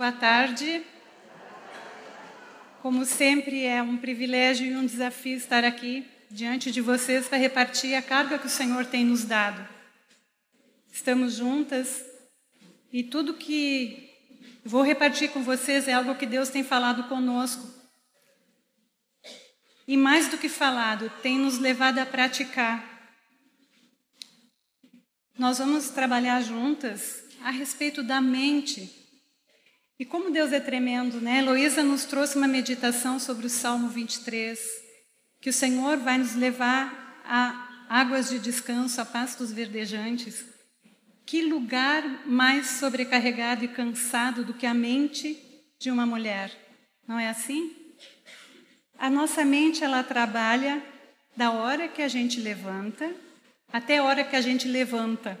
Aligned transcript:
Boa 0.00 0.12
tarde. 0.12 0.82
Como 2.80 3.04
sempre, 3.04 3.66
é 3.66 3.82
um 3.82 3.98
privilégio 3.98 4.66
e 4.66 4.74
um 4.74 4.86
desafio 4.86 5.36
estar 5.36 5.62
aqui 5.62 6.08
diante 6.30 6.72
de 6.72 6.80
vocês 6.80 7.28
para 7.28 7.36
repartir 7.36 7.94
a 7.94 8.00
carga 8.00 8.38
que 8.38 8.46
o 8.46 8.48
Senhor 8.48 8.86
tem 8.86 9.04
nos 9.04 9.26
dado. 9.26 9.62
Estamos 10.90 11.34
juntas 11.34 12.02
e 12.90 13.02
tudo 13.02 13.34
que 13.34 14.10
vou 14.64 14.80
repartir 14.80 15.32
com 15.32 15.42
vocês 15.42 15.86
é 15.86 15.92
algo 15.92 16.14
que 16.14 16.24
Deus 16.24 16.48
tem 16.48 16.64
falado 16.64 17.04
conosco. 17.06 17.68
E 19.86 19.98
mais 19.98 20.28
do 20.28 20.38
que 20.38 20.48
falado, 20.48 21.12
tem 21.20 21.36
nos 21.36 21.58
levado 21.58 21.98
a 21.98 22.06
praticar. 22.06 23.12
Nós 25.38 25.58
vamos 25.58 25.90
trabalhar 25.90 26.40
juntas 26.40 27.22
a 27.42 27.50
respeito 27.50 28.02
da 28.02 28.18
mente. 28.18 28.99
E 30.00 30.04
como 30.06 30.30
Deus 30.30 30.50
é 30.50 30.58
tremendo, 30.58 31.20
né? 31.20 31.40
Heloísa 31.40 31.82
nos 31.82 32.06
trouxe 32.06 32.38
uma 32.38 32.48
meditação 32.48 33.18
sobre 33.20 33.44
o 33.44 33.50
Salmo 33.50 33.86
23, 33.90 34.58
que 35.42 35.50
o 35.50 35.52
Senhor 35.52 35.98
vai 35.98 36.16
nos 36.16 36.34
levar 36.34 37.20
a 37.22 37.86
águas 37.86 38.30
de 38.30 38.38
descanso, 38.38 38.98
a 38.98 39.04
pastos 39.04 39.52
verdejantes. 39.52 40.42
Que 41.26 41.42
lugar 41.42 42.26
mais 42.26 42.66
sobrecarregado 42.66 43.62
e 43.62 43.68
cansado 43.68 44.42
do 44.42 44.54
que 44.54 44.64
a 44.64 44.72
mente 44.72 45.38
de 45.78 45.90
uma 45.90 46.06
mulher? 46.06 46.50
Não 47.06 47.18
é 47.18 47.28
assim? 47.28 47.70
A 48.98 49.10
nossa 49.10 49.44
mente 49.44 49.84
ela 49.84 50.02
trabalha 50.02 50.82
da 51.36 51.50
hora 51.50 51.88
que 51.88 52.00
a 52.00 52.08
gente 52.08 52.40
levanta 52.40 53.14
até 53.70 53.98
a 53.98 54.04
hora 54.04 54.24
que 54.24 54.34
a 54.34 54.40
gente 54.40 54.66
levanta 54.66 55.38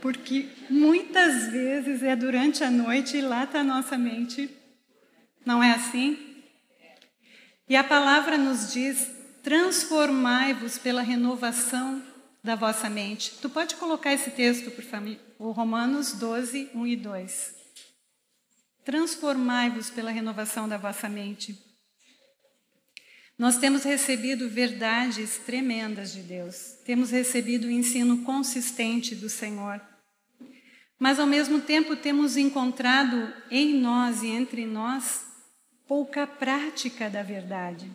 porque 0.00 0.48
muitas 0.70 1.48
vezes 1.48 2.02
é 2.02 2.14
durante 2.14 2.62
a 2.64 2.70
noite 2.70 3.16
e 3.16 3.20
lá 3.20 3.44
está 3.44 3.60
a 3.60 3.64
nossa 3.64 3.96
mente. 3.98 4.50
Não 5.44 5.62
é 5.62 5.72
assim? 5.72 6.42
E 7.68 7.76
a 7.76 7.84
palavra 7.84 8.38
nos 8.38 8.72
diz: 8.72 9.10
transformai-vos 9.42 10.78
pela 10.78 11.02
renovação 11.02 12.02
da 12.42 12.54
vossa 12.54 12.88
mente. 12.88 13.34
Tu 13.42 13.50
pode 13.50 13.74
colocar 13.76 14.12
esse 14.12 14.30
texto, 14.30 14.70
por 14.70 14.84
favor, 14.84 15.16
o 15.38 15.50
Romanos 15.50 16.12
12, 16.14 16.70
1 16.74 16.86
e 16.86 16.96
2. 16.96 17.54
Transformai-vos 18.84 19.90
pela 19.90 20.10
renovação 20.10 20.68
da 20.68 20.78
vossa 20.78 21.08
mente. 21.08 21.67
Nós 23.38 23.56
temos 23.56 23.84
recebido 23.84 24.48
verdades 24.48 25.38
tremendas 25.38 26.12
de 26.12 26.22
Deus, 26.22 26.74
temos 26.84 27.12
recebido 27.12 27.68
o 27.68 27.70
ensino 27.70 28.24
consistente 28.24 29.14
do 29.14 29.28
Senhor. 29.28 29.80
Mas, 30.98 31.20
ao 31.20 31.26
mesmo 31.26 31.60
tempo, 31.60 31.94
temos 31.94 32.36
encontrado 32.36 33.32
em 33.48 33.74
nós 33.74 34.24
e 34.24 34.26
entre 34.26 34.66
nós 34.66 35.24
pouca 35.86 36.26
prática 36.26 37.08
da 37.08 37.22
verdade, 37.22 37.88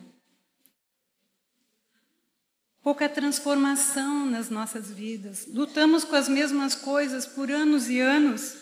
pouca 2.82 3.06
transformação 3.06 4.24
nas 4.24 4.48
nossas 4.48 4.90
vidas. 4.90 5.46
Lutamos 5.46 6.04
com 6.04 6.16
as 6.16 6.26
mesmas 6.26 6.74
coisas 6.74 7.26
por 7.26 7.50
anos 7.50 7.90
e 7.90 8.00
anos, 8.00 8.56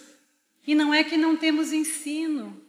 e 0.67 0.75
não 0.75 0.93
é 0.93 1.05
que 1.05 1.17
não 1.17 1.37
temos 1.37 1.73
ensino, 1.73 2.61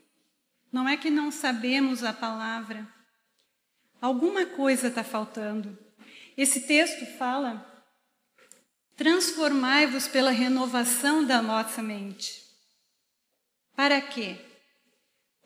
não 0.72 0.88
é 0.88 0.96
que 0.96 1.10
não 1.10 1.32
sabemos 1.32 2.04
a 2.04 2.14
palavra. 2.14 2.93
Alguma 4.04 4.46
coisa 4.46 4.90
está 4.90 5.02
faltando. 5.02 5.80
Esse 6.36 6.68
texto 6.68 7.06
fala: 7.18 7.66
transformai-vos 8.98 10.10
pela 10.10 10.30
renovação 10.30 11.26
da 11.26 11.42
nossa 11.42 11.82
mente. 11.82 12.44
Para 13.74 14.02
quê? 14.02 14.36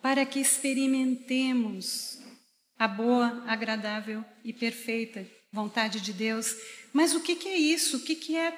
Para 0.02 0.26
que 0.26 0.40
experimentemos 0.40 2.18
a 2.80 2.88
boa, 2.88 3.44
agradável 3.46 4.26
e 4.44 4.52
perfeita 4.52 5.30
vontade 5.52 6.02
de 6.02 6.12
Deus. 6.12 6.56
Mas 6.92 7.14
o 7.14 7.22
que, 7.22 7.36
que 7.36 7.50
é 7.50 7.58
isso? 7.58 7.98
O 7.98 8.00
que, 8.00 8.16
que 8.16 8.36
é 8.36 8.58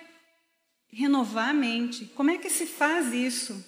renovar 0.94 1.50
a 1.50 1.54
mente? 1.54 2.06
Como 2.16 2.32
é 2.32 2.38
que 2.38 2.50
se 2.50 2.66
faz 2.66 3.14
isso? 3.14 3.66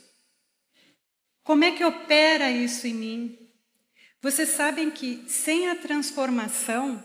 Como 1.44 1.66
é 1.66 1.73
que 1.73 1.83
opera 1.83 2.50
isso 2.50 2.88
em 2.88 2.94
mim? 2.94 3.41
Vocês 4.21 4.49
sabem 4.49 4.91
que 4.91 5.23
sem 5.27 5.67
a 5.67 5.75
transformação, 5.75 7.03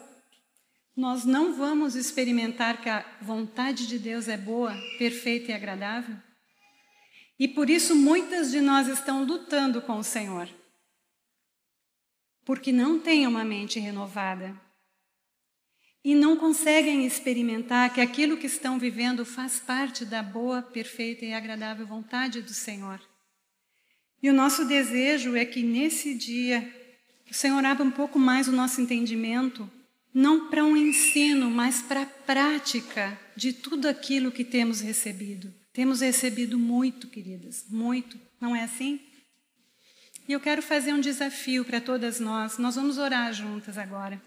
nós 0.95 1.25
não 1.25 1.55
vamos 1.55 1.95
experimentar 1.95 2.83
que 2.83 2.91
a 2.91 3.07
vontade 3.23 3.87
de 3.87 3.99
Deus 3.99 4.29
é 4.29 4.37
boa, 4.37 4.75
perfeita 4.99 5.51
e 5.51 5.55
agradável? 5.55 6.15
E 7.39 7.49
por 7.49 7.71
isso 7.71 7.95
muitas 7.95 8.51
de 8.51 8.61
nós 8.61 8.87
estão 8.87 9.25
lutando 9.25 9.81
com 9.81 9.99
o 9.99 10.05
Senhor. 10.05 10.47
Porque 12.45 12.71
não 12.71 12.99
têm 12.99 13.27
uma 13.27 13.45
mente 13.45 13.81
renovada. 13.81 14.55
E 16.05 16.15
não 16.15 16.37
conseguem 16.37 17.07
experimentar 17.07 17.93
que 17.93 18.01
aquilo 18.01 18.37
que 18.37 18.47
estão 18.47 18.79
vivendo 18.79 19.25
faz 19.25 19.59
parte 19.59 20.05
da 20.05 20.23
boa, 20.23 20.61
perfeita 20.61 21.25
e 21.25 21.33
agradável 21.33 21.87
vontade 21.87 22.43
do 22.43 22.53
Senhor. 22.53 23.01
E 24.23 24.29
o 24.29 24.35
nosso 24.35 24.67
desejo 24.67 25.35
é 25.35 25.45
que 25.45 25.63
nesse 25.63 26.15
dia 26.15 26.86
o 27.31 27.35
Senhor 27.35 27.65
abra 27.65 27.85
um 27.85 27.91
pouco 27.91 28.19
mais 28.19 28.49
o 28.49 28.53
nosso 28.53 28.81
entendimento, 28.81 29.69
não 30.15 30.49
para 30.49 30.65
um 30.65 30.77
ensino, 30.77 31.51
mas 31.51 31.83
para 31.83 32.03
a 32.03 32.07
prática 32.07 33.19
de 33.37 33.53
tudo 33.53 33.87
aquilo 33.87 34.33
que 34.33 34.45
temos 34.45 34.81
recebido. 34.81 35.53
Temos 35.73 36.01
recebido 36.01 36.59
muito, 36.59 37.09
queridas, 37.09 37.67
muito, 37.69 38.19
não 38.41 38.57
é 38.57 38.63
assim? 38.63 39.01
E 40.29 40.33
eu 40.33 40.41
quero 40.41 40.63
fazer 40.63 40.93
um 40.93 41.01
desafio 41.01 41.65
para 41.65 41.81
todas 41.81 42.19
nós. 42.19 42.59
Nós 42.59 42.77
vamos 42.77 42.99
orar 42.99 43.33
juntas 43.33 43.77
agora. 43.77 44.21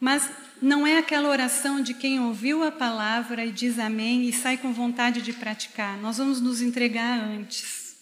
Mas 0.00 0.30
não 0.62 0.86
é 0.86 0.96
aquela 0.96 1.28
oração 1.28 1.80
de 1.80 1.92
quem 1.92 2.20
ouviu 2.20 2.62
a 2.62 2.70
palavra 2.70 3.44
e 3.44 3.50
diz 3.50 3.78
amém 3.78 4.28
e 4.28 4.32
sai 4.32 4.56
com 4.56 4.72
vontade 4.72 5.20
de 5.20 5.32
praticar. 5.32 5.98
Nós 5.98 6.18
vamos 6.18 6.40
nos 6.40 6.62
entregar 6.62 7.18
antes. 7.18 7.96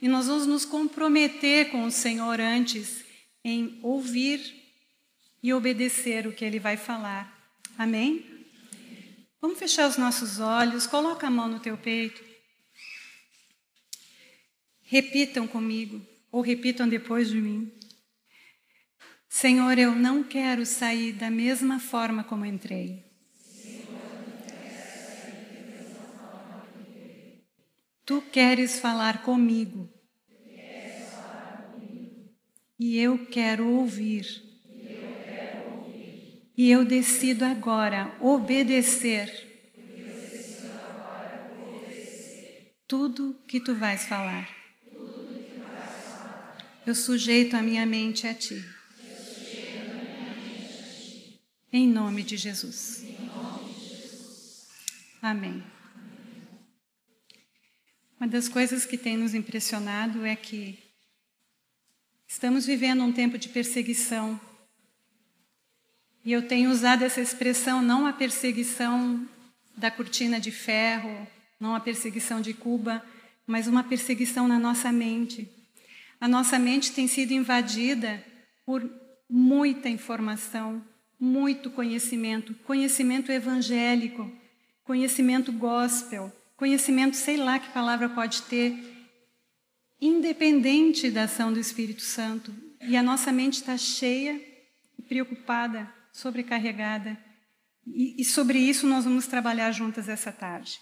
E 0.00 0.08
nós 0.08 0.28
vamos 0.28 0.46
nos 0.46 0.64
comprometer 0.64 1.70
com 1.70 1.84
o 1.84 1.90
Senhor 1.90 2.40
antes 2.40 3.05
em 3.48 3.78
ouvir 3.80 4.60
e 5.40 5.54
obedecer 5.54 6.26
o 6.26 6.32
que 6.32 6.44
ele 6.44 6.58
vai 6.58 6.76
falar. 6.76 7.32
Amém? 7.78 8.44
Vamos 9.40 9.56
fechar 9.56 9.88
os 9.88 9.96
nossos 9.96 10.40
olhos, 10.40 10.84
coloca 10.84 11.28
a 11.28 11.30
mão 11.30 11.46
no 11.46 11.60
teu 11.60 11.78
peito. 11.78 12.24
Repitam 14.82 15.46
comigo, 15.46 16.04
ou 16.32 16.40
repitam 16.40 16.88
depois 16.88 17.28
de 17.28 17.40
mim. 17.40 17.72
Senhor, 19.28 19.78
eu 19.78 19.94
não 19.94 20.24
quero 20.24 20.66
sair 20.66 21.12
da 21.12 21.30
mesma 21.30 21.78
forma 21.78 22.24
como 22.24 22.44
entrei. 22.44 23.04
Tu 28.04 28.22
queres 28.32 28.80
falar 28.80 29.22
comigo. 29.22 29.95
E 32.78 32.98
eu 32.98 33.26
quero 33.26 33.66
ouvir. 33.66 34.42
E 36.56 36.70
eu 36.70 36.84
decido 36.84 37.44
agora 37.44 38.14
obedecer. 38.20 39.30
Tudo 42.86 43.34
que 43.48 43.60
tu 43.60 43.74
vais 43.74 44.04
falar. 44.04 44.48
Eu 46.86 46.94
sujeito 46.94 47.56
a 47.56 47.62
minha 47.62 47.84
mente 47.84 48.26
a 48.26 48.34
ti. 48.34 48.64
Em 51.72 51.88
nome 51.88 52.22
de 52.22 52.36
Jesus. 52.36 53.04
Amém. 55.20 55.62
Uma 58.18 58.28
das 58.28 58.48
coisas 58.48 58.86
que 58.86 58.96
tem 58.96 59.16
nos 59.16 59.34
impressionado 59.34 60.24
é 60.24 60.36
que 60.36 60.85
Estamos 62.36 62.66
vivendo 62.66 63.02
um 63.02 63.12
tempo 63.12 63.38
de 63.38 63.48
perseguição. 63.48 64.38
E 66.22 66.30
eu 66.30 66.46
tenho 66.46 66.70
usado 66.70 67.02
essa 67.02 67.18
expressão, 67.18 67.80
não 67.80 68.06
a 68.06 68.12
perseguição 68.12 69.26
da 69.74 69.90
cortina 69.90 70.38
de 70.38 70.50
ferro, 70.50 71.26
não 71.58 71.74
a 71.74 71.80
perseguição 71.80 72.42
de 72.42 72.52
Cuba, 72.52 73.02
mas 73.46 73.66
uma 73.66 73.82
perseguição 73.82 74.46
na 74.46 74.58
nossa 74.58 74.92
mente. 74.92 75.50
A 76.20 76.28
nossa 76.28 76.58
mente 76.58 76.92
tem 76.92 77.08
sido 77.08 77.32
invadida 77.32 78.22
por 78.66 78.86
muita 79.30 79.88
informação, 79.88 80.84
muito 81.18 81.70
conhecimento, 81.70 82.52
conhecimento 82.66 83.32
evangélico, 83.32 84.30
conhecimento 84.84 85.50
gospel, 85.50 86.30
conhecimento, 86.54 87.16
sei 87.16 87.38
lá 87.38 87.58
que 87.58 87.72
palavra 87.72 88.10
pode 88.10 88.42
ter, 88.42 88.95
independente 90.00 91.10
da 91.10 91.24
ação 91.24 91.52
do 91.52 91.58
Espírito 91.58 92.02
Santo. 92.02 92.54
E 92.80 92.96
a 92.96 93.02
nossa 93.02 93.32
mente 93.32 93.54
está 93.54 93.76
cheia, 93.76 94.40
preocupada, 95.08 95.92
sobrecarregada. 96.12 97.18
E, 97.86 98.20
e 98.20 98.24
sobre 98.24 98.58
isso 98.58 98.86
nós 98.86 99.04
vamos 99.04 99.26
trabalhar 99.26 99.70
juntas 99.72 100.08
essa 100.08 100.32
tarde. 100.32 100.80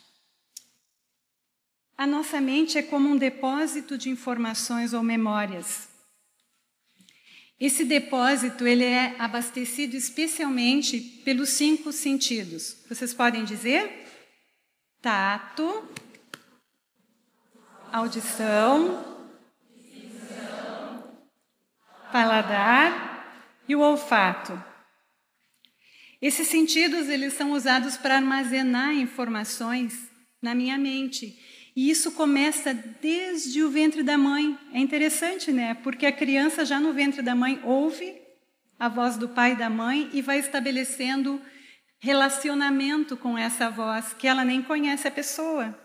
A 1.97 2.07
nossa 2.07 2.41
mente 2.41 2.77
é 2.77 2.83
como 2.83 3.09
um 3.09 3.17
depósito 3.17 3.97
de 3.97 4.11
informações 4.11 4.93
ou 4.93 5.03
memórias. 5.03 5.89
Esse 7.59 7.85
depósito 7.85 8.67
ele 8.67 8.85
é 8.85 9.15
abastecido 9.19 9.97
especialmente 9.97 11.01
pelos 11.25 11.51
cinco 11.51 11.93
sentidos. 11.93 12.77
Vocês 12.89 13.15
podem 13.15 13.45
dizer? 13.45 14.07
Tato, 15.01 15.89
audição, 17.95 19.05
paladar 22.11 23.55
e 23.69 23.77
o 23.77 23.81
olfato. 23.81 24.61
Esses 26.21 26.49
sentidos 26.49 27.09
eles 27.09 27.35
são 27.35 27.53
usados 27.53 27.97
para 27.97 28.17
armazenar 28.17 28.93
informações 28.95 30.11
na 30.43 30.57
minha 30.57 30.77
mente 30.77 31.39
e 31.77 31.89
isso 31.89 32.11
começa 32.11 32.75
desde 32.75 33.63
o 33.63 33.71
ventre 33.71 34.03
da 34.03 34.19
mãe. 34.19 34.59
É 34.73 34.81
interessante, 34.81 35.53
né? 35.53 35.75
Porque 35.75 36.05
a 36.05 36.13
criança 36.13 36.65
já 36.65 36.81
no 36.81 36.93
ventre 36.93 37.23
da 37.23 37.37
mãe 37.37 37.61
ouve 37.63 38.21
a 38.77 38.89
voz 38.89 39.17
do 39.17 39.29
pai 39.29 39.53
e 39.53 39.57
da 39.57 39.71
mãe 39.71 40.11
e 40.13 40.21
vai 40.21 40.41
estabelecendo 40.41 41.41
relacionamento 42.01 43.17
com 43.17 43.39
essa 43.39 43.71
voz 43.71 44.13
que 44.15 44.27
ela 44.27 44.45
nem 44.45 44.61
conhece 44.61 45.07
a 45.07 45.13
pessoa. 45.13 45.84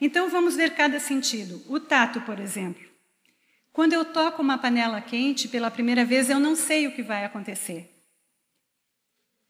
Então 0.00 0.28
vamos 0.28 0.56
ver 0.56 0.74
cada 0.74 1.00
sentido. 1.00 1.62
O 1.68 1.80
tato, 1.80 2.20
por 2.22 2.38
exemplo. 2.38 2.84
Quando 3.72 3.92
eu 3.92 4.04
toco 4.04 4.40
uma 4.40 4.56
panela 4.56 5.00
quente 5.00 5.48
pela 5.48 5.70
primeira 5.70 6.04
vez, 6.04 6.30
eu 6.30 6.40
não 6.40 6.56
sei 6.56 6.86
o 6.86 6.92
que 6.92 7.02
vai 7.02 7.24
acontecer. 7.24 7.90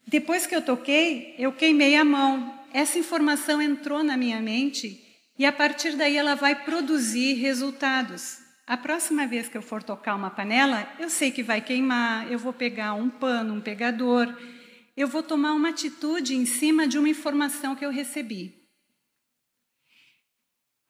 Depois 0.05 0.47
que 0.47 0.55
eu 0.55 0.61
toquei, 0.61 1.35
eu 1.37 1.51
queimei 1.51 1.95
a 1.95 2.05
mão. 2.05 2.57
Essa 2.73 2.99
informação 2.99 3.61
entrou 3.61 4.03
na 4.03 4.15
minha 4.15 4.41
mente 4.41 5.01
e 5.37 5.45
a 5.45 5.51
partir 5.51 5.95
daí 5.95 6.17
ela 6.17 6.35
vai 6.35 6.55
produzir 6.63 7.35
resultados. 7.35 8.39
A 8.65 8.75
próxima 8.75 9.25
vez 9.25 9.47
que 9.47 9.57
eu 9.57 9.61
for 9.61 9.81
tocar 9.81 10.15
uma 10.15 10.29
panela, 10.29 10.85
eu 10.99 11.09
sei 11.09 11.31
que 11.31 11.41
vai 11.41 11.61
queimar, 11.61 12.29
eu 12.29 12.37
vou 12.37 12.51
pegar 12.51 12.93
um 12.93 13.09
pano, 13.09 13.53
um 13.53 13.61
pegador, 13.61 14.27
eu 14.95 15.07
vou 15.07 15.23
tomar 15.23 15.53
uma 15.53 15.69
atitude 15.69 16.35
em 16.35 16.45
cima 16.45 16.87
de 16.87 16.97
uma 16.97 17.07
informação 17.07 17.75
que 17.75 17.85
eu 17.85 17.91
recebi. 17.91 18.56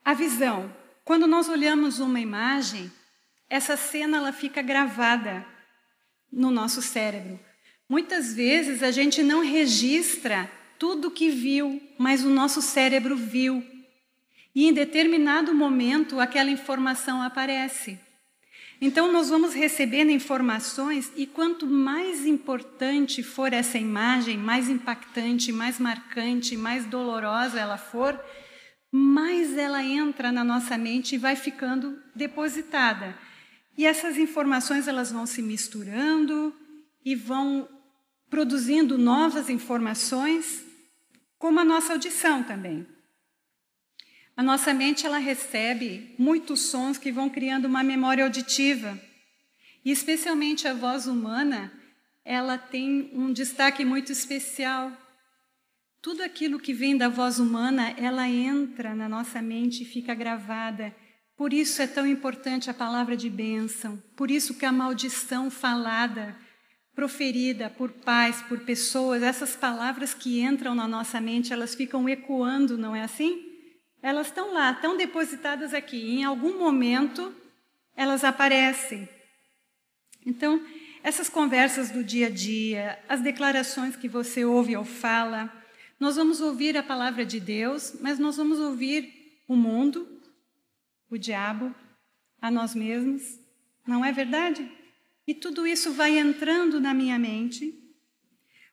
A 0.08 0.14
visão. 0.14 0.74
Quando 1.04 1.28
nós 1.28 1.50
olhamos 1.50 2.00
uma 2.00 2.18
imagem, 2.18 2.90
essa 3.50 3.76
cena 3.76 4.16
ela 4.16 4.32
fica 4.32 4.62
gravada 4.62 5.46
no 6.32 6.50
nosso 6.50 6.82
cérebro. 6.82 7.38
Muitas 7.90 8.34
vezes 8.34 8.82
a 8.84 8.90
gente 8.90 9.22
não 9.22 9.44
registra 9.44 10.50
tudo 10.80 11.12
que 11.12 11.30
viu, 11.30 11.82
mas 11.98 12.24
o 12.24 12.30
nosso 12.30 12.62
cérebro 12.62 13.18
viu 13.18 13.62
e 14.56 14.70
em 14.70 14.72
determinado 14.72 15.54
momento 15.54 16.22
aquela 16.22 16.52
informação 16.52 17.22
aparece. 17.22 18.00
Então 18.80 19.12
nós 19.12 19.28
vamos 19.28 19.54
recebendo 19.54 20.10
informações 20.10 21.12
e 21.18 21.28
quanto 21.28 21.68
mais 21.68 22.26
importante 22.26 23.22
for 23.22 23.52
essa 23.52 23.78
imagem, 23.78 24.38
mais 24.38 24.70
impactante, 24.70 25.52
mais 25.52 25.78
marcante, 25.80 26.56
mais 26.56 26.86
dolorosa 26.86 27.60
ela 27.60 27.78
for, 27.78 28.18
mais 28.98 29.56
ela 29.58 29.84
entra 29.84 30.32
na 30.32 30.44
nossa 30.44 30.78
mente 30.78 31.16
e 31.16 31.18
vai 31.18 31.36
ficando 31.36 32.02
depositada. 32.16 33.18
E 33.78 33.86
essas 33.86 34.18
informações 34.18 34.88
elas 34.88 35.12
vão 35.12 35.26
se 35.26 35.42
misturando 35.42 36.54
e 37.06 37.16
vão 37.16 37.70
produzindo 38.30 38.98
novas 38.98 39.50
informações, 39.50 40.66
como 41.38 41.60
a 41.60 41.66
nossa 41.66 41.94
audição 41.94 42.44
também. 42.44 42.86
A 44.36 44.44
nossa 44.44 44.74
mente 44.74 45.06
ela 45.06 45.18
recebe 45.20 46.16
muitos 46.18 46.62
sons 46.62 46.98
que 46.98 47.12
vão 47.12 47.30
criando 47.30 47.66
uma 47.66 47.84
memória 47.84 48.24
auditiva. 48.24 49.00
E 49.86 49.92
especialmente 49.92 50.68
a 50.68 50.74
voz 50.74 51.08
humana, 51.08 51.72
ela 52.26 52.58
tem 52.58 53.10
um 53.14 53.32
destaque 53.32 53.86
muito 53.86 54.12
especial. 54.12 54.92
Tudo 56.08 56.24
aquilo 56.24 56.58
que 56.58 56.72
vem 56.72 56.96
da 56.96 57.10
voz 57.10 57.38
humana, 57.38 57.94
ela 57.98 58.30
entra 58.30 58.96
na 58.96 59.10
nossa 59.10 59.42
mente 59.42 59.84
e 59.84 59.86
fica 59.86 60.16
gravada. 60.16 60.96
Por 61.36 61.52
isso 61.52 61.82
é 61.82 61.86
tão 61.86 62.08
importante 62.08 62.70
a 62.70 62.74
palavra 62.74 63.18
de 63.18 63.30
bênção. 63.30 64.02
Por 64.16 64.32
isso 64.32 64.54
que 64.54 64.66
a 64.66 64.72
maldição 64.72 65.52
falada, 65.52 66.34
proferida 66.96 67.70
por 67.70 67.92
pais, 67.92 68.42
por 68.44 68.62
pessoas, 68.62 69.22
essas 69.22 69.58
palavras 69.58 70.14
que 70.14 70.40
entram 70.40 70.74
na 70.74 70.88
nossa 70.88 71.20
mente, 71.20 71.52
elas 71.52 71.76
ficam 71.76 72.08
ecoando, 72.08 72.78
não 72.78 72.96
é 72.96 73.04
assim? 73.04 73.44
Elas 74.02 74.28
estão 74.28 74.54
lá, 74.54 74.72
estão 74.72 74.96
depositadas 74.96 75.74
aqui. 75.74 76.20
Em 76.20 76.24
algum 76.24 76.58
momento, 76.58 77.36
elas 77.98 78.24
aparecem. 78.24 79.10
Então, 80.26 80.66
essas 81.04 81.28
conversas 81.28 81.92
do 81.92 82.02
dia 82.02 82.28
a 82.28 82.32
dia, 82.32 82.98
as 83.10 83.20
declarações 83.20 83.98
que 83.98 84.08
você 84.08 84.46
ouve 84.46 84.74
ou 84.78 84.86
fala, 84.86 85.52
nós 86.00 86.16
vamos 86.16 86.42
ouvir 86.42 86.78
a 86.78 86.84
palavra 86.84 87.26
de 87.26 87.40
Deus, 87.40 87.96
mas 88.02 88.20
nós 88.20 88.38
vamos 88.38 88.60
ouvir 88.60 89.42
o 89.48 89.56
mundo, 89.56 90.08
o 91.10 91.18
diabo, 91.18 91.74
a 92.40 92.52
nós 92.52 92.76
mesmos. 92.76 93.40
Não 93.86 94.06
é 94.06 94.12
verdade? 94.12 94.70
E 95.26 95.34
tudo 95.34 95.66
isso 95.66 95.94
vai 95.94 96.18
entrando 96.18 96.80
na 96.80 96.94
minha 96.94 97.18
mente. 97.18 97.74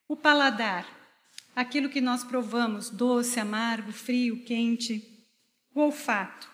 O 0.07 0.17
paladar, 0.17 0.87
aquilo 1.57 1.89
que 1.89 2.01
nós 2.01 2.23
provamos, 2.23 2.91
doce, 2.91 3.41
amargo, 3.41 3.91
frio, 3.91 4.45
quente. 4.45 5.27
O 5.75 5.81
olfato. 5.81 6.49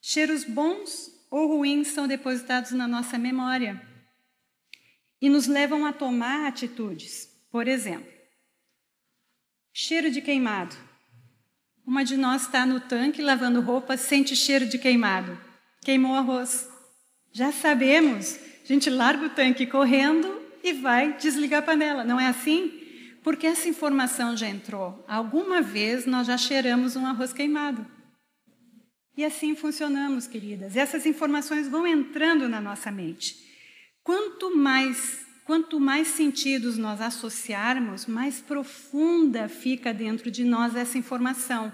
Cheiros 0.00 0.44
bons 0.44 1.10
ou 1.30 1.48
ruins 1.48 1.88
são 1.88 2.08
depositados 2.08 2.70
na 2.72 2.88
nossa 2.88 3.18
memória 3.18 3.86
e 5.20 5.28
nos 5.28 5.46
levam 5.46 5.84
a 5.84 5.92
tomar 5.92 6.46
atitudes. 6.46 7.28
Por 7.50 7.68
exemplo, 7.68 8.17
cheiro 9.80 10.10
de 10.10 10.20
queimado. 10.20 10.74
Uma 11.86 12.04
de 12.04 12.16
nós 12.16 12.42
está 12.42 12.66
no 12.66 12.80
tanque 12.80 13.22
lavando 13.22 13.60
roupa, 13.60 13.96
sente 13.96 14.34
cheiro 14.34 14.66
de 14.66 14.76
queimado. 14.76 15.38
Queimou 15.82 16.16
arroz. 16.16 16.68
Já 17.30 17.52
sabemos. 17.52 18.40
A 18.64 18.66
gente 18.66 18.90
larga 18.90 19.26
o 19.26 19.30
tanque 19.30 19.68
correndo 19.68 20.42
e 20.64 20.72
vai 20.72 21.16
desligar 21.16 21.60
a 21.60 21.62
panela. 21.64 22.02
Não 22.02 22.18
é 22.18 22.26
assim? 22.26 22.72
Porque 23.22 23.46
essa 23.46 23.68
informação 23.68 24.36
já 24.36 24.48
entrou. 24.48 25.04
Alguma 25.06 25.62
vez 25.62 26.06
nós 26.06 26.26
já 26.26 26.36
cheiramos 26.36 26.96
um 26.96 27.06
arroz 27.06 27.32
queimado. 27.32 27.86
E 29.16 29.24
assim 29.24 29.54
funcionamos, 29.54 30.26
queridas. 30.26 30.76
Essas 30.76 31.06
informações 31.06 31.68
vão 31.68 31.86
entrando 31.86 32.48
na 32.48 32.60
nossa 32.60 32.90
mente. 32.90 33.36
Quanto 34.02 34.56
mais, 34.56 35.24
quanto 35.48 35.80
mais 35.80 36.08
sentidos 36.08 36.76
nós 36.76 37.00
associarmos, 37.00 38.04
mais 38.04 38.38
profunda 38.38 39.48
fica 39.48 39.94
dentro 39.94 40.30
de 40.30 40.44
nós 40.44 40.76
essa 40.76 40.98
informação. 40.98 41.72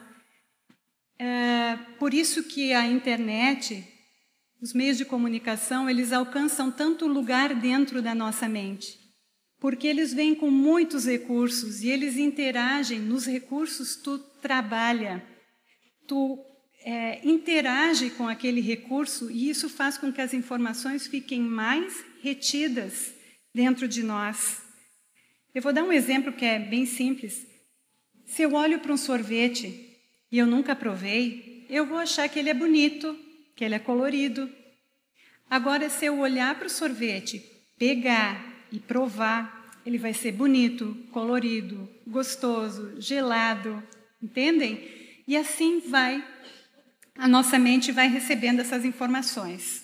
É, 1.19 1.77
por 1.99 2.15
isso 2.15 2.45
que 2.45 2.73
a 2.73 2.87
internet, 2.87 3.85
os 4.63 4.73
meios 4.73 4.97
de 4.97 5.05
comunicação, 5.05 5.91
eles 5.91 6.13
alcançam 6.13 6.71
tanto 6.71 7.09
lugar 7.09 7.53
dentro 7.53 8.01
da 8.01 8.15
nossa 8.15 8.49
mente, 8.49 8.97
porque 9.59 9.89
eles 9.89 10.15
vêm 10.15 10.37
com 10.37 10.53
muitos 10.53 11.07
recursos 11.07 11.83
e 11.83 11.89
eles 11.89 12.17
interagem 12.17 13.01
nos 13.01 13.27
recursos. 13.27 13.97
Tu 13.97 14.19
trabalha, 14.41 15.21
tu 16.07 16.39
é, 16.85 17.29
interage 17.29 18.11
com 18.11 18.29
aquele 18.29 18.61
recurso 18.61 19.33
e 19.33 19.51
isso 19.51 19.69
faz 19.69 19.99
com 19.99 20.13
que 20.13 20.21
as 20.21 20.33
informações 20.33 21.09
fiquem 21.09 21.41
mais 21.41 22.05
retidas 22.23 23.14
dentro 23.55 23.87
de 23.87 24.03
nós. 24.03 24.61
Eu 25.55 25.63
vou 25.63 25.73
dar 25.73 25.85
um 25.85 25.93
exemplo 25.93 26.33
que 26.33 26.45
é 26.45 26.59
bem 26.59 26.85
simples. 26.85 27.47
Se 28.27 28.43
eu 28.43 28.55
olho 28.55 28.81
para 28.81 28.93
um 28.93 28.97
sorvete 28.97 29.97
e 30.31 30.39
eu 30.39 30.47
nunca 30.47 30.75
provei, 30.75 31.65
eu 31.71 31.87
vou 31.87 31.99
achar 31.99 32.29
que 32.29 32.39
ele 32.39 32.51
é 32.51 32.55
bonito, 32.55 33.17
que 33.55 33.65
ele 33.65 33.77
é 33.77 33.79
colorido. 33.79 34.51
Agora, 35.49 35.89
se 35.89 36.07
eu 36.07 36.19
olhar 36.19 36.55
para 36.57 36.67
o 36.67 36.71
sorvete, 36.71 37.39
pegar 37.79 38.45
e 38.73 38.81
provar, 38.81 39.81
ele 39.87 39.99
vai 39.99 40.13
ser 40.13 40.33
bonito, 40.33 40.97
colorido, 41.13 41.89
gostoso, 42.07 43.01
gelado, 43.01 43.83
entendem? 44.21 45.23
E 45.29 45.37
assim 45.37 45.81
vai 45.81 46.35
a 47.17 47.29
nossa 47.29 47.59
mente 47.59 47.93
vai 47.93 48.09
recebendo 48.09 48.61
essas 48.61 48.85
informações. 48.85 49.84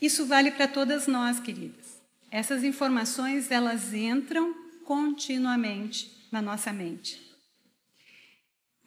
Isso 0.00 0.26
vale 0.26 0.50
para 0.50 0.66
todas 0.66 1.06
nós, 1.06 1.38
queridas. 1.38 2.00
Essas 2.30 2.64
informações, 2.64 3.50
elas 3.50 3.92
entram 3.92 4.54
continuamente 4.84 6.26
na 6.30 6.40
nossa 6.40 6.72
mente. 6.72 7.20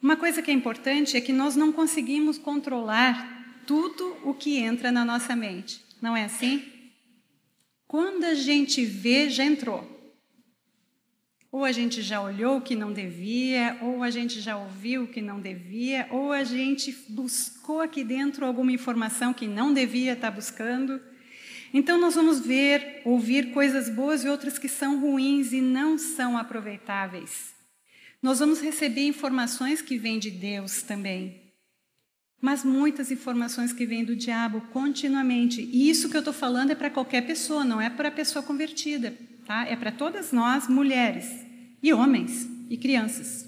Uma 0.02 0.16
coisa 0.16 0.42
que 0.42 0.50
é 0.50 0.54
importante 0.54 1.16
é 1.16 1.20
que 1.20 1.32
nós 1.32 1.56
não 1.56 1.72
conseguimos 1.72 2.36
controlar 2.36 3.62
tudo 3.66 4.16
o 4.24 4.34
que 4.34 4.58
entra 4.58 4.92
na 4.92 5.04
nossa 5.04 5.34
mente. 5.34 5.80
Não 6.00 6.16
é 6.16 6.24
assim? 6.24 6.62
Quando 7.86 8.24
a 8.24 8.34
gente 8.34 8.84
vê, 8.84 9.30
já 9.30 9.44
entrou. 9.44 9.93
Ou 11.54 11.64
a 11.64 11.70
gente 11.70 12.02
já 12.02 12.20
olhou 12.20 12.56
o 12.56 12.60
que 12.60 12.74
não 12.74 12.92
devia, 12.92 13.78
ou 13.80 14.02
a 14.02 14.10
gente 14.10 14.40
já 14.40 14.56
ouviu 14.56 15.04
o 15.04 15.06
que 15.06 15.22
não 15.22 15.38
devia, 15.38 16.04
ou 16.10 16.32
a 16.32 16.42
gente 16.42 16.90
buscou 17.08 17.80
aqui 17.80 18.02
dentro 18.02 18.44
alguma 18.44 18.72
informação 18.72 19.32
que 19.32 19.46
não 19.46 19.72
devia 19.72 20.14
estar 20.14 20.32
buscando. 20.32 21.00
Então, 21.72 21.96
nós 21.96 22.16
vamos 22.16 22.40
ver, 22.40 23.02
ouvir 23.04 23.52
coisas 23.52 23.88
boas 23.88 24.24
e 24.24 24.28
outras 24.28 24.58
que 24.58 24.68
são 24.68 24.98
ruins 24.98 25.52
e 25.52 25.60
não 25.60 25.96
são 25.96 26.36
aproveitáveis. 26.36 27.54
Nós 28.20 28.40
vamos 28.40 28.60
receber 28.60 29.06
informações 29.06 29.80
que 29.80 29.96
vêm 29.96 30.18
de 30.18 30.32
Deus 30.32 30.82
também, 30.82 31.40
mas 32.40 32.64
muitas 32.64 33.12
informações 33.12 33.72
que 33.72 33.86
vêm 33.86 34.04
do 34.04 34.16
diabo 34.16 34.60
continuamente. 34.72 35.60
E 35.62 35.88
isso 35.88 36.10
que 36.10 36.16
eu 36.16 36.20
estou 36.20 36.34
falando 36.34 36.72
é 36.72 36.74
para 36.74 36.90
qualquer 36.90 37.24
pessoa, 37.24 37.62
não 37.62 37.80
é 37.80 37.88
para 37.88 38.08
a 38.08 38.10
pessoa 38.10 38.42
convertida, 38.42 39.16
tá? 39.46 39.66
É 39.66 39.76
para 39.76 39.92
todas 39.92 40.32
nós, 40.32 40.68
mulheres 40.68 41.26
e 41.82 41.92
homens 41.92 42.48
e 42.68 42.76
crianças. 42.76 43.46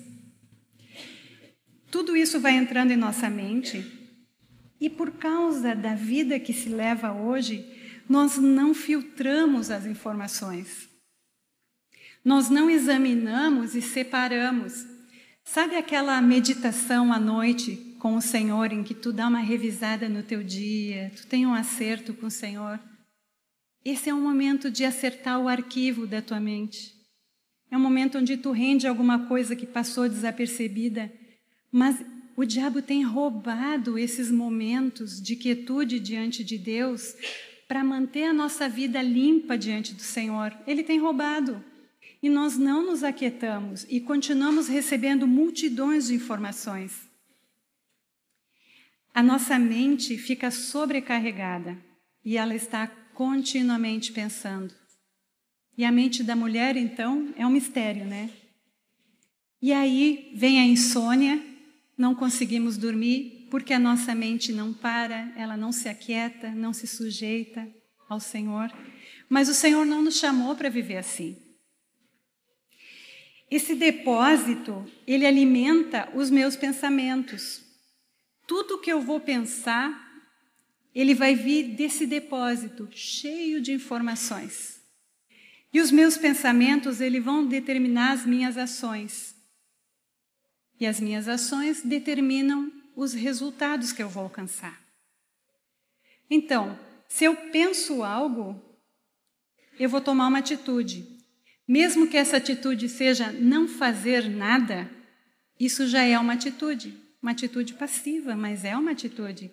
Tudo 1.91 2.17
isso 2.17 2.41
vai 2.41 2.53
entrando 2.57 2.91
em 2.91 2.97
nossa 2.97 3.31
mente 3.31 3.85
e 4.81 4.91
por 4.91 5.13
causa 5.13 5.75
da 5.75 5.95
vida 5.95 6.39
que 6.39 6.53
se 6.53 6.69
leva 6.69 7.13
hoje, 7.13 7.65
nós 8.09 8.37
não 8.37 8.75
filtramos 8.75 9.71
as 9.71 9.87
informações. 9.87 10.89
Nós 12.25 12.51
não 12.51 12.69
examinamos 12.69 13.75
e 13.75 13.81
separamos. 13.81 14.85
Sabe 15.45 15.77
aquela 15.77 16.21
meditação 16.21 17.13
à 17.13 17.19
noite 17.19 17.97
com 17.99 18.17
o 18.17 18.21
Senhor 18.21 18.73
em 18.73 18.83
que 18.83 18.95
tu 18.95 19.13
dá 19.13 19.29
uma 19.29 19.39
revisada 19.39 20.09
no 20.09 20.23
teu 20.23 20.43
dia, 20.43 21.13
tu 21.17 21.27
tem 21.27 21.47
um 21.47 21.55
acerto 21.55 22.13
com 22.13 22.27
o 22.27 22.31
Senhor? 22.31 22.79
Esse 23.89 24.11
é 24.11 24.15
um 24.15 24.21
momento 24.21 24.69
de 24.69 24.85
acertar 24.85 25.39
o 25.39 25.47
arquivo 25.47 26.09
da 26.09 26.21
tua 26.21 26.41
mente. 26.41 26.93
É 27.71 27.77
um 27.77 27.81
momento 27.81 28.19
onde 28.19 28.37
tu 28.37 28.51
rende 28.51 28.85
alguma 28.85 29.29
coisa 29.29 29.55
que 29.55 29.65
passou 29.65 30.09
desapercebida, 30.09 31.13
mas 31.71 32.05
o 32.37 32.45
diabo 32.45 32.83
tem 32.83 33.05
roubado 33.05 33.97
esses 33.97 34.29
momentos 34.29 35.23
de 35.23 35.37
quietude 35.37 36.01
diante 36.01 36.43
de 36.43 36.59
Deus 36.59 37.15
para 37.69 37.85
manter 37.85 38.25
a 38.25 38.33
nossa 38.33 38.69
vida 38.69 39.01
limpa 39.01 39.57
diante 39.57 39.95
do 39.95 40.03
Senhor. 40.03 40.53
Ele 40.67 40.83
tem 40.83 40.99
roubado. 40.99 41.65
E 42.21 42.29
nós 42.29 42.59
não 42.59 42.85
nos 42.85 43.05
aquietamos 43.05 43.87
e 43.89 44.01
continuamos 44.01 44.67
recebendo 44.67 45.29
multidões 45.29 46.09
de 46.09 46.15
informações. 46.15 47.09
A 49.15 49.23
nossa 49.23 49.57
mente 49.61 50.19
fica 50.19 50.51
sobrecarregada 50.51 51.79
e 52.25 52.37
ela 52.37 52.53
está 52.53 52.91
continuamente 53.17 54.13
pensando. 54.13 54.75
E 55.77 55.85
a 55.85 55.91
mente 55.91 56.23
da 56.23 56.37
mulher, 56.37 56.77
então, 56.77 57.33
é 57.37 57.47
um 57.47 57.51
mistério, 57.51 58.05
né? 58.05 58.31
E 59.61 59.73
aí 59.73 60.33
vem 60.35 60.61
a 60.61 60.65
insônia, 60.65 61.43
não 61.97 62.15
conseguimos 62.15 62.77
dormir 62.77 63.49
porque 63.51 63.73
a 63.73 63.79
nossa 63.79 64.15
mente 64.15 64.53
não 64.53 64.73
para, 64.73 65.33
ela 65.35 65.57
não 65.57 65.73
se 65.73 65.89
aquieta, 65.89 66.51
não 66.51 66.75
se 66.75 66.87
sujeita 66.87 67.67
ao 68.07 68.21
Senhor. 68.21 68.71
Mas 69.31 69.49
o 69.49 69.55
Senhor 69.55 69.87
não 69.87 70.03
nos 70.03 70.19
chamou 70.19 70.55
para 70.55 70.69
viver 70.69 70.99
assim. 70.99 71.37
Esse 73.51 73.75
depósito, 73.75 74.85
ele 75.07 75.25
alimenta 75.25 76.11
os 76.15 76.29
meus 76.29 76.55
pensamentos. 76.55 77.63
Tudo 78.47 78.79
que 78.79 78.93
eu 78.93 79.01
vou 79.01 79.21
pensar, 79.21 80.06
ele 80.99 81.15
vai 81.15 81.35
vir 81.35 81.75
desse 81.75 82.07
depósito 82.07 82.89
cheio 82.91 83.61
de 83.61 83.71
informações. 83.71 84.81
E 85.71 85.79
os 85.79 85.91
meus 85.91 86.17
pensamentos, 86.17 87.03
eles 87.03 87.23
vão 87.23 87.47
determinar 87.47 88.13
as 88.13 88.25
minhas 88.25 88.57
ações. 88.57 89.37
E 90.81 90.87
as 90.87 90.99
minhas 90.99 91.29
ações 91.29 91.83
determinam 91.83 92.73
os 92.97 93.13
resultados 93.13 93.93
que 93.93 94.03
eu 94.03 94.09
vou 94.09 94.23
alcançar. 94.23 94.81
Então, 96.31 96.79
se 97.07 97.27
eu 97.27 97.37
penso 97.51 98.03
algo, 98.03 98.59
eu 99.79 99.91
vou 99.91 100.01
tomar 100.01 100.29
uma 100.29 100.39
atitude. 100.39 101.07
Mesmo 101.69 102.09
que 102.09 102.17
essa 102.17 102.39
atitude 102.39 102.89
seja 102.89 103.31
não 103.33 103.69
fazer 103.69 104.31
nada, 104.31 104.91
isso 105.61 105.87
já 105.87 106.03
é 106.03 106.19
uma 106.19 106.33
atitude, 106.33 106.99
uma 107.21 107.33
atitude 107.33 107.75
passiva, 107.75 108.35
mas 108.35 108.65
é 108.65 108.75
uma 108.75 108.93
atitude. 108.93 109.53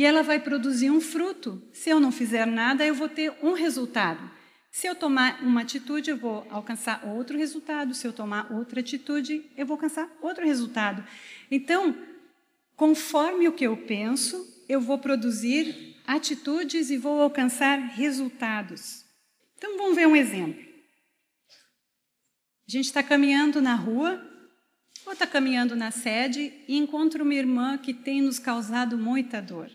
E 0.00 0.04
ela 0.06 0.22
vai 0.22 0.40
produzir 0.40 0.90
um 0.90 0.98
fruto. 0.98 1.62
Se 1.74 1.90
eu 1.90 2.00
não 2.00 2.10
fizer 2.10 2.46
nada, 2.46 2.86
eu 2.86 2.94
vou 2.94 3.06
ter 3.06 3.34
um 3.42 3.52
resultado. 3.52 4.30
Se 4.72 4.86
eu 4.86 4.94
tomar 4.94 5.42
uma 5.42 5.60
atitude, 5.60 6.08
eu 6.08 6.16
vou 6.16 6.46
alcançar 6.48 7.04
outro 7.04 7.36
resultado. 7.36 7.92
Se 7.92 8.06
eu 8.06 8.12
tomar 8.14 8.50
outra 8.50 8.80
atitude, 8.80 9.44
eu 9.58 9.66
vou 9.66 9.74
alcançar 9.74 10.10
outro 10.22 10.42
resultado. 10.42 11.04
Então, 11.50 11.94
conforme 12.76 13.46
o 13.46 13.52
que 13.52 13.66
eu 13.66 13.76
penso, 13.76 14.42
eu 14.70 14.80
vou 14.80 14.98
produzir 14.98 15.98
atitudes 16.06 16.88
e 16.88 16.96
vou 16.96 17.20
alcançar 17.20 17.76
resultados. 17.78 19.04
Então, 19.58 19.76
vamos 19.76 19.96
ver 19.96 20.08
um 20.08 20.16
exemplo. 20.16 20.64
A 22.66 22.72
gente 22.72 22.86
está 22.86 23.02
caminhando 23.02 23.60
na 23.60 23.74
rua, 23.74 24.18
ou 25.04 25.12
está 25.12 25.26
caminhando 25.26 25.76
na 25.76 25.90
sede, 25.90 26.54
e 26.66 26.78
encontra 26.78 27.22
uma 27.22 27.34
irmã 27.34 27.76
que 27.76 27.92
tem 27.92 28.22
nos 28.22 28.38
causado 28.38 28.96
muita 28.96 29.42
dor. 29.42 29.70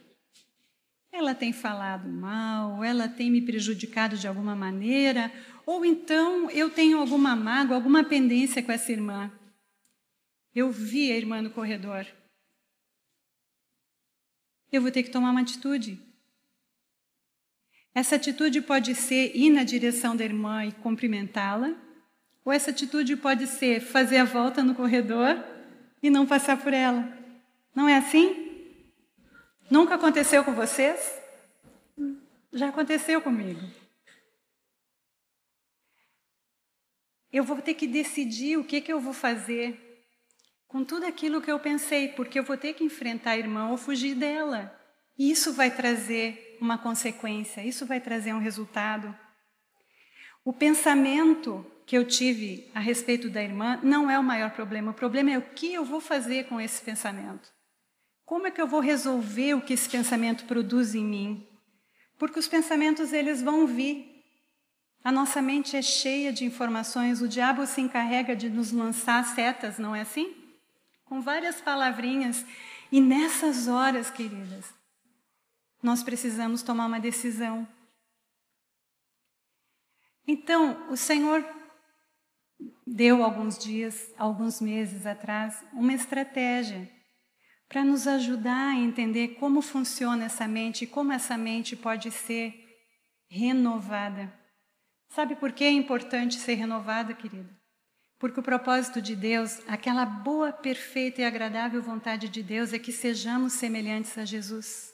Ela 1.18 1.34
tem 1.34 1.54
falado 1.54 2.10
mal, 2.10 2.84
ela 2.84 3.08
tem 3.08 3.32
me 3.32 3.42
prejudicado 3.42 4.18
de 4.18 4.28
alguma 4.28 4.54
maneira, 4.54 5.32
ou 5.66 5.86
então 5.86 6.52
eu 6.52 6.70
tenho 6.70 7.00
alguma 7.00 7.34
mágoa, 7.38 7.78
alguma 7.78 8.04
pendência 8.04 8.62
com 8.62 8.70
essa 8.70 8.92
irmã. 8.92 9.32
Eu 10.54 10.70
vi 10.70 11.14
a 11.14 11.16
irmã 11.16 11.42
no 11.42 11.50
corredor. 11.50 12.06
Eu 14.70 14.82
vou 14.82 14.92
ter 14.92 15.04
que 15.04 15.10
tomar 15.10 15.32
uma 15.32 15.40
atitude. 15.40 15.98
Essa 17.94 18.18
atitude 18.18 18.62
pode 18.62 18.94
ser 18.94 19.34
ir 19.34 19.50
na 19.52 19.64
direção 19.64 20.18
da 20.18 20.26
irmã 20.26 20.66
e 20.66 20.74
cumprimentá-la, 20.74 21.74
ou 22.44 22.52
essa 22.52 22.72
atitude 22.72 23.16
pode 23.16 23.48
ser 23.48 23.80
fazer 23.80 24.18
a 24.18 24.26
volta 24.26 24.62
no 24.62 24.76
corredor 24.76 25.42
e 26.04 26.10
não 26.10 26.26
passar 26.26 26.62
por 26.62 26.74
ela. 26.74 27.08
Não 27.74 27.88
é 27.88 27.96
assim? 27.96 28.45
Nunca 29.70 29.96
aconteceu 29.96 30.44
com 30.44 30.54
vocês? 30.54 31.20
Já 32.54 32.70
aconteceu 32.70 33.22
comigo. 33.22 33.62
Eu 37.32 37.44
vou 37.44 37.62
ter 37.62 37.74
que 37.74 37.88
decidir 37.88 38.58
o 38.58 38.64
que, 38.64 38.80
que 38.80 38.94
eu 38.94 39.00
vou 39.00 39.14
fazer 39.14 39.82
com 40.68 40.84
tudo 40.84 41.06
aquilo 41.06 41.42
que 41.42 41.52
eu 41.52 41.60
pensei, 41.60 42.10
porque 42.10 42.38
eu 42.38 42.44
vou 42.44 42.58
ter 42.58 42.74
que 42.74 42.84
enfrentar 42.84 43.32
a 43.32 43.38
irmã 43.38 43.70
ou 43.70 43.78
fugir 43.78 44.16
dela. 44.16 44.78
E 45.18 45.32
isso 45.32 45.54
vai 45.54 45.72
trazer 45.72 46.58
uma 46.62 46.78
consequência, 46.78 47.62
isso 47.62 47.86
vai 47.86 48.00
trazer 48.00 48.34
um 48.34 48.40
resultado. 48.40 49.14
O 50.44 50.54
pensamento 50.54 51.66
que 51.86 51.98
eu 51.98 52.06
tive 52.06 52.70
a 52.74 52.80
respeito 52.80 53.30
da 53.30 53.42
irmã 53.42 53.80
não 53.82 54.12
é 54.12 54.20
o 54.20 54.24
maior 54.24 54.52
problema, 54.52 54.92
o 54.92 54.96
problema 54.96 55.32
é 55.32 55.38
o 55.38 55.50
que 55.54 55.74
eu 55.74 55.84
vou 55.84 56.00
fazer 56.00 56.48
com 56.48 56.62
esse 56.62 56.82
pensamento. 56.82 57.55
Como 58.26 58.48
é 58.48 58.52
que 58.52 58.60
eu 58.60 58.68
vou 58.68 58.80
resolver 58.80 59.54
o 59.54 59.62
que 59.62 59.74
esse 59.74 59.88
pensamento 59.88 60.46
produz 60.46 60.96
em 60.96 61.06
mim? 61.06 61.48
Porque 62.18 62.40
os 62.40 62.48
pensamentos 62.48 63.14
eles 63.14 63.42
vão 63.42 63.68
vir. 63.68 64.24
A 65.04 65.12
nossa 65.12 65.42
mente 65.42 65.78
é 65.78 65.82
cheia 65.84 66.34
de 66.34 66.44
informações, 66.44 67.22
o 67.22 67.28
diabo 67.28 67.68
se 67.68 67.80
encarrega 67.80 68.36
de 68.36 68.50
nos 68.50 68.72
lançar 68.72 69.24
setas, 69.24 69.78
não 69.78 69.96
é 69.96 70.02
assim? 70.02 70.36
Com 71.04 71.22
várias 71.22 71.62
palavrinhas. 71.62 72.44
E 72.92 73.00
nessas 73.00 73.68
horas, 73.68 74.10
queridas, 74.10 74.74
nós 75.84 76.02
precisamos 76.02 76.64
tomar 76.64 76.88
uma 76.88 77.00
decisão. 77.00 77.68
Então, 80.28 80.90
o 80.90 80.98
Senhor 80.98 81.46
deu 82.88 83.24
alguns 83.24 83.60
dias, 83.60 84.12
alguns 84.18 84.60
meses 84.60 85.06
atrás, 85.06 85.64
uma 85.72 85.94
estratégia 85.94 86.95
para 87.68 87.84
nos 87.84 88.08
ajudar 88.08 88.74
a 88.74 88.76
entender 88.76 89.36
como 89.40 89.62
funciona 89.62 90.26
essa 90.26 90.48
mente 90.48 90.84
e 90.84 90.88
como 90.88 91.12
essa 91.12 91.38
mente 91.38 91.76
pode 91.76 92.12
ser 92.12 92.54
renovada. 93.28 94.34
Sabe 95.10 95.36
por 95.36 95.52
que 95.52 95.64
é 95.64 95.72
importante 95.72 96.36
ser 96.36 96.56
renovada, 96.56 97.14
querida? 97.14 97.50
Porque 98.18 98.40
o 98.40 98.44
propósito 98.44 99.02
de 99.02 99.16
Deus, 99.16 99.62
aquela 99.68 100.06
boa, 100.06 100.52
perfeita 100.52 101.22
e 101.22 101.26
agradável 101.26 101.82
vontade 101.82 102.30
de 102.30 102.42
Deus 102.42 102.74
é 102.74 102.80
que 102.80 102.92
sejamos 102.92 103.54
semelhantes 103.54 104.18
a 104.18 104.26
Jesus. 104.26 104.94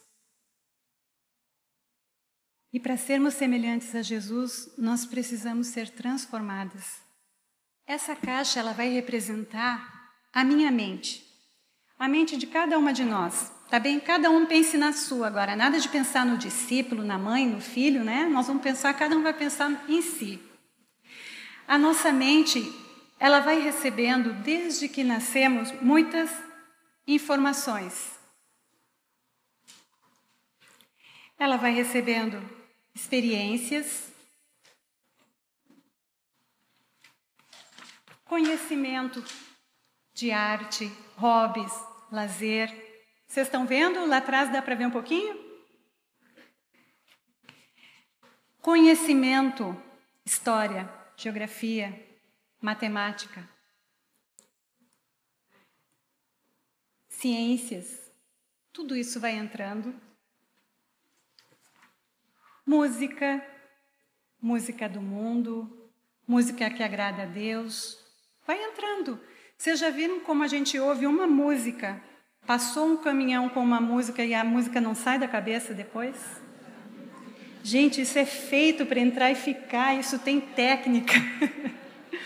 E 2.73 2.79
para 2.79 2.97
sermos 2.97 3.33
semelhantes 3.33 3.93
a 3.93 4.01
Jesus, 4.01 4.73
nós 4.77 5.05
precisamos 5.05 5.67
ser 5.67 5.89
transformadas. 5.89 7.01
Essa 7.85 8.15
caixa 8.15 8.59
ela 8.59 8.71
vai 8.73 8.89
representar 8.89 10.13
a 10.33 10.43
minha 10.43 10.71
mente 10.71 11.30
a 12.01 12.07
mente 12.07 12.35
de 12.35 12.47
cada 12.47 12.79
uma 12.79 12.91
de 12.91 13.05
nós. 13.05 13.51
Tá 13.69 13.79
bem? 13.79 13.99
Cada 13.99 14.27
um 14.31 14.47
pense 14.47 14.75
na 14.75 14.91
sua 14.91 15.27
agora. 15.27 15.55
Nada 15.55 15.79
de 15.79 15.87
pensar 15.87 16.25
no 16.25 16.35
discípulo, 16.35 17.03
na 17.03 17.15
mãe, 17.15 17.47
no 17.47 17.61
filho, 17.61 18.03
né? 18.03 18.25
Nós 18.25 18.47
vamos 18.47 18.63
pensar, 18.63 18.91
cada 18.95 19.15
um 19.15 19.21
vai 19.21 19.35
pensar 19.35 19.85
em 19.87 20.01
si. 20.01 20.41
A 21.67 21.77
nossa 21.77 22.11
mente, 22.11 22.59
ela 23.19 23.39
vai 23.39 23.61
recebendo, 23.61 24.33
desde 24.41 24.89
que 24.89 25.03
nascemos, 25.03 25.71
muitas 25.79 26.31
informações. 27.05 28.19
Ela 31.37 31.55
vai 31.55 31.71
recebendo 31.71 32.43
experiências, 32.95 34.11
conhecimento 38.25 39.23
de 40.15 40.31
arte, 40.31 40.91
hobbies, 41.15 41.90
lazer. 42.11 42.69
Vocês 43.25 43.47
estão 43.47 43.65
vendo? 43.65 44.05
Lá 44.05 44.17
atrás 44.17 44.51
dá 44.51 44.61
para 44.61 44.75
ver 44.75 44.85
um 44.85 44.91
pouquinho? 44.91 45.49
Conhecimento, 48.61 49.75
história, 50.23 50.87
geografia, 51.15 52.19
matemática, 52.59 53.49
ciências, 57.07 58.11
tudo 58.71 58.95
isso 58.95 59.19
vai 59.19 59.31
entrando. 59.31 59.99
Música, 62.65 63.43
música 64.39 64.87
do 64.87 65.01
mundo, 65.01 65.91
música 66.27 66.69
que 66.69 66.83
agrada 66.83 67.23
a 67.23 67.25
Deus, 67.25 67.97
vai 68.45 68.63
entrando. 68.63 69.19
Vocês 69.61 69.79
já 69.79 69.91
viram 69.91 70.19
como 70.21 70.43
a 70.43 70.47
gente 70.47 70.79
ouve 70.79 71.05
uma 71.05 71.27
música, 71.27 72.01
passou 72.47 72.87
um 72.87 72.97
caminhão 72.97 73.47
com 73.47 73.59
uma 73.61 73.79
música 73.79 74.25
e 74.25 74.33
a 74.33 74.43
música 74.43 74.81
não 74.81 74.95
sai 74.95 75.19
da 75.19 75.27
cabeça 75.27 75.71
depois? 75.71 76.15
Gente, 77.61 78.01
isso 78.01 78.17
é 78.17 78.25
feito 78.25 78.87
para 78.87 78.99
entrar 78.99 79.29
e 79.29 79.35
ficar, 79.35 79.93
isso 79.93 80.17
tem 80.17 80.41
técnica. 80.41 81.13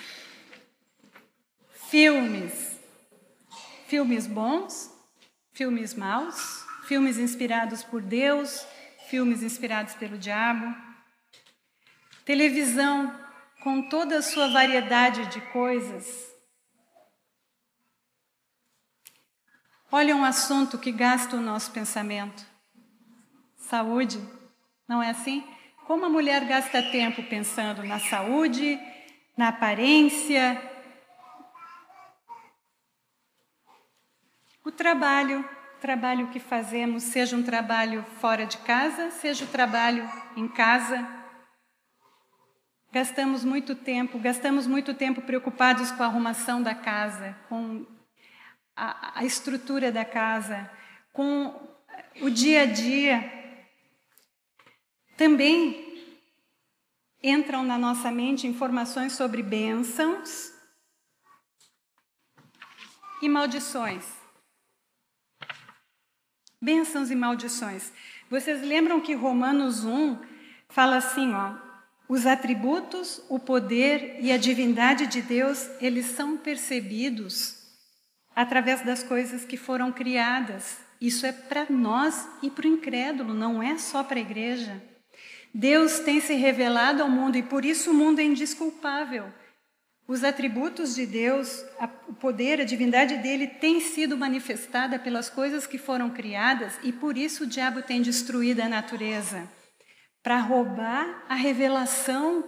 filmes. 1.92 2.80
Filmes 3.86 4.28
bons, 4.28 4.90
filmes 5.52 5.94
maus, 5.94 6.66
filmes 6.88 7.18
inspirados 7.18 7.84
por 7.84 8.02
Deus, 8.02 8.66
filmes 9.10 9.44
inspirados 9.44 9.94
pelo 9.96 10.18
diabo. 10.18 10.74
Televisão 12.24 13.14
com 13.62 13.90
toda 13.90 14.20
a 14.20 14.22
sua 14.22 14.48
variedade 14.48 15.26
de 15.26 15.42
coisas. 15.52 16.34
Olha 19.98 20.14
um 20.14 20.26
assunto 20.26 20.78
que 20.78 20.92
gasta 20.92 21.38
o 21.38 21.40
nosso 21.40 21.72
pensamento. 21.72 22.46
Saúde, 23.56 24.20
não 24.86 25.02
é 25.02 25.10
assim? 25.10 25.42
Como 25.88 26.04
a 26.04 26.10
mulher 26.10 26.44
gasta 26.44 26.84
tempo 26.84 27.24
pensando 27.24 27.82
na 27.82 27.98
saúde, 27.98 28.78
na 29.38 29.48
aparência, 29.48 30.62
o 34.66 34.70
trabalho, 34.70 35.48
trabalho 35.80 36.28
que 36.28 36.42
fazemos, 36.42 37.04
seja 37.04 37.38
um 37.38 37.44
trabalho 37.44 38.04
fora 38.20 38.46
de 38.46 38.58
casa, 38.58 39.12
seja 39.12 39.46
o 39.46 39.48
um 39.48 39.52
trabalho 39.52 40.12
em 40.36 40.50
casa. 40.50 41.08
Gastamos 42.92 43.46
muito 43.46 43.74
tempo, 43.74 44.20
gastamos 44.20 44.68
muito 44.68 44.94
tempo 44.94 45.22
preocupados 45.22 45.90
com 45.92 46.04
a 46.04 46.08
arrumação 46.08 46.62
da 46.62 46.76
casa, 46.76 47.34
com 47.48 47.95
a, 48.76 49.20
a 49.20 49.26
estrutura 49.26 49.92
da 49.92 50.04
casa, 50.04 50.70
com 51.14 51.54
o 52.22 52.30
dia 52.30 52.64
a 52.64 52.66
dia. 52.66 53.32
Também 55.18 55.86
entram 57.24 57.64
na 57.64 57.78
nossa 57.78 58.12
mente 58.12 58.48
informações 58.48 59.14
sobre 59.14 59.42
bênçãos 59.42 60.52
e 63.22 63.30
maldições. 63.30 64.06
Bênçãos 66.62 67.10
e 67.10 67.16
maldições. 67.16 67.94
Vocês 68.30 68.62
lembram 68.62 69.00
que 69.00 69.14
Romanos 69.14 69.86
1 69.86 70.20
fala 70.70 70.98
assim, 70.98 71.34
ó, 71.34 71.56
os 72.10 72.26
atributos, 72.26 73.24
o 73.30 73.40
poder 73.40 74.18
e 74.20 74.32
a 74.32 74.38
divindade 74.38 75.08
de 75.08 75.22
Deus, 75.22 75.70
eles 75.80 76.08
são 76.08 76.38
percebidos 76.38 77.55
através 78.36 78.82
das 78.82 79.02
coisas 79.02 79.46
que 79.46 79.58
foram 79.58 79.92
criadas. 79.92 80.78
Isso 81.00 81.26
é 81.26 81.32
para 81.32 81.68
nós 81.70 82.28
e 82.42 82.50
para 82.50 82.68
o 82.68 82.70
incrédulo, 82.70 83.34
não 83.34 83.62
é 83.62 83.78
só 83.78 84.04
para 84.04 84.18
a 84.18 84.22
igreja. 84.22 84.82
Deus 85.54 86.00
tem 86.00 86.20
se 86.20 86.34
revelado 86.34 87.02
ao 87.02 87.10
mundo 87.10 87.38
e 87.38 87.44
por 87.44 87.64
isso 87.64 87.92
o 87.92 87.94
mundo 87.94 88.20
é 88.20 88.24
indisculpável. 88.24 89.32
Os 90.08 90.24
atributos 90.24 90.94
de 90.94 91.06
Deus, 91.06 91.64
o 92.08 92.14
poder, 92.14 92.62
a 92.62 92.66
divindade 92.66 93.18
dele 93.18 93.48
tem 93.48 93.80
sido 93.80 94.16
manifestada 94.18 95.00
pelas 95.00 95.30
coisas 95.30 95.66
que 95.66 95.78
foram 95.78 96.12
criadas 96.12 96.78
e 96.84 96.92
por 96.92 97.18
isso 97.18 97.44
o 97.44 97.48
diabo 97.48 97.82
tem 97.82 98.02
destruído 98.02 98.62
a 98.62 98.70
natureza 98.70 99.50
para 100.22 100.40
roubar 100.40 101.24
a 101.30 101.36
revelação 101.36 102.44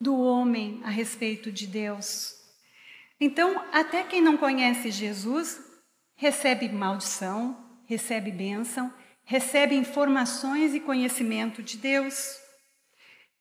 do 0.00 0.18
homem 0.18 0.80
a 0.84 0.90
respeito 0.90 1.50
de 1.52 1.66
Deus. 1.66 2.39
Então, 3.20 3.62
até 3.70 4.02
quem 4.02 4.22
não 4.22 4.38
conhece 4.38 4.90
Jesus 4.90 5.60
recebe 6.16 6.68
maldição, 6.70 7.82
recebe 7.84 8.32
bênção, 8.32 8.92
recebe 9.24 9.74
informações 9.74 10.74
e 10.74 10.80
conhecimento 10.80 11.62
de 11.62 11.76
Deus. 11.76 12.38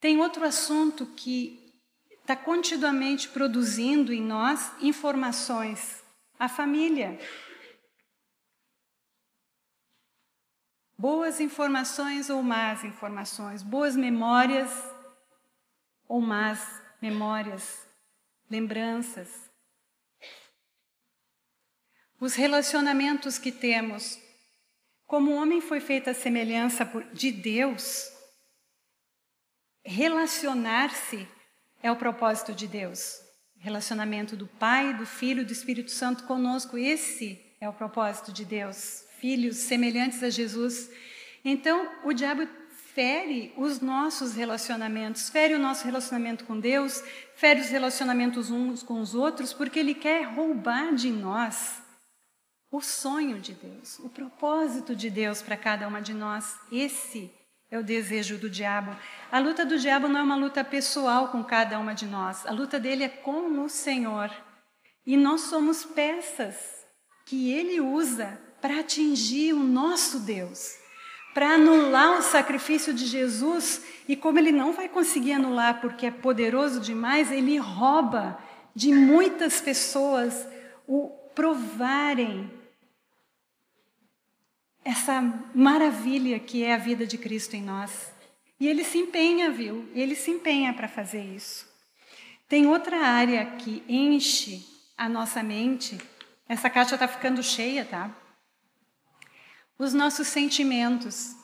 Tem 0.01 0.19
outro 0.19 0.43
assunto 0.45 1.05
que 1.05 1.73
está 2.21 2.35
continuamente 2.35 3.29
produzindo 3.29 4.13
em 4.13 4.21
nós 4.21 4.71
informações. 4.81 6.03
A 6.37 6.47
família. 6.47 7.19
Boas 10.97 11.39
informações 11.39 12.29
ou 12.29 12.43
más 12.43 12.83
informações, 12.83 13.63
boas 13.63 13.95
memórias 13.95 14.71
ou 16.07 16.21
más 16.21 16.81
memórias, 17.01 17.85
lembranças. 18.49 19.48
Os 22.19 22.35
relacionamentos 22.35 23.37
que 23.37 23.51
temos. 23.51 24.19
Como 25.07 25.31
o 25.31 25.35
homem 25.35 25.61
foi 25.61 25.79
feito 25.79 26.09
à 26.09 26.13
semelhança 26.13 26.85
de 27.13 27.31
Deus, 27.31 28.11
relacionar-se 29.83 31.25
é 31.81 31.89
o 31.89 31.95
propósito 31.95 32.53
de 32.53 32.67
Deus. 32.67 33.15
Relacionamento 33.57 34.35
do 34.35 34.47
Pai, 34.47 34.93
do 34.93 35.05
Filho 35.05 35.45
do 35.45 35.53
Espírito 35.53 35.91
Santo 35.91 36.25
conosco. 36.25 36.77
Esse 36.77 37.39
é 37.61 37.69
o 37.69 37.73
propósito 37.73 38.33
de 38.33 38.43
Deus. 38.43 39.05
Filhos 39.19 39.55
semelhantes 39.55 40.21
a 40.21 40.29
Jesus. 40.29 40.91
Então, 41.43 41.89
o 42.03 42.11
diabo 42.13 42.47
fere 42.93 43.53
os 43.55 43.79
nossos 43.79 44.35
relacionamentos, 44.35 45.29
fere 45.29 45.55
o 45.55 45.59
nosso 45.59 45.85
relacionamento 45.85 46.43
com 46.43 46.59
Deus, 46.59 47.01
fere 47.35 47.61
os 47.61 47.69
relacionamentos 47.69 48.51
uns 48.51 48.83
com 48.83 48.99
os 48.99 49.15
outros, 49.15 49.53
porque 49.53 49.79
ele 49.79 49.95
quer 49.95 50.23
roubar 50.23 50.93
de 50.93 51.09
nós 51.09 51.81
o 52.71 52.81
sonho 52.81 53.39
de 53.39 53.53
Deus, 53.53 53.97
o 53.99 54.09
propósito 54.09 54.95
de 54.95 55.09
Deus 55.09 55.41
para 55.41 55.57
cada 55.57 55.87
uma 55.87 56.01
de 56.01 56.13
nós. 56.13 56.55
Esse 56.71 57.31
é 57.71 57.77
o 57.79 57.83
desejo 57.83 58.37
do 58.37 58.49
diabo. 58.49 58.95
A 59.31 59.39
luta 59.39 59.65
do 59.65 59.77
diabo 59.77 60.07
não 60.07 60.19
é 60.19 60.23
uma 60.23 60.35
luta 60.35 60.63
pessoal 60.63 61.29
com 61.29 61.43
cada 61.43 61.79
uma 61.79 61.95
de 61.95 62.05
nós. 62.05 62.45
A 62.45 62.51
luta 62.51 62.79
dele 62.79 63.03
é 63.03 63.09
com 63.09 63.63
o 63.63 63.69
Senhor. 63.69 64.31
E 65.05 65.17
nós 65.17 65.41
somos 65.41 65.83
peças 65.83 66.55
que 67.25 67.51
ele 67.51 67.81
usa 67.81 68.39
para 68.61 68.79
atingir 68.79 69.53
o 69.53 69.63
nosso 69.63 70.19
Deus, 70.19 70.75
para 71.33 71.55
anular 71.55 72.19
o 72.19 72.21
sacrifício 72.21 72.93
de 72.93 73.05
Jesus. 73.05 73.83
E 74.07 74.15
como 74.15 74.37
ele 74.37 74.51
não 74.51 74.73
vai 74.73 74.87
conseguir 74.87 75.33
anular 75.33 75.81
porque 75.81 76.05
é 76.05 76.11
poderoso 76.11 76.79
demais, 76.79 77.31
ele 77.31 77.57
rouba 77.57 78.37
de 78.75 78.93
muitas 78.93 79.59
pessoas 79.59 80.47
o 80.87 81.09
provarem 81.33 82.58
essa 84.83 85.21
maravilha 85.53 86.39
que 86.39 86.63
é 86.63 86.73
a 86.73 86.77
vida 86.77 87.05
de 87.05 87.17
Cristo 87.17 87.55
em 87.55 87.61
nós. 87.61 88.11
E 88.59 88.67
ele 88.67 88.83
se 88.83 88.97
empenha, 88.97 89.51
viu? 89.51 89.89
Ele 89.93 90.15
se 90.15 90.31
empenha 90.31 90.73
para 90.73 90.87
fazer 90.87 91.23
isso. 91.23 91.67
Tem 92.47 92.67
outra 92.67 92.97
área 92.97 93.45
que 93.45 93.83
enche 93.87 94.65
a 94.97 95.07
nossa 95.07 95.41
mente. 95.43 95.97
Essa 96.47 96.69
caixa 96.69 96.95
está 96.95 97.07
ficando 97.07 97.41
cheia, 97.41 97.85
tá? 97.85 98.09
Os 99.77 99.93
nossos 99.93 100.27
sentimentos. 100.27 101.35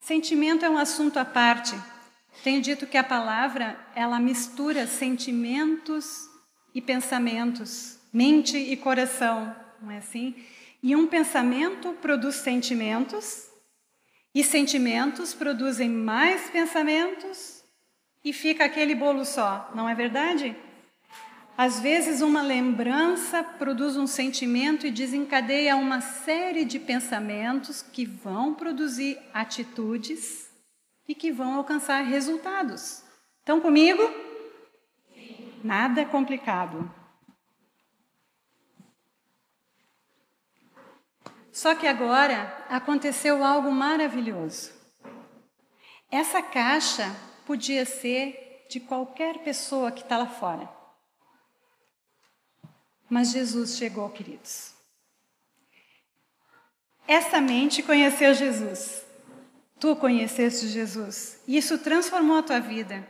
Sentimento 0.00 0.64
é 0.64 0.70
um 0.70 0.78
assunto 0.78 1.18
à 1.18 1.24
parte. 1.24 1.76
Tenho 2.42 2.62
dito 2.62 2.86
que 2.86 2.96
a 2.96 3.04
palavra 3.04 3.78
ela 3.94 4.20
mistura 4.20 4.86
sentimentos 4.86 6.30
e 6.74 6.80
pensamentos, 6.80 7.98
mente 8.12 8.56
e 8.56 8.76
coração, 8.76 9.54
não 9.80 9.90
é 9.90 9.98
assim? 9.98 10.34
E 10.86 10.94
um 10.94 11.08
pensamento 11.08 11.94
produz 11.94 12.36
sentimentos, 12.36 13.48
e 14.32 14.44
sentimentos 14.44 15.34
produzem 15.34 15.88
mais 15.90 16.48
pensamentos, 16.48 17.64
e 18.24 18.32
fica 18.32 18.66
aquele 18.66 18.94
bolo 18.94 19.24
só, 19.24 19.68
não 19.74 19.88
é 19.88 19.96
verdade? 19.96 20.54
Às 21.58 21.80
vezes, 21.80 22.20
uma 22.20 22.40
lembrança 22.40 23.42
produz 23.42 23.96
um 23.96 24.06
sentimento 24.06 24.86
e 24.86 24.92
desencadeia 24.92 25.74
uma 25.74 26.00
série 26.00 26.64
de 26.64 26.78
pensamentos 26.78 27.82
que 27.82 28.06
vão 28.06 28.54
produzir 28.54 29.18
atitudes 29.34 30.48
e 31.08 31.16
que 31.16 31.32
vão 31.32 31.56
alcançar 31.56 32.02
resultados. 32.02 33.02
Estão 33.40 33.60
comigo? 33.60 34.08
Nada 35.64 36.04
complicado. 36.04 36.88
Só 41.56 41.74
que 41.74 41.86
agora 41.86 42.66
aconteceu 42.68 43.42
algo 43.42 43.72
maravilhoso. 43.72 44.72
Essa 46.10 46.42
caixa 46.42 47.16
podia 47.46 47.86
ser 47.86 48.66
de 48.68 48.78
qualquer 48.78 49.38
pessoa 49.38 49.90
que 49.90 50.02
está 50.02 50.18
lá 50.18 50.26
fora. 50.26 50.68
Mas 53.08 53.30
Jesus 53.30 53.78
chegou, 53.78 54.10
queridos. 54.10 54.74
Essa 57.08 57.40
mente 57.40 57.82
conheceu 57.82 58.34
Jesus. 58.34 59.06
Tu 59.80 59.96
conheceste 59.96 60.68
Jesus. 60.68 61.40
Isso 61.48 61.78
transformou 61.78 62.36
a 62.36 62.42
tua 62.42 62.60
vida. 62.60 63.08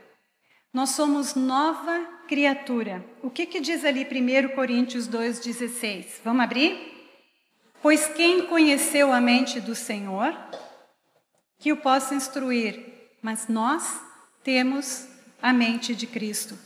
Nós 0.71 0.91
somos 0.91 1.35
nova 1.35 1.99
criatura. 2.29 3.05
O 3.21 3.29
que, 3.29 3.45
que 3.45 3.59
diz 3.59 3.83
ali 3.83 4.05
1 4.05 4.55
Coríntios 4.55 5.05
2,16? 5.05 6.21
Vamos 6.23 6.45
abrir? 6.45 6.96
Pois 7.81 8.07
quem 8.07 8.47
conheceu 8.47 9.11
a 9.11 9.21
mente 9.21 9.59
do 9.59 9.75
Senhor, 9.75 10.35
que 11.59 11.71
o 11.71 11.77
possa 11.77 12.15
instruir, 12.15 13.09
mas 13.21 13.47
nós 13.47 14.01
temos 14.43 15.07
a 15.41 15.53
mente 15.53 15.95
de 15.95 16.07
Cristo. 16.07 16.57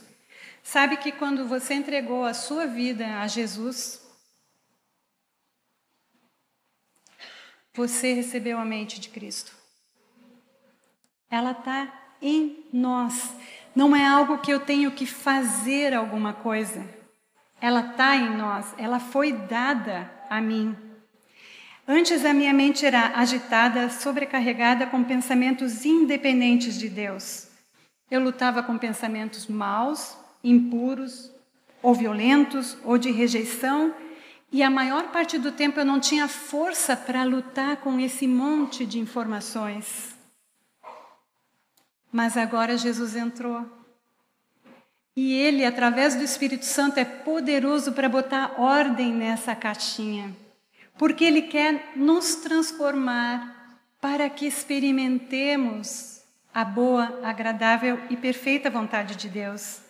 Sabe 0.62 0.96
que 0.96 1.12
quando 1.12 1.46
você 1.46 1.74
entregou 1.74 2.24
a 2.24 2.34
sua 2.34 2.66
vida 2.66 3.20
a 3.20 3.26
Jesus, 3.26 4.00
você 7.74 8.12
recebeu 8.12 8.58
a 8.58 8.64
mente 8.64 9.00
de 9.00 9.08
Cristo. 9.08 9.52
Ela 11.28 11.52
está 11.52 11.92
em 12.20 12.64
nós. 12.72 13.34
Não 13.74 13.96
é 13.96 14.06
algo 14.06 14.38
que 14.38 14.52
eu 14.52 14.60
tenho 14.60 14.92
que 14.92 15.06
fazer 15.06 15.94
alguma 15.94 16.32
coisa. 16.34 16.86
Ela 17.60 17.90
está 17.90 18.14
em 18.16 18.36
nós. 18.36 18.74
Ela 18.76 19.00
foi 19.00 19.32
dada 19.32 20.10
a 20.28 20.40
mim. 20.40 20.76
Antes 21.86 22.24
a 22.24 22.32
minha 22.32 22.52
mente 22.52 22.86
era 22.86 23.12
agitada, 23.16 23.90
sobrecarregada 23.90 24.86
com 24.86 25.02
pensamentos 25.02 25.84
independentes 25.84 26.78
de 26.78 26.88
Deus. 26.88 27.48
Eu 28.08 28.20
lutava 28.20 28.62
com 28.62 28.78
pensamentos 28.78 29.48
maus, 29.48 30.16
impuros, 30.44 31.32
ou 31.82 31.92
violentos, 31.94 32.76
ou 32.84 32.96
de 32.96 33.10
rejeição, 33.10 33.92
e 34.52 34.62
a 34.62 34.70
maior 34.70 35.10
parte 35.10 35.38
do 35.38 35.50
tempo 35.50 35.80
eu 35.80 35.84
não 35.84 35.98
tinha 35.98 36.28
força 36.28 36.94
para 36.94 37.24
lutar 37.24 37.78
com 37.78 37.98
esse 37.98 38.28
monte 38.28 38.86
de 38.86 39.00
informações. 39.00 40.14
Mas 42.12 42.36
agora 42.36 42.76
Jesus 42.76 43.16
entrou. 43.16 43.66
E 45.16 45.32
ele, 45.32 45.64
através 45.64 46.14
do 46.14 46.22
Espírito 46.22 46.64
Santo, 46.64 46.98
é 46.98 47.04
poderoso 47.04 47.92
para 47.92 48.08
botar 48.08 48.60
ordem 48.60 49.12
nessa 49.12 49.56
caixinha. 49.56 50.41
Porque 50.98 51.24
ele 51.24 51.42
quer 51.42 51.92
nos 51.96 52.36
transformar 52.36 53.80
para 54.00 54.28
que 54.28 54.46
experimentemos 54.46 56.22
a 56.52 56.64
boa, 56.64 57.20
agradável 57.22 57.98
e 58.10 58.16
perfeita 58.16 58.68
vontade 58.68 59.16
de 59.16 59.28
Deus. 59.28 59.80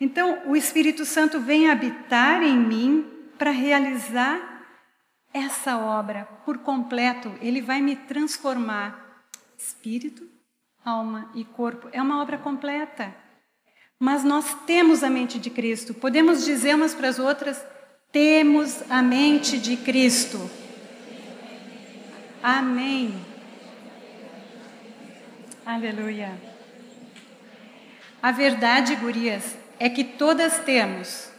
Então, 0.00 0.42
o 0.46 0.54
Espírito 0.54 1.04
Santo 1.04 1.40
vem 1.40 1.68
habitar 1.68 2.42
em 2.42 2.56
mim 2.56 3.06
para 3.36 3.50
realizar 3.50 4.66
essa 5.32 5.76
obra 5.76 6.24
por 6.44 6.58
completo. 6.58 7.34
Ele 7.40 7.60
vai 7.60 7.80
me 7.80 7.96
transformar 7.96 9.24
espírito, 9.56 10.28
alma 10.84 11.30
e 11.34 11.44
corpo. 11.44 11.88
É 11.92 12.00
uma 12.00 12.22
obra 12.22 12.38
completa. 12.38 13.14
Mas 13.98 14.22
nós 14.22 14.54
temos 14.66 15.02
a 15.02 15.10
mente 15.10 15.38
de 15.38 15.50
Cristo. 15.50 15.92
Podemos 15.92 16.44
dizer 16.44 16.76
umas 16.76 16.94
para 16.94 17.08
as 17.08 17.18
outras: 17.18 17.64
temos 18.10 18.82
a 18.90 19.02
mente 19.02 19.58
de 19.58 19.76
Cristo. 19.76 20.50
Amém. 22.42 23.14
Aleluia. 25.64 26.40
A 28.22 28.32
verdade, 28.32 28.96
gurias, 28.96 29.56
é 29.78 29.88
que 29.88 30.02
todas 30.02 30.58
temos, 30.60 31.30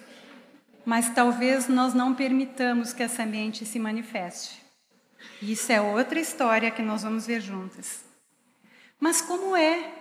mas 0.85 1.09
talvez 1.09 1.67
nós 1.67 1.93
não 1.93 2.13
permitamos 2.13 2.93
que 2.93 3.03
essa 3.03 3.25
mente 3.25 3.65
se 3.65 3.79
manifeste. 3.79 4.61
Isso 5.41 5.71
é 5.71 5.81
outra 5.81 6.19
história 6.19 6.71
que 6.71 6.81
nós 6.81 7.03
vamos 7.03 7.25
ver 7.25 7.41
juntas. 7.41 8.05
Mas 8.99 9.21
como 9.21 9.55
é 9.55 9.91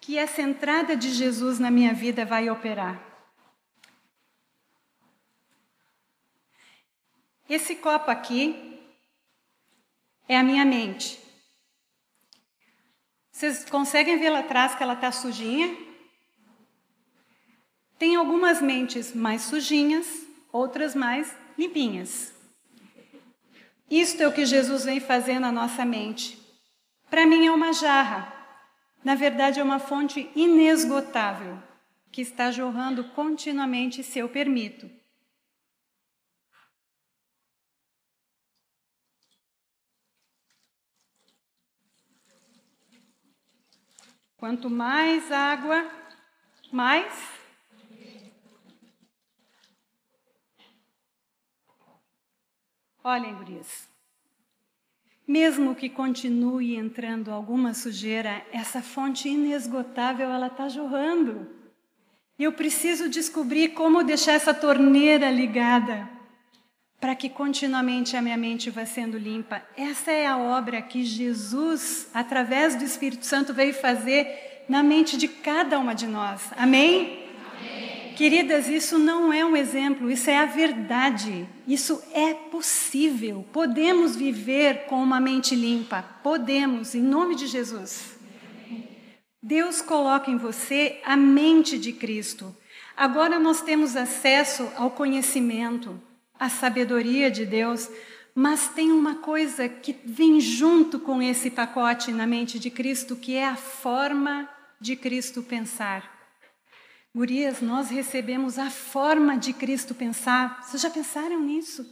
que 0.00 0.18
essa 0.18 0.42
entrada 0.42 0.96
de 0.96 1.10
Jesus 1.10 1.58
na 1.58 1.70
minha 1.70 1.92
vida 1.92 2.24
vai 2.24 2.48
operar? 2.50 3.13
Esse 7.48 7.76
copo 7.76 8.10
aqui 8.10 8.80
é 10.26 10.36
a 10.36 10.42
minha 10.42 10.64
mente. 10.64 11.20
Vocês 13.30 13.68
conseguem 13.68 14.18
ver 14.18 14.30
lá 14.30 14.38
atrás 14.38 14.74
que 14.74 14.82
ela 14.82 14.94
está 14.94 15.12
sujinha? 15.12 15.76
Tem 17.98 18.16
algumas 18.16 18.62
mentes 18.62 19.14
mais 19.14 19.42
sujinhas, 19.42 20.06
outras 20.50 20.94
mais 20.94 21.36
limpinhas. 21.58 22.32
Isto 23.90 24.22
é 24.22 24.28
o 24.28 24.32
que 24.32 24.46
Jesus 24.46 24.84
vem 24.84 24.98
fazer 24.98 25.38
na 25.38 25.52
nossa 25.52 25.84
mente. 25.84 26.38
Para 27.10 27.26
mim 27.26 27.46
é 27.46 27.50
uma 27.50 27.72
jarra. 27.74 28.32
Na 29.04 29.14
verdade, 29.14 29.60
é 29.60 29.62
uma 29.62 29.78
fonte 29.78 30.30
inesgotável 30.34 31.62
que 32.10 32.22
está 32.22 32.50
jorrando 32.50 33.04
continuamente 33.10 34.02
se 34.02 34.18
eu 34.18 34.30
permito. 34.30 34.90
Quanto 44.44 44.68
mais 44.68 45.32
água, 45.32 45.90
mais? 46.70 47.14
Olhem, 53.02 53.34
gurias, 53.36 53.88
mesmo 55.26 55.74
que 55.74 55.88
continue 55.88 56.76
entrando 56.76 57.30
alguma 57.30 57.72
sujeira, 57.72 58.46
essa 58.52 58.82
fonte 58.82 59.30
inesgotável 59.30 60.28
ela 60.28 60.48
está 60.48 60.68
jorrando. 60.68 61.48
Eu 62.38 62.52
preciso 62.52 63.08
descobrir 63.08 63.70
como 63.70 64.04
deixar 64.04 64.32
essa 64.32 64.52
torneira 64.52 65.30
ligada 65.30 66.06
para 67.04 67.14
que 67.14 67.28
continuamente 67.28 68.16
a 68.16 68.22
minha 68.22 68.34
mente 68.34 68.70
vá 68.70 68.86
sendo 68.86 69.18
limpa. 69.18 69.62
Essa 69.76 70.10
é 70.10 70.26
a 70.26 70.38
obra 70.38 70.80
que 70.80 71.04
Jesus, 71.04 72.08
através 72.14 72.76
do 72.76 72.82
Espírito 72.82 73.26
Santo, 73.26 73.52
veio 73.52 73.74
fazer 73.74 74.64
na 74.70 74.82
mente 74.82 75.18
de 75.18 75.28
cada 75.28 75.78
uma 75.78 75.94
de 75.94 76.06
nós. 76.06 76.50
Amém? 76.56 77.26
Queridas, 78.16 78.68
isso 78.68 78.98
não 78.98 79.30
é 79.30 79.44
um 79.44 79.54
exemplo, 79.54 80.10
isso 80.10 80.30
é 80.30 80.38
a 80.38 80.46
verdade. 80.46 81.46
Isso 81.68 82.02
é 82.14 82.32
possível. 82.32 83.44
Podemos 83.52 84.16
viver 84.16 84.86
com 84.86 85.02
uma 85.02 85.20
mente 85.20 85.54
limpa. 85.54 86.02
Podemos, 86.22 86.94
em 86.94 87.02
nome 87.02 87.34
de 87.34 87.46
Jesus. 87.46 88.18
Deus 89.42 89.82
coloca 89.82 90.30
em 90.30 90.38
você 90.38 91.02
a 91.04 91.18
mente 91.18 91.78
de 91.78 91.92
Cristo. 91.92 92.56
Agora 92.96 93.38
nós 93.38 93.60
temos 93.60 93.94
acesso 93.94 94.72
ao 94.74 94.90
conhecimento, 94.90 96.00
à 96.38 96.48
sabedoria 96.48 97.30
de 97.30 97.46
Deus, 97.46 97.88
mas 98.34 98.68
tem 98.68 98.90
uma 98.90 99.16
coisa 99.16 99.68
que 99.68 99.92
vem 100.04 100.40
junto 100.40 100.98
com 100.98 101.22
esse 101.22 101.50
pacote 101.50 102.12
na 102.12 102.26
mente 102.26 102.58
de 102.58 102.70
Cristo, 102.70 103.14
que 103.14 103.36
é 103.36 103.46
a 103.46 103.56
forma 103.56 104.48
de 104.80 104.96
Cristo 104.96 105.42
pensar. 105.42 106.12
Gurias, 107.14 107.60
nós 107.60 107.90
recebemos 107.90 108.58
a 108.58 108.70
forma 108.70 109.38
de 109.38 109.52
Cristo 109.52 109.94
pensar. 109.94 110.62
Vocês 110.64 110.82
já 110.82 110.90
pensaram 110.90 111.40
nisso? 111.40 111.86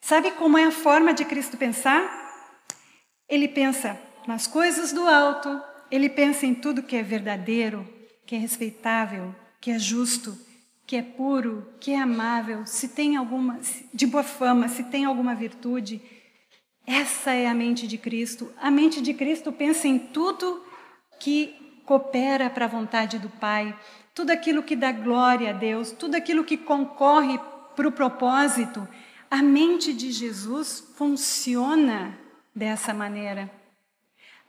Sabe 0.00 0.32
como 0.32 0.58
é 0.58 0.64
a 0.64 0.72
forma 0.72 1.14
de 1.14 1.24
Cristo 1.24 1.56
pensar? 1.56 2.02
Ele 3.28 3.46
pensa 3.46 3.96
nas 4.26 4.48
coisas 4.48 4.92
do 4.92 5.06
alto, 5.06 5.62
ele 5.88 6.08
pensa 6.08 6.46
em 6.46 6.54
tudo 6.54 6.82
que 6.82 6.96
é 6.96 7.02
verdadeiro, 7.02 7.88
que 8.26 8.34
é 8.34 8.38
respeitável, 8.38 9.34
que 9.60 9.70
é 9.70 9.78
justo, 9.78 10.36
que 10.90 10.96
é 10.96 11.02
puro, 11.02 11.68
que 11.78 11.92
é 11.92 12.00
amável, 12.00 12.66
se 12.66 12.88
tem 12.88 13.14
alguma 13.14 13.60
de 13.94 14.08
boa 14.08 14.24
fama, 14.24 14.66
se 14.66 14.82
tem 14.82 15.04
alguma 15.04 15.36
virtude. 15.36 16.02
Essa 16.84 17.30
é 17.30 17.46
a 17.46 17.54
mente 17.54 17.86
de 17.86 17.96
Cristo. 17.96 18.52
A 18.60 18.72
mente 18.72 19.00
de 19.00 19.14
Cristo 19.14 19.52
pensa 19.52 19.86
em 19.86 20.00
tudo 20.00 20.64
que 21.20 21.54
coopera 21.86 22.50
para 22.50 22.64
a 22.64 22.68
vontade 22.68 23.20
do 23.20 23.28
Pai, 23.28 23.72
tudo 24.12 24.30
aquilo 24.32 24.64
que 24.64 24.74
dá 24.74 24.90
glória 24.90 25.50
a 25.50 25.52
Deus, 25.52 25.92
tudo 25.92 26.16
aquilo 26.16 26.42
que 26.42 26.56
concorre 26.56 27.38
para 27.76 27.86
o 27.86 27.92
propósito, 27.92 28.88
a 29.30 29.40
mente 29.40 29.94
de 29.94 30.10
Jesus 30.10 30.92
funciona 30.96 32.18
dessa 32.52 32.92
maneira. 32.92 33.48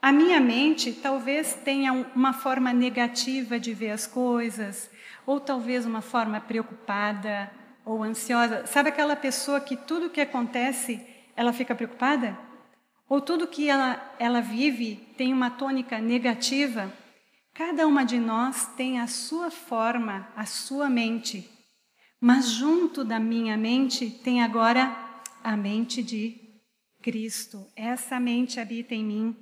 A 0.02 0.10
minha 0.10 0.40
mente 0.40 0.92
talvez 0.92 1.54
tenha 1.64 1.92
uma 2.16 2.32
forma 2.32 2.72
negativa 2.72 3.60
de 3.60 3.72
ver 3.72 3.90
as 3.90 4.08
coisas, 4.08 4.90
ou 5.26 5.40
talvez 5.40 5.86
uma 5.86 6.00
forma 6.00 6.40
preocupada 6.40 7.50
ou 7.84 8.02
ansiosa. 8.02 8.66
Sabe 8.66 8.88
aquela 8.88 9.16
pessoa 9.16 9.60
que 9.60 9.76
tudo 9.76 10.10
que 10.10 10.20
acontece 10.20 11.04
ela 11.36 11.52
fica 11.52 11.74
preocupada? 11.74 12.38
Ou 13.08 13.20
tudo 13.20 13.46
que 13.46 13.68
ela, 13.68 14.14
ela 14.18 14.40
vive 14.40 14.96
tem 15.16 15.32
uma 15.32 15.50
tônica 15.50 15.98
negativa? 15.98 16.92
Cada 17.54 17.86
uma 17.86 18.04
de 18.04 18.18
nós 18.18 18.66
tem 18.76 18.98
a 18.98 19.06
sua 19.06 19.50
forma, 19.50 20.28
a 20.34 20.46
sua 20.46 20.88
mente. 20.88 21.50
Mas 22.20 22.48
junto 22.50 23.04
da 23.04 23.18
minha 23.18 23.56
mente 23.56 24.08
tem 24.08 24.42
agora 24.42 24.96
a 25.44 25.56
mente 25.56 26.02
de 26.02 26.40
Cristo. 27.02 27.66
Essa 27.76 28.18
mente 28.18 28.58
habita 28.58 28.94
em 28.94 29.04
mim. 29.04 29.36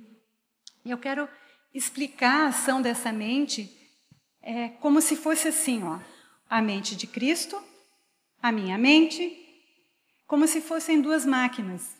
Eu 0.83 0.97
quero 0.97 1.29
explicar 1.73 2.45
a 2.45 2.47
ação 2.47 2.81
dessa 2.81 3.13
mente 3.13 3.80
é, 4.41 4.69
como 4.69 5.01
se 5.01 5.15
fosse 5.15 5.49
assim, 5.49 5.83
ó, 5.83 5.99
a 6.49 6.61
mente 6.61 6.95
de 6.95 7.07
Cristo, 7.07 7.61
a 8.41 8.51
minha 8.51 8.77
mente, 8.77 9.37
como 10.25 10.47
se 10.47 10.61
fossem 10.61 11.01
duas 11.01 11.25
máquinas. 11.25 11.95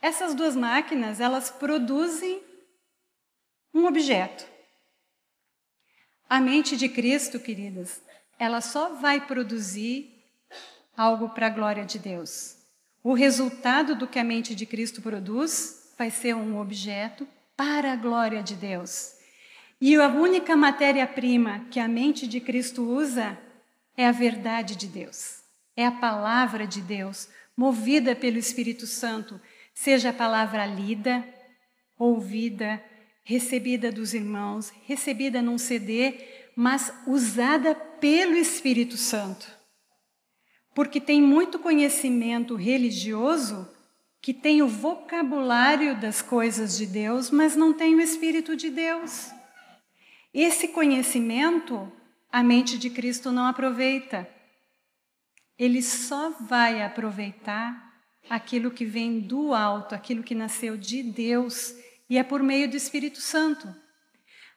Essas 0.00 0.34
duas 0.34 0.56
máquinas, 0.56 1.20
elas 1.20 1.50
produzem 1.50 2.42
um 3.74 3.86
objeto. 3.86 4.46
A 6.28 6.40
mente 6.40 6.76
de 6.76 6.88
Cristo, 6.88 7.40
queridas, 7.40 8.00
ela 8.38 8.60
só 8.60 8.94
vai 8.94 9.26
produzir 9.26 10.14
algo 10.96 11.28
para 11.30 11.46
a 11.46 11.50
glória 11.50 11.84
de 11.84 11.98
Deus. 11.98 12.56
O 13.02 13.14
resultado 13.14 13.94
do 13.94 14.06
que 14.06 14.18
a 14.18 14.24
mente 14.24 14.54
de 14.54 14.66
Cristo 14.66 15.02
produz 15.02 15.92
vai 15.96 16.10
ser 16.10 16.34
um 16.34 16.58
objeto 16.60 17.26
para 17.56 17.92
a 17.92 17.96
glória 17.96 18.42
de 18.42 18.54
Deus. 18.54 19.17
E 19.80 19.94
a 19.94 20.08
única 20.08 20.56
matéria-prima 20.56 21.66
que 21.70 21.78
a 21.78 21.86
mente 21.86 22.26
de 22.26 22.40
Cristo 22.40 22.82
usa 22.82 23.38
é 23.96 24.06
a 24.06 24.12
verdade 24.12 24.74
de 24.74 24.88
Deus, 24.88 25.40
é 25.76 25.86
a 25.86 25.92
palavra 25.92 26.66
de 26.66 26.80
Deus, 26.80 27.28
movida 27.56 28.16
pelo 28.16 28.38
Espírito 28.38 28.86
Santo, 28.86 29.40
seja 29.72 30.10
a 30.10 30.12
palavra 30.12 30.66
lida, 30.66 31.24
ouvida, 31.96 32.82
recebida 33.22 33.92
dos 33.92 34.14
irmãos, 34.14 34.72
recebida 34.84 35.40
num 35.40 35.58
CD, 35.58 36.14
mas 36.56 36.92
usada 37.06 37.74
pelo 37.74 38.34
Espírito 38.34 38.96
Santo. 38.96 39.46
Porque 40.74 41.00
tem 41.00 41.22
muito 41.22 41.58
conhecimento 41.58 42.56
religioso 42.56 43.68
que 44.20 44.34
tem 44.34 44.60
o 44.60 44.68
vocabulário 44.68 45.96
das 46.00 46.20
coisas 46.20 46.76
de 46.76 46.86
Deus, 46.86 47.30
mas 47.30 47.54
não 47.54 47.72
tem 47.72 47.94
o 47.94 48.00
Espírito 48.00 48.56
de 48.56 48.70
Deus. 48.70 49.37
Esse 50.32 50.68
conhecimento 50.68 51.92
a 52.30 52.42
mente 52.42 52.78
de 52.78 52.90
Cristo 52.90 53.32
não 53.32 53.46
aproveita. 53.46 54.28
Ele 55.58 55.82
só 55.82 56.30
vai 56.30 56.82
aproveitar 56.82 57.88
aquilo 58.28 58.70
que 58.70 58.84
vem 58.84 59.20
do 59.20 59.54
alto, 59.54 59.94
aquilo 59.94 60.22
que 60.22 60.34
nasceu 60.34 60.76
de 60.76 61.02
Deus 61.02 61.74
e 62.08 62.16
é 62.18 62.22
por 62.22 62.42
meio 62.42 62.70
do 62.70 62.76
Espírito 62.76 63.20
Santo. 63.20 63.74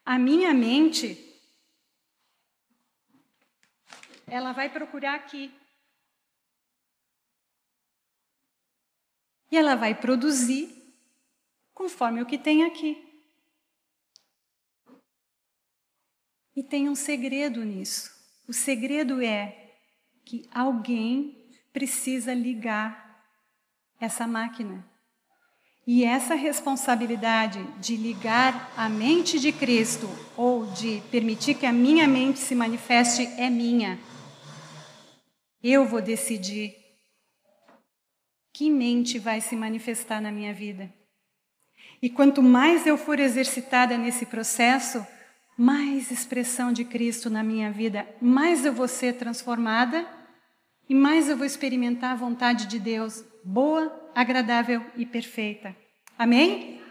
A 0.05 0.17
minha 0.19 0.53
mente, 0.53 1.17
ela 4.27 4.51
vai 4.51 4.69
procurar 4.69 5.15
aqui. 5.15 5.51
E 9.51 9.57
ela 9.57 9.75
vai 9.75 9.93
produzir 9.93 10.69
conforme 11.73 12.21
o 12.21 12.25
que 12.25 12.37
tem 12.37 12.63
aqui. 12.63 13.10
E 16.61 16.63
tem 16.63 16.87
um 16.87 16.93
segredo 16.93 17.65
nisso. 17.65 18.11
O 18.47 18.53
segredo 18.53 19.19
é 19.19 19.71
que 20.23 20.47
alguém 20.53 21.49
precisa 21.73 22.35
ligar 22.35 23.25
essa 23.99 24.27
máquina. 24.27 24.85
E 25.87 26.03
essa 26.03 26.35
responsabilidade 26.35 27.63
de 27.79 27.95
ligar 27.95 28.71
a 28.77 28.87
mente 28.87 29.39
de 29.39 29.51
Cristo 29.51 30.07
ou 30.37 30.67
de 30.67 31.01
permitir 31.09 31.55
que 31.55 31.65
a 31.65 31.73
minha 31.73 32.07
mente 32.07 32.37
se 32.37 32.53
manifeste 32.53 33.23
é 33.39 33.49
minha. 33.49 33.99
Eu 35.63 35.87
vou 35.87 35.99
decidir 35.99 36.75
que 38.53 38.69
mente 38.69 39.17
vai 39.17 39.41
se 39.41 39.55
manifestar 39.55 40.21
na 40.21 40.31
minha 40.31 40.53
vida. 40.53 40.93
E 41.99 42.07
quanto 42.07 42.43
mais 42.43 42.85
eu 42.85 42.99
for 42.99 43.19
exercitada 43.19 43.97
nesse 43.97 44.27
processo, 44.27 45.03
mais 45.61 46.09
expressão 46.09 46.73
de 46.73 46.83
Cristo 46.83 47.29
na 47.29 47.43
minha 47.43 47.71
vida, 47.71 48.07
mais 48.19 48.65
eu 48.65 48.73
vou 48.73 48.87
ser 48.87 49.13
transformada 49.17 50.09
e 50.89 50.95
mais 50.95 51.29
eu 51.29 51.37
vou 51.37 51.45
experimentar 51.45 52.13
a 52.13 52.15
vontade 52.15 52.65
de 52.65 52.79
Deus, 52.79 53.23
boa, 53.43 54.11
agradável 54.15 54.83
e 54.97 55.05
perfeita. 55.05 55.77
Amém? 56.17 56.81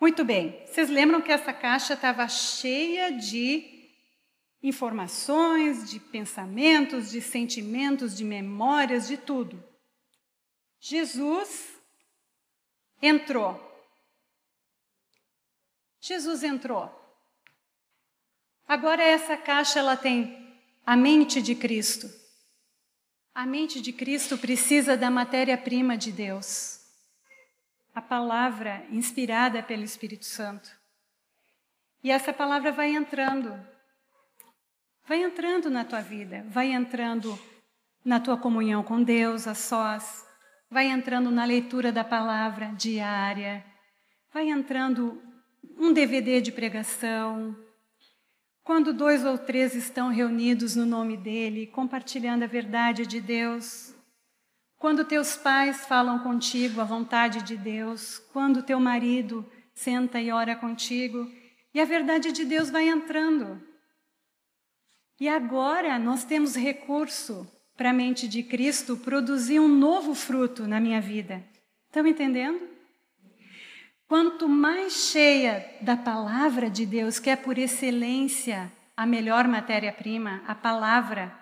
Muito 0.00 0.24
bem. 0.24 0.58
Vocês 0.64 0.88
lembram 0.88 1.20
que 1.20 1.30
essa 1.30 1.52
caixa 1.52 1.92
estava 1.92 2.26
cheia 2.28 3.12
de 3.12 3.90
informações, 4.62 5.90
de 5.90 6.00
pensamentos, 6.00 7.10
de 7.10 7.20
sentimentos, 7.20 8.16
de 8.16 8.24
memórias, 8.24 9.06
de 9.06 9.18
tudo. 9.18 9.62
Jesus 10.80 11.78
entrou. 13.02 13.73
Jesus 16.06 16.42
entrou. 16.42 16.92
Agora 18.68 19.02
essa 19.02 19.38
caixa 19.38 19.78
ela 19.78 19.96
tem 19.96 20.54
a 20.84 20.94
mente 20.94 21.40
de 21.40 21.54
Cristo. 21.54 22.10
A 23.34 23.46
mente 23.46 23.80
de 23.80 23.90
Cristo 23.90 24.36
precisa 24.36 24.98
da 24.98 25.10
matéria-prima 25.10 25.96
de 25.96 26.12
Deus. 26.12 26.78
A 27.94 28.02
palavra 28.02 28.84
inspirada 28.90 29.62
pelo 29.62 29.82
Espírito 29.82 30.26
Santo. 30.26 30.70
E 32.02 32.10
essa 32.10 32.34
palavra 32.34 32.70
vai 32.70 32.94
entrando. 32.94 33.58
Vai 35.06 35.22
entrando 35.22 35.70
na 35.70 35.86
tua 35.86 36.02
vida, 36.02 36.44
vai 36.50 36.70
entrando 36.72 37.38
na 38.04 38.20
tua 38.20 38.36
comunhão 38.36 38.82
com 38.82 39.02
Deus, 39.02 39.46
a 39.46 39.54
sós, 39.54 40.26
vai 40.68 40.84
entrando 40.88 41.30
na 41.30 41.46
leitura 41.46 41.90
da 41.90 42.04
palavra 42.04 42.74
diária, 42.74 43.64
vai 44.34 44.50
entrando 44.50 45.23
um 45.78 45.92
DVD 45.92 46.40
de 46.40 46.52
pregação, 46.52 47.56
quando 48.62 48.94
dois 48.94 49.24
ou 49.24 49.36
três 49.36 49.74
estão 49.74 50.08
reunidos 50.08 50.74
no 50.74 50.86
nome 50.86 51.16
dele, 51.16 51.66
compartilhando 51.66 52.44
a 52.44 52.46
verdade 52.46 53.06
de 53.06 53.20
Deus, 53.20 53.94
quando 54.76 55.04
teus 55.04 55.36
pais 55.36 55.86
falam 55.86 56.18
contigo 56.20 56.80
a 56.80 56.84
vontade 56.84 57.42
de 57.42 57.56
Deus, 57.56 58.18
quando 58.32 58.62
teu 58.62 58.80
marido 58.80 59.44
senta 59.74 60.20
e 60.20 60.30
ora 60.30 60.56
contigo, 60.56 61.30
e 61.72 61.80
a 61.80 61.84
verdade 61.84 62.32
de 62.32 62.44
Deus 62.44 62.70
vai 62.70 62.88
entrando. 62.88 63.62
E 65.20 65.28
agora 65.28 65.98
nós 65.98 66.24
temos 66.24 66.54
recurso 66.54 67.46
para 67.76 67.90
a 67.90 67.92
mente 67.92 68.28
de 68.28 68.42
Cristo 68.42 68.96
produzir 68.96 69.60
um 69.60 69.68
novo 69.68 70.14
fruto 70.14 70.66
na 70.66 70.80
minha 70.80 71.00
vida. 71.00 71.44
Estão 71.86 72.06
entendendo? 72.06 72.73
Quanto 74.06 74.48
mais 74.48 74.92
cheia 75.10 75.66
da 75.80 75.96
palavra 75.96 76.68
de 76.68 76.84
Deus, 76.84 77.18
que 77.18 77.30
é 77.30 77.36
por 77.36 77.56
excelência 77.56 78.70
a 78.96 79.06
melhor 79.06 79.48
matéria-prima, 79.48 80.42
a 80.46 80.54
palavra 80.54 81.36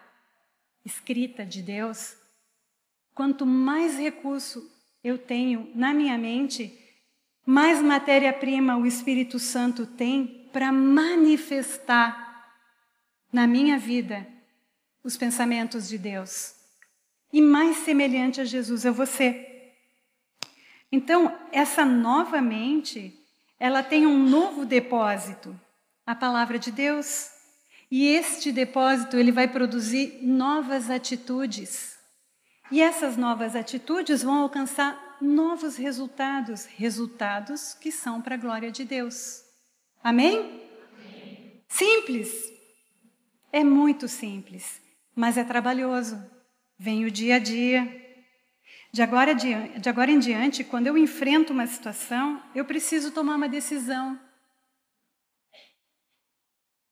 escrita 0.84 1.44
de 1.44 1.60
Deus, 1.62 2.16
quanto 3.14 3.44
mais 3.44 3.98
recurso 3.98 4.62
eu 5.02 5.18
tenho 5.18 5.70
na 5.74 5.92
minha 5.92 6.16
mente, 6.16 6.78
mais 7.44 7.82
matéria-prima 7.82 8.76
o 8.76 8.86
Espírito 8.86 9.38
Santo 9.38 9.84
tem 9.84 10.48
para 10.52 10.70
manifestar 10.70 12.22
na 13.32 13.46
minha 13.46 13.78
vida 13.78 14.26
os 15.02 15.16
pensamentos 15.16 15.88
de 15.88 15.98
Deus. 15.98 16.54
E 17.32 17.40
mais 17.40 17.78
semelhante 17.78 18.40
a 18.40 18.44
Jesus 18.44 18.84
eu 18.84 18.94
vou 18.94 19.06
ser. 19.06 19.51
Então, 20.92 21.34
essa 21.50 21.86
nova 21.86 22.42
mente, 22.42 23.18
ela 23.58 23.82
tem 23.82 24.06
um 24.06 24.18
novo 24.18 24.66
depósito, 24.66 25.58
a 26.06 26.14
palavra 26.14 26.58
de 26.58 26.70
Deus. 26.70 27.30
E 27.90 28.06
este 28.08 28.52
depósito, 28.52 29.16
ele 29.16 29.32
vai 29.32 29.48
produzir 29.48 30.18
novas 30.22 30.90
atitudes. 30.90 31.96
E 32.70 32.82
essas 32.82 33.16
novas 33.16 33.56
atitudes 33.56 34.22
vão 34.22 34.42
alcançar 34.42 35.16
novos 35.18 35.76
resultados, 35.76 36.66
resultados 36.66 37.72
que 37.74 37.90
são 37.90 38.20
para 38.20 38.34
a 38.34 38.38
glória 38.38 38.70
de 38.70 38.84
Deus. 38.84 39.42
Amém? 40.04 40.38
Amém? 40.38 41.64
Simples. 41.68 42.52
É 43.50 43.62
muito 43.62 44.08
simples, 44.08 44.80
mas 45.14 45.38
é 45.38 45.44
trabalhoso. 45.44 46.22
Vem 46.78 47.04
o 47.04 47.10
dia 47.10 47.36
a 47.36 47.38
dia. 47.38 48.01
De 48.92 49.00
agora, 49.00 49.34
de 49.34 49.88
agora 49.88 50.10
em 50.10 50.18
diante, 50.18 50.62
quando 50.62 50.86
eu 50.86 50.98
enfrento 50.98 51.50
uma 51.50 51.66
situação, 51.66 52.42
eu 52.54 52.62
preciso 52.62 53.10
tomar 53.10 53.36
uma 53.36 53.48
decisão. 53.48 54.20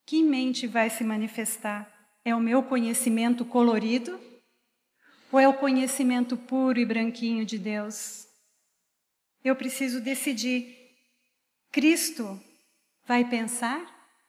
Que 0.07 0.23
mente 0.23 0.67
vai 0.67 0.89
se 0.89 1.05
manifestar? 1.05 1.87
É 2.25 2.35
o 2.35 2.41
meu 2.41 2.63
conhecimento 2.63 3.45
colorido 3.45 4.19
ou 5.31 5.39
é 5.39 5.47
o 5.47 5.53
conhecimento 5.53 6.39
puro 6.39 6.79
e 6.79 6.87
branquinho 6.87 7.45
de 7.45 7.59
Deus? 7.59 8.27
Eu 9.45 9.55
preciso 9.55 10.01
decidir. 10.01 10.75
Cristo 11.71 12.43
vai 13.07 13.27
pensar 13.27 13.79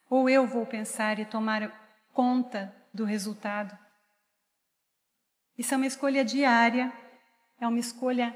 ou 0.10 0.30
eu 0.30 0.46
vou 0.46 0.66
pensar 0.66 1.20
e 1.20 1.26
tomar 1.26 1.72
conta 2.14 2.76
do 2.94 3.06
resultado? 3.06 3.78
Isso 5.58 5.74
é 5.74 5.78
uma 5.78 5.88
escolha 5.88 6.26
diária, 6.26 6.94
é 7.62 7.68
uma 7.68 7.80
escolha 7.80 8.36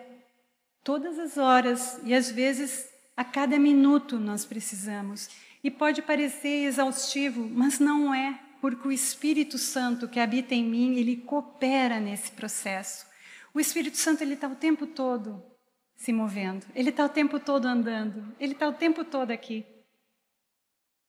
todas 0.84 1.18
as 1.18 1.38
horas 1.38 2.00
e 2.04 2.14
às 2.14 2.30
vezes 2.30 2.88
a 3.18 3.24
cada 3.24 3.58
minuto 3.58 4.20
nós 4.20 4.46
precisamos. 4.46 5.30
E 5.64 5.72
pode 5.72 6.04
parecer 6.04 6.66
exaustivo, 6.66 7.50
mas 7.50 7.80
não 7.80 8.14
é 8.14 8.40
porque 8.62 8.88
o 8.88 8.92
Espírito 8.92 9.58
Santo 9.58 10.08
que 10.08 10.20
habita 10.20 10.54
em 10.54 10.64
mim, 10.64 10.96
ele 10.96 11.18
coopera 11.18 12.00
nesse 12.00 12.32
processo. 12.32 13.06
O 13.54 13.60
Espírito 13.60 13.98
Santo 13.98 14.22
ele 14.22 14.36
está 14.36 14.48
o 14.48 14.56
tempo 14.56 14.86
todo 14.86 15.44
se 15.96 16.12
movendo, 16.12 16.66
ele 16.76 16.90
está 16.90 17.06
o 17.06 17.10
tempo 17.10 17.40
todo 17.40 17.66
andando, 17.66 18.36
ele 18.40 18.52
está 18.54 18.68
o 18.68 18.74
tempo 18.74 19.04
todo 19.04 19.32
aqui 19.32 19.66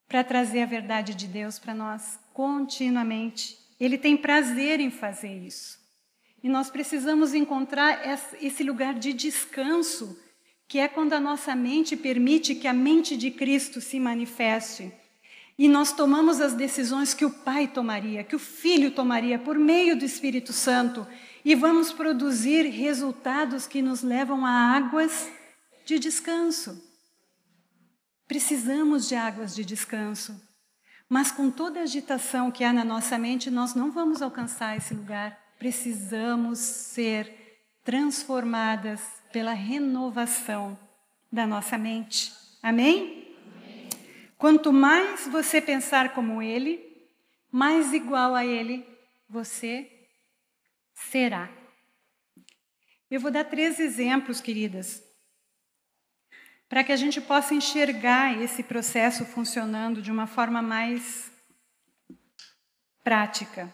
para 0.09 0.23
trazer 0.23 0.63
a 0.63 0.67
verdade 0.67 1.15
de 1.15 1.27
Deus 1.27 1.59
para 1.59 1.75
nós 1.75 2.19
continuamente. 2.33 3.59
Ele 3.79 3.99
tem 3.99 4.17
prazer 4.17 4.81
em 4.81 4.91
fazer 4.91 5.43
isso. 5.43 5.86
E 6.43 6.49
nós 6.49 6.71
precisamos 6.71 7.35
encontrar 7.35 8.03
esse 8.41 8.63
lugar 8.63 8.95
de 8.95 9.13
descanso, 9.13 10.19
que 10.69 10.79
é 10.79 10.89
quando 10.89 11.13
a 11.13 11.21
nossa 11.21 11.55
mente 11.55 11.97
permite 11.97 12.55
que 12.55 12.69
a 12.69 12.73
mente 12.73 13.17
de 13.17 13.31
Cristo 13.31 13.81
se 13.81 13.99
manifeste. 13.99 14.93
E 15.59 15.69
nós 15.69 15.93
tomamos 15.93 16.41
as 16.41 16.53
decisões 16.53 17.15
que 17.15 17.25
o 17.25 17.31
Pai 17.31 17.67
tomaria, 17.67 18.23
que 18.23 18.37
o 18.37 18.39
Filho 18.39 18.91
tomaria 18.91 19.39
por 19.39 19.59
meio 19.59 19.97
do 19.97 20.05
Espírito 20.05 20.53
Santo, 20.53 21.07
e 21.45 21.55
vamos 21.55 21.93
produzir 21.93 22.67
resultados 22.67 23.67
que 23.67 23.81
nos 23.81 24.03
levam 24.03 24.45
a 24.45 24.51
águas 24.51 25.31
de 25.87 25.99
descanso. 25.99 26.85
Precisamos 28.27 29.09
de 29.09 29.15
águas 29.15 29.55
de 29.55 29.65
descanso, 29.65 30.39
mas 31.09 31.31
com 31.31 31.51
toda 31.51 31.79
a 31.79 31.85
agitação 31.85 32.51
que 32.51 32.65
há 32.65 32.73
na 32.73 32.85
nossa 32.85 33.17
mente, 33.17 33.51
nós 33.51 33.75
não 33.75 33.93
vamos 33.93 34.21
alcançar 34.21 34.77
esse 34.77 34.93
lugar. 34.93 35.46
Precisamos 35.59 36.59
ser 36.59 37.33
transformadas 37.85 39.01
pela 39.33 39.53
renovação 39.53 40.79
da 41.31 41.47
nossa 41.47 41.79
mente. 41.79 42.33
Amém? 42.63 43.35
Quanto 44.37 44.73
mais 44.73 45.27
você 45.27 45.61
pensar 45.61 46.13
como 46.13 46.43
ele, 46.43 46.85
mais 47.51 47.93
igual 47.93 48.35
a 48.35 48.45
ele 48.45 48.87
você 49.29 49.91
será. 50.95 51.51
Eu 53.11 53.21
vou 53.21 53.31
dar 53.31 53.45
três 53.45 53.79
exemplos, 53.79 54.41
queridas, 54.41 55.03
para 56.69 56.83
que 56.83 56.93
a 56.93 56.97
gente 56.97 57.21
possa 57.21 57.55
enxergar 57.55 58.41
esse 58.43 58.63
processo 58.63 59.25
funcionando 59.25 60.03
de 60.03 60.11
uma 60.11 60.27
forma 60.27 60.61
mais 60.61 61.31
prática. 63.05 63.73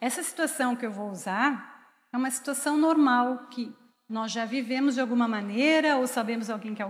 Essa 0.00 0.22
situação 0.22 0.74
que 0.74 0.86
eu 0.86 0.90
vou 0.90 1.10
usar 1.10 1.94
é 2.12 2.16
uma 2.16 2.30
situação 2.30 2.78
normal 2.78 3.48
que 3.50 3.74
nós 4.08 4.32
já 4.32 4.44
vivemos 4.44 4.94
de 4.94 5.00
alguma 5.00 5.28
maneira 5.28 5.98
ou 5.98 6.06
sabemos 6.06 6.48
alguém 6.48 6.74
que 6.74 6.82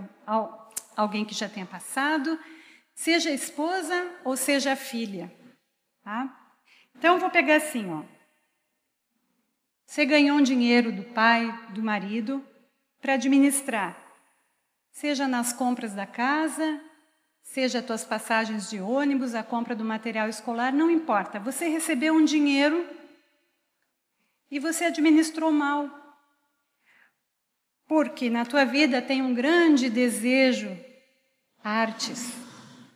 alguém 0.95 1.25
que 1.25 1.35
já 1.35 1.49
tenha 1.49 1.65
passado, 1.65 2.39
seja 2.95 3.29
a 3.29 3.33
esposa 3.33 4.11
ou 4.23 4.37
seja 4.37 4.73
a 4.73 4.75
filha. 4.75 5.31
Tá? 6.03 6.35
Então, 6.97 7.19
vou 7.19 7.29
pegar 7.29 7.57
assim, 7.57 7.91
ó. 7.91 8.03
Você 9.85 10.05
ganhou 10.05 10.37
um 10.37 10.41
dinheiro 10.41 10.91
do 10.91 11.03
pai, 11.03 11.51
do 11.69 11.83
marido, 11.83 12.43
para 13.01 13.13
administrar, 13.13 13.97
seja 14.91 15.27
nas 15.27 15.51
compras 15.51 15.93
da 15.93 16.05
casa, 16.05 16.79
seja 17.41 17.79
as 17.79 17.85
tuas 17.85 18.05
passagens 18.05 18.69
de 18.69 18.79
ônibus, 18.79 19.35
a 19.35 19.43
compra 19.43 19.75
do 19.75 19.83
material 19.83 20.29
escolar, 20.29 20.71
não 20.71 20.89
importa. 20.89 21.39
Você 21.39 21.67
recebeu 21.67 22.13
um 22.13 22.23
dinheiro 22.23 22.87
e 24.51 24.59
você 24.59 24.85
administrou 24.85 25.51
mal. 25.51 25.89
Porque 27.87 28.29
na 28.29 28.45
tua 28.45 28.65
vida 28.65 29.01
tem 29.01 29.21
um 29.21 29.33
grande 29.33 29.89
desejo, 29.89 30.77
artes, 31.63 32.33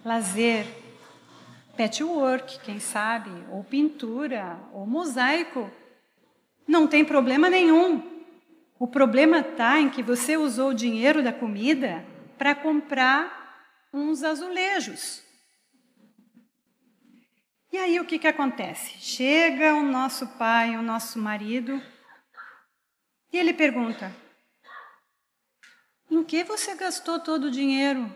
lazer, 0.03 0.65
patchwork, 1.77 2.59
quem 2.59 2.79
sabe, 2.79 3.31
ou 3.49 3.63
pintura, 3.63 4.59
ou 4.73 4.85
mosaico. 4.85 5.71
Não 6.67 6.87
tem 6.87 7.03
problema 7.03 7.49
nenhum. 7.49 8.03
O 8.77 8.87
problema 8.87 9.39
está 9.39 9.79
em 9.79 9.89
que 9.89 10.03
você 10.03 10.35
usou 10.37 10.69
o 10.69 10.75
dinheiro 10.75 11.23
da 11.23 11.31
comida 11.31 12.05
para 12.37 12.53
comprar 12.53 13.45
uns 13.93 14.23
azulejos. 14.23 15.24
E 17.75 17.77
aí 17.77 17.99
o 17.99 18.05
que, 18.05 18.17
que 18.17 18.27
acontece? 18.27 18.97
Chega 19.01 19.73
o 19.73 19.83
nosso 19.83 20.25
pai, 20.37 20.77
o 20.77 20.81
nosso 20.81 21.19
marido, 21.19 21.83
e 23.33 23.37
ele 23.37 23.53
pergunta: 23.53 24.15
em 26.09 26.23
que 26.23 26.45
você 26.45 26.73
gastou 26.73 27.19
todo 27.19 27.47
o 27.47 27.51
dinheiro? 27.51 28.09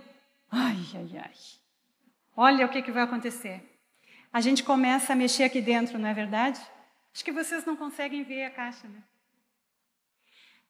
Ai, 0.49 0.77
ai, 0.95 1.17
ai. 1.17 1.33
Olha 2.37 2.65
o 2.65 2.69
que, 2.69 2.81
que 2.81 2.89
vai 2.89 3.03
acontecer. 3.03 3.61
A 4.31 4.39
gente 4.39 4.63
começa 4.63 5.11
a 5.11 5.15
mexer 5.17 5.43
aqui 5.43 5.59
dentro, 5.59 5.99
não 5.99 6.07
é 6.07 6.13
verdade? 6.13 6.61
Acho 7.13 7.25
que 7.25 7.33
vocês 7.33 7.65
não 7.65 7.75
conseguem 7.75 8.23
ver 8.23 8.45
a 8.45 8.51
caixa, 8.51 8.87
né? 8.87 9.03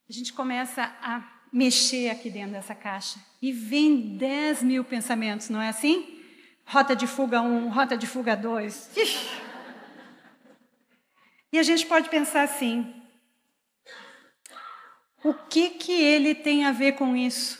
A 0.10 0.12
gente 0.12 0.34
começa 0.34 0.82
a 1.00 1.44
mexer 1.54 2.10
aqui 2.10 2.32
dentro 2.32 2.54
dessa 2.54 2.74
caixa 2.74 3.20
e 3.40 3.52
vem 3.52 4.18
10 4.18 4.64
mil 4.64 4.84
pensamentos, 4.84 5.48
não 5.48 5.62
é 5.62 5.70
assim? 5.70 6.19
Rota 6.72 6.96
de 6.96 7.08
fuga 7.08 7.42
1, 7.42 7.46
um, 7.48 7.70
rota 7.70 7.98
de 7.98 8.06
fuga 8.06 8.36
2. 8.38 8.92
E 11.52 11.58
a 11.58 11.64
gente 11.64 11.84
pode 11.88 12.10
pensar 12.10 12.44
assim: 12.44 12.94
o 15.24 15.34
que 15.34 15.72
que 15.72 15.92
ele 15.92 16.36
tem 16.36 16.66
a 16.66 16.72
ver 16.72 16.92
com 16.92 17.16
isso? 17.16 17.58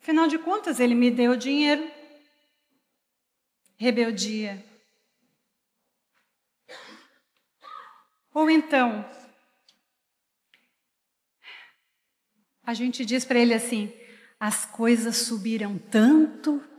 Afinal 0.00 0.26
de 0.26 0.36
contas, 0.36 0.80
ele 0.80 0.96
me 0.96 1.12
deu 1.12 1.36
dinheiro. 1.36 1.88
Rebeldia. 3.76 4.66
Ou 8.34 8.50
então, 8.50 9.08
a 12.64 12.74
gente 12.74 13.04
diz 13.04 13.24
para 13.24 13.38
ele 13.38 13.54
assim: 13.54 13.92
as 14.40 14.64
coisas 14.64 15.18
subiram 15.18 15.78
tanto. 15.78 16.71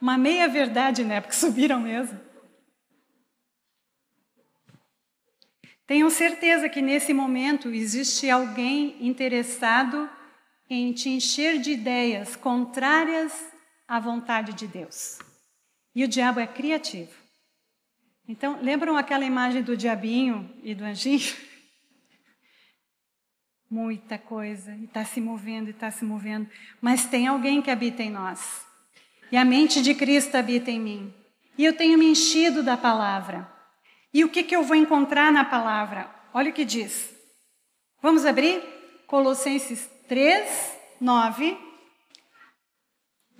Uma 0.00 0.16
meia 0.16 0.48
verdade, 0.48 1.04
né? 1.04 1.20
Porque 1.20 1.36
subiram 1.36 1.80
mesmo. 1.80 2.18
Tenho 5.86 6.08
certeza 6.08 6.68
que 6.68 6.80
nesse 6.80 7.12
momento 7.12 7.68
existe 7.68 8.30
alguém 8.30 8.96
interessado 9.04 10.08
em 10.68 10.92
te 10.92 11.08
encher 11.08 11.60
de 11.60 11.72
ideias 11.72 12.36
contrárias 12.36 13.32
à 13.88 13.98
vontade 13.98 14.52
de 14.52 14.68
Deus. 14.68 15.18
E 15.92 16.04
o 16.04 16.08
diabo 16.08 16.38
é 16.38 16.46
criativo. 16.46 17.10
Então, 18.28 18.62
lembram 18.62 18.96
aquela 18.96 19.24
imagem 19.24 19.60
do 19.60 19.76
diabinho 19.76 20.48
e 20.62 20.72
do 20.76 20.84
anjinho? 20.84 21.34
Muita 23.68 24.16
coisa, 24.16 24.76
e 24.76 24.84
está 24.84 25.04
se 25.04 25.20
movendo, 25.20 25.66
e 25.66 25.70
está 25.70 25.90
se 25.90 26.04
movendo. 26.04 26.48
Mas 26.80 27.06
tem 27.06 27.26
alguém 27.26 27.60
que 27.60 27.70
habita 27.70 28.04
em 28.04 28.10
nós. 28.10 28.64
E 29.30 29.36
a 29.36 29.44
mente 29.44 29.80
de 29.80 29.94
Cristo 29.94 30.36
habita 30.36 30.70
em 30.70 30.80
mim. 30.80 31.14
E 31.56 31.64
eu 31.64 31.76
tenho 31.76 31.98
me 31.98 32.06
enchido 32.06 32.62
da 32.62 32.76
palavra. 32.76 33.50
E 34.12 34.24
o 34.24 34.28
que, 34.28 34.42
que 34.42 34.56
eu 34.56 34.62
vou 34.62 34.76
encontrar 34.76 35.32
na 35.32 35.44
palavra? 35.44 36.10
Olha 36.32 36.50
o 36.50 36.54
que 36.54 36.64
diz. 36.64 37.10
Vamos 38.02 38.24
abrir? 38.24 38.62
Colossenses 39.06 39.88
3, 40.08 40.76
9 41.00 41.56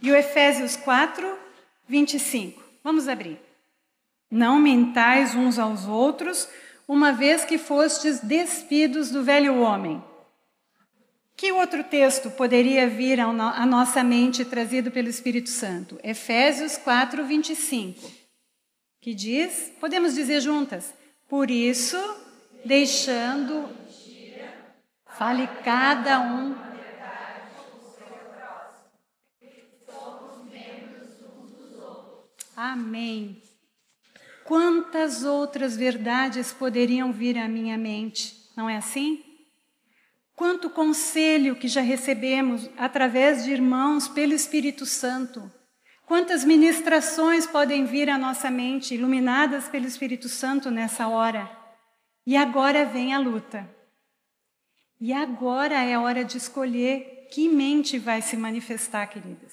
e 0.02 0.10
o 0.10 0.16
Efésios 0.16 0.76
4, 0.76 1.38
25. 1.86 2.62
Vamos 2.82 3.08
abrir. 3.08 3.38
Não 4.30 4.58
mentais 4.58 5.34
uns 5.34 5.58
aos 5.58 5.86
outros, 5.86 6.48
uma 6.86 7.12
vez 7.12 7.44
que 7.44 7.58
fostes 7.58 8.20
despidos 8.20 9.10
do 9.10 9.22
velho 9.22 9.60
homem. 9.60 10.02
Que 11.40 11.52
outro 11.52 11.82
texto 11.82 12.30
poderia 12.30 12.86
vir 12.86 13.18
à 13.18 13.64
nossa 13.64 14.04
mente 14.04 14.44
trazido 14.44 14.90
pelo 14.90 15.08
Espírito 15.08 15.48
Santo? 15.48 15.98
Efésios 16.04 16.76
4, 16.76 17.24
25, 17.24 17.98
que 19.00 19.14
diz, 19.14 19.72
podemos 19.80 20.14
dizer 20.14 20.42
juntas, 20.42 20.92
por 21.26 21.50
isso, 21.50 21.96
deixando, 22.62 23.70
fale 25.16 25.46
cada 25.64 26.20
um 26.20 26.54
Amém. 32.54 33.40
Quantas 34.44 35.24
outras 35.24 35.74
verdades 35.74 36.52
poderiam 36.52 37.10
vir 37.10 37.38
à 37.38 37.48
minha 37.48 37.78
mente, 37.78 38.36
não 38.54 38.68
é 38.68 38.76
assim? 38.76 39.29
Quanto 40.40 40.70
conselho 40.70 41.54
que 41.54 41.68
já 41.68 41.82
recebemos 41.82 42.70
através 42.78 43.44
de 43.44 43.52
irmãos 43.52 44.08
pelo 44.08 44.32
Espírito 44.32 44.86
Santo. 44.86 45.52
Quantas 46.06 46.46
ministrações 46.46 47.46
podem 47.46 47.84
vir 47.84 48.08
à 48.08 48.16
nossa 48.16 48.50
mente, 48.50 48.94
iluminadas 48.94 49.68
pelo 49.68 49.84
Espírito 49.84 50.30
Santo 50.30 50.70
nessa 50.70 51.06
hora. 51.08 51.46
E 52.26 52.38
agora 52.38 52.86
vem 52.86 53.12
a 53.12 53.18
luta. 53.18 53.68
E 54.98 55.12
agora 55.12 55.84
é 55.84 55.92
a 55.92 56.00
hora 56.00 56.24
de 56.24 56.38
escolher 56.38 57.28
que 57.30 57.46
mente 57.46 57.98
vai 57.98 58.22
se 58.22 58.34
manifestar, 58.34 59.08
queridas. 59.08 59.52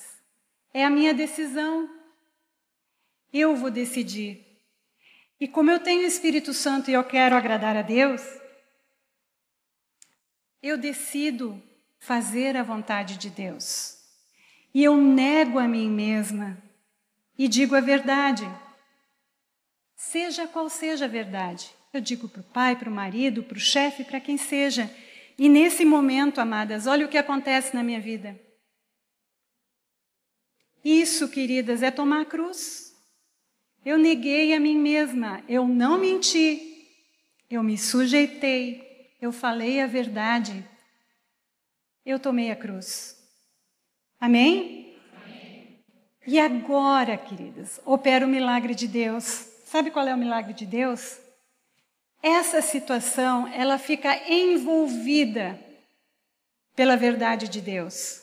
É 0.74 0.86
a 0.86 0.90
minha 0.90 1.14
decisão. 1.14 1.90
Eu 3.34 3.58
vou 3.58 3.70
decidir. 3.70 4.42
E 5.38 5.50
como 5.50 5.70
eu 5.70 5.82
tenho 5.82 6.04
o 6.04 6.08
Espírito 6.08 6.54
Santo 6.54 6.90
e 6.90 6.94
eu 6.94 7.04
quero 7.04 7.36
agradar 7.36 7.76
a 7.76 7.82
Deus, 7.82 8.22
eu 10.68 10.78
decido 10.78 11.62
fazer 12.00 12.56
a 12.56 12.64
vontade 12.64 13.18
de 13.18 13.30
Deus. 13.30 13.98
E 14.74 14.84
eu 14.84 14.96
nego 14.98 15.60
a 15.60 15.68
mim 15.68 15.90
mesma 15.90 16.58
e 17.38 17.48
digo 17.48 17.76
a 17.76 17.82
verdade. 17.82 18.48
Seja 19.96 20.48
qual 20.48 20.70
seja 20.70 21.06
a 21.06 21.08
verdade. 21.08 21.70
Eu 21.94 22.02
digo 22.02 22.28
para 22.28 22.42
o 22.42 22.44
pai, 22.44 22.76
para 22.76 22.90
o 22.90 22.94
marido, 22.94 23.44
para 23.44 23.58
o 23.58 23.62
chefe, 23.62 24.04
para 24.04 24.20
quem 24.20 24.38
seja. 24.38 24.94
E 25.38 25.50
nesse 25.50 25.86
momento, 25.86 26.40
amadas, 26.40 26.86
olha 26.88 27.06
o 27.06 27.10
que 27.10 27.18
acontece 27.18 27.76
na 27.76 27.84
minha 27.84 28.00
vida. 28.00 28.40
Isso, 30.84 31.28
queridas, 31.30 31.84
é 31.84 31.92
tomar 31.92 32.22
a 32.22 32.26
cruz. 32.26 32.96
Eu 33.84 33.98
neguei 33.98 34.54
a 34.54 34.60
mim 34.60 34.78
mesma, 34.78 35.44
eu 35.48 35.68
não 35.68 35.98
menti, 35.98 36.88
eu 37.50 37.64
me 37.64 37.78
sujeitei, 37.78 38.87
eu 39.22 39.32
falei 39.32 39.82
a 39.82 39.88
verdade, 39.88 40.68
eu 42.06 42.20
tomei 42.20 42.52
a 42.52 42.56
cruz. 42.56 43.18
Amém? 44.20 44.98
Amém? 45.14 45.84
E 46.26 46.40
agora, 46.40 47.18
queridas, 47.18 47.80
opera 47.86 48.26
o 48.26 48.30
milagre 48.30 48.74
de 48.74 48.88
Deus. 48.88 49.24
Sabe 49.66 49.92
qual 49.92 50.08
é 50.08 50.14
o 50.14 50.18
milagre 50.18 50.54
de 50.54 50.66
Deus? 50.66 51.20
Essa 52.22 52.62
situação, 52.62 53.48
ela 53.48 53.78
fica 53.78 54.16
envolvida 54.32 55.60
pela 56.76 56.96
verdade 56.96 57.48
de 57.48 57.62
Deus. 57.62 58.22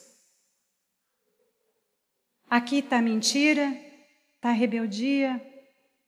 Aqui 2.49 2.79
está 2.79 3.01
mentira, 3.01 3.75
está 4.37 4.51
rebeldia, 4.51 5.41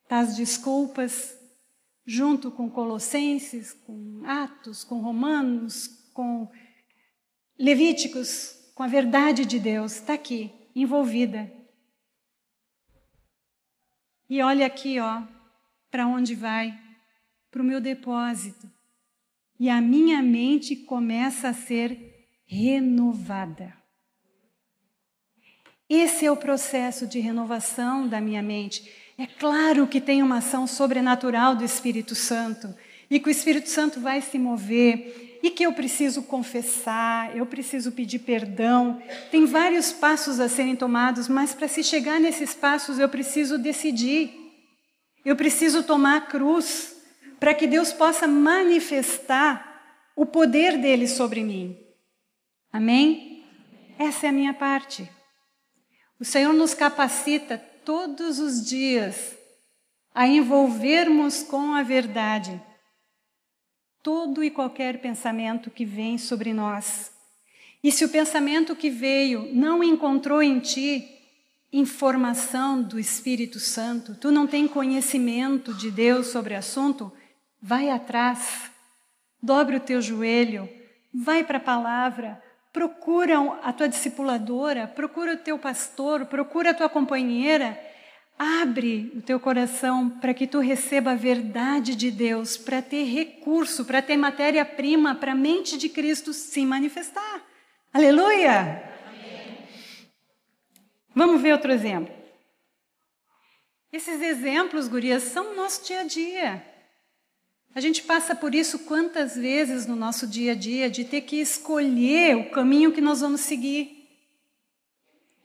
Tá 0.08 0.20
as 0.20 0.38
desculpas, 0.38 1.37
junto 2.08 2.50
com 2.50 2.70
Colossenses, 2.70 3.74
com 3.74 4.22
Atos, 4.26 4.86
com 4.86 5.02
Romanos, 5.02 5.88
com 6.14 6.50
Levíticos, 7.60 8.72
com 8.74 8.82
a 8.82 8.88
verdade 8.88 9.46
de 9.46 9.60
Deus, 9.60 9.96
está 9.96 10.14
aqui, 10.14 10.52
envolvida. 10.74 11.52
E 14.30 14.42
olha 14.42 14.66
aqui, 14.66 15.00
ó, 15.00 15.24
para 15.92 16.08
onde 16.08 16.34
vai? 16.34 16.80
Para 17.52 17.62
o 17.62 17.66
meu 17.66 17.82
depósito. 17.82 18.72
E 19.60 19.70
a 19.70 19.82
minha 19.82 20.22
mente 20.22 20.76
começa 20.76 21.50
a 21.50 21.54
ser 21.54 22.30
renovada. 22.46 23.76
Esse 25.90 26.26
é 26.26 26.32
o 26.32 26.38
processo 26.38 27.08
de 27.08 27.20
renovação 27.20 28.08
da 28.08 28.22
minha 28.22 28.44
mente. 28.44 29.07
É 29.18 29.26
claro 29.26 29.88
que 29.88 30.00
tem 30.00 30.22
uma 30.22 30.38
ação 30.38 30.68
sobrenatural 30.68 31.56
do 31.56 31.64
Espírito 31.64 32.14
Santo 32.14 32.74
e 33.10 33.20
que 33.20 33.28
o 33.28 33.32
Espírito 33.32 33.68
Santo 33.68 34.00
vai 34.00 34.22
se 34.22 34.38
mover 34.38 35.40
e 35.42 35.50
que 35.50 35.64
eu 35.64 35.74
preciso 35.74 36.22
confessar, 36.22 37.36
eu 37.36 37.46
preciso 37.46 37.92
pedir 37.92 38.20
perdão. 38.20 39.02
Tem 39.32 39.46
vários 39.46 39.92
passos 39.92 40.40
a 40.40 40.48
serem 40.48 40.76
tomados, 40.76 41.28
mas 41.28 41.54
para 41.54 41.68
se 41.68 41.84
chegar 41.84 42.20
nesses 42.20 42.54
passos 42.54 43.00
eu 43.00 43.10
preciso 43.10 43.58
decidir. 43.58 44.32
Eu 45.26 45.36
preciso 45.36 45.82
tomar 45.82 46.18
a 46.18 46.22
cruz 46.22 46.96
para 47.40 47.56
que 47.56 47.66
Deus 47.66 47.92
possa 47.92 48.28
manifestar 48.28 49.82
o 50.16 50.26
poder 50.26 50.78
dele 50.78 51.08
sobre 51.08 51.44
mim. 51.44 51.76
Amém? 52.72 53.44
Essa 53.98 54.28
é 54.28 54.30
a 54.30 54.34
minha 54.34 54.54
parte. 54.54 55.10
O 56.20 56.26
Senhor 56.26 56.54
nos 56.54 56.74
capacita 56.74 57.64
todos 57.88 58.38
os 58.38 58.66
dias 58.66 59.34
a 60.14 60.28
envolvermos 60.28 61.42
com 61.42 61.74
a 61.74 61.84
verdade 61.84 62.62
todo 64.04 64.44
e 64.44 64.52
qualquer 64.52 65.00
pensamento 65.00 65.72
que 65.72 65.86
vem 65.86 66.18
sobre 66.18 66.52
nós. 66.52 67.14
E 67.82 67.90
se 67.90 68.04
o 68.04 68.10
pensamento 68.10 68.76
que 68.76 68.90
veio 68.90 69.56
não 69.56 69.82
encontrou 69.82 70.44
em 70.44 70.60
ti 70.60 71.08
informação 71.72 72.84
do 72.84 73.00
Espírito 73.00 73.58
Santo, 73.58 74.16
tu 74.16 74.32
não 74.32 74.46
tem 74.46 74.68
conhecimento 74.68 75.74
de 75.74 75.90
Deus 75.90 76.28
sobre 76.28 76.56
o 76.56 76.58
assunto, 76.58 77.10
vai 77.62 77.90
atrás, 77.90 78.70
dobre 79.42 79.78
o 79.78 79.82
teu 79.82 80.02
joelho, 80.02 80.68
vai 81.14 81.42
para 81.42 81.58
a 81.58 81.62
palavra, 81.62 82.44
procura 82.78 83.40
a 83.64 83.74
tua 83.74 83.90
discipuladora, 83.90 84.86
procura 84.86 85.34
o 85.34 85.38
teu 85.38 85.58
pastor, 85.58 86.28
procura 86.28 86.70
a 86.70 86.74
tua 86.76 86.88
companheira, 86.88 87.76
abre 88.38 89.12
o 89.16 89.22
teu 89.22 89.40
coração 89.40 90.08
para 90.08 90.32
que 90.32 90.46
tu 90.46 90.60
receba 90.60 91.14
a 91.14 91.16
verdade 91.16 91.96
de 91.96 92.12
Deus, 92.12 92.56
para 92.56 92.80
ter 92.80 93.04
recurso, 93.06 93.84
para 93.84 94.00
ter 94.00 94.16
matéria-prima 94.16 95.16
para 95.16 95.32
a 95.32 95.36
mente 95.36 95.76
de 95.76 95.90
Cristo 95.90 96.34
se 96.34 96.64
manifestar. 96.68 97.42
Aleluia! 97.92 98.84
Vamos 101.16 101.42
ver 101.42 101.54
outro 101.54 101.72
exemplo. 101.72 102.14
Esses 103.92 104.22
exemplos, 104.22 104.88
gurias, 104.88 105.24
são 105.24 105.56
nosso 105.56 105.84
dia 105.84 106.02
a 106.02 106.04
dia. 106.04 106.77
A 107.78 107.80
gente 107.80 108.02
passa 108.02 108.34
por 108.34 108.56
isso 108.56 108.80
quantas 108.80 109.36
vezes 109.36 109.86
no 109.86 109.96
nosso 109.96 110.26
dia 110.26 110.54
a 110.54 110.56
dia 110.56 110.90
de 110.90 111.06
ter 111.06 111.22
que 111.22 111.36
escolher 111.36 112.36
o 112.36 112.50
caminho 112.50 112.92
que 112.92 113.00
nós 113.00 113.22
vamos 113.22 113.42
seguir. 113.42 114.10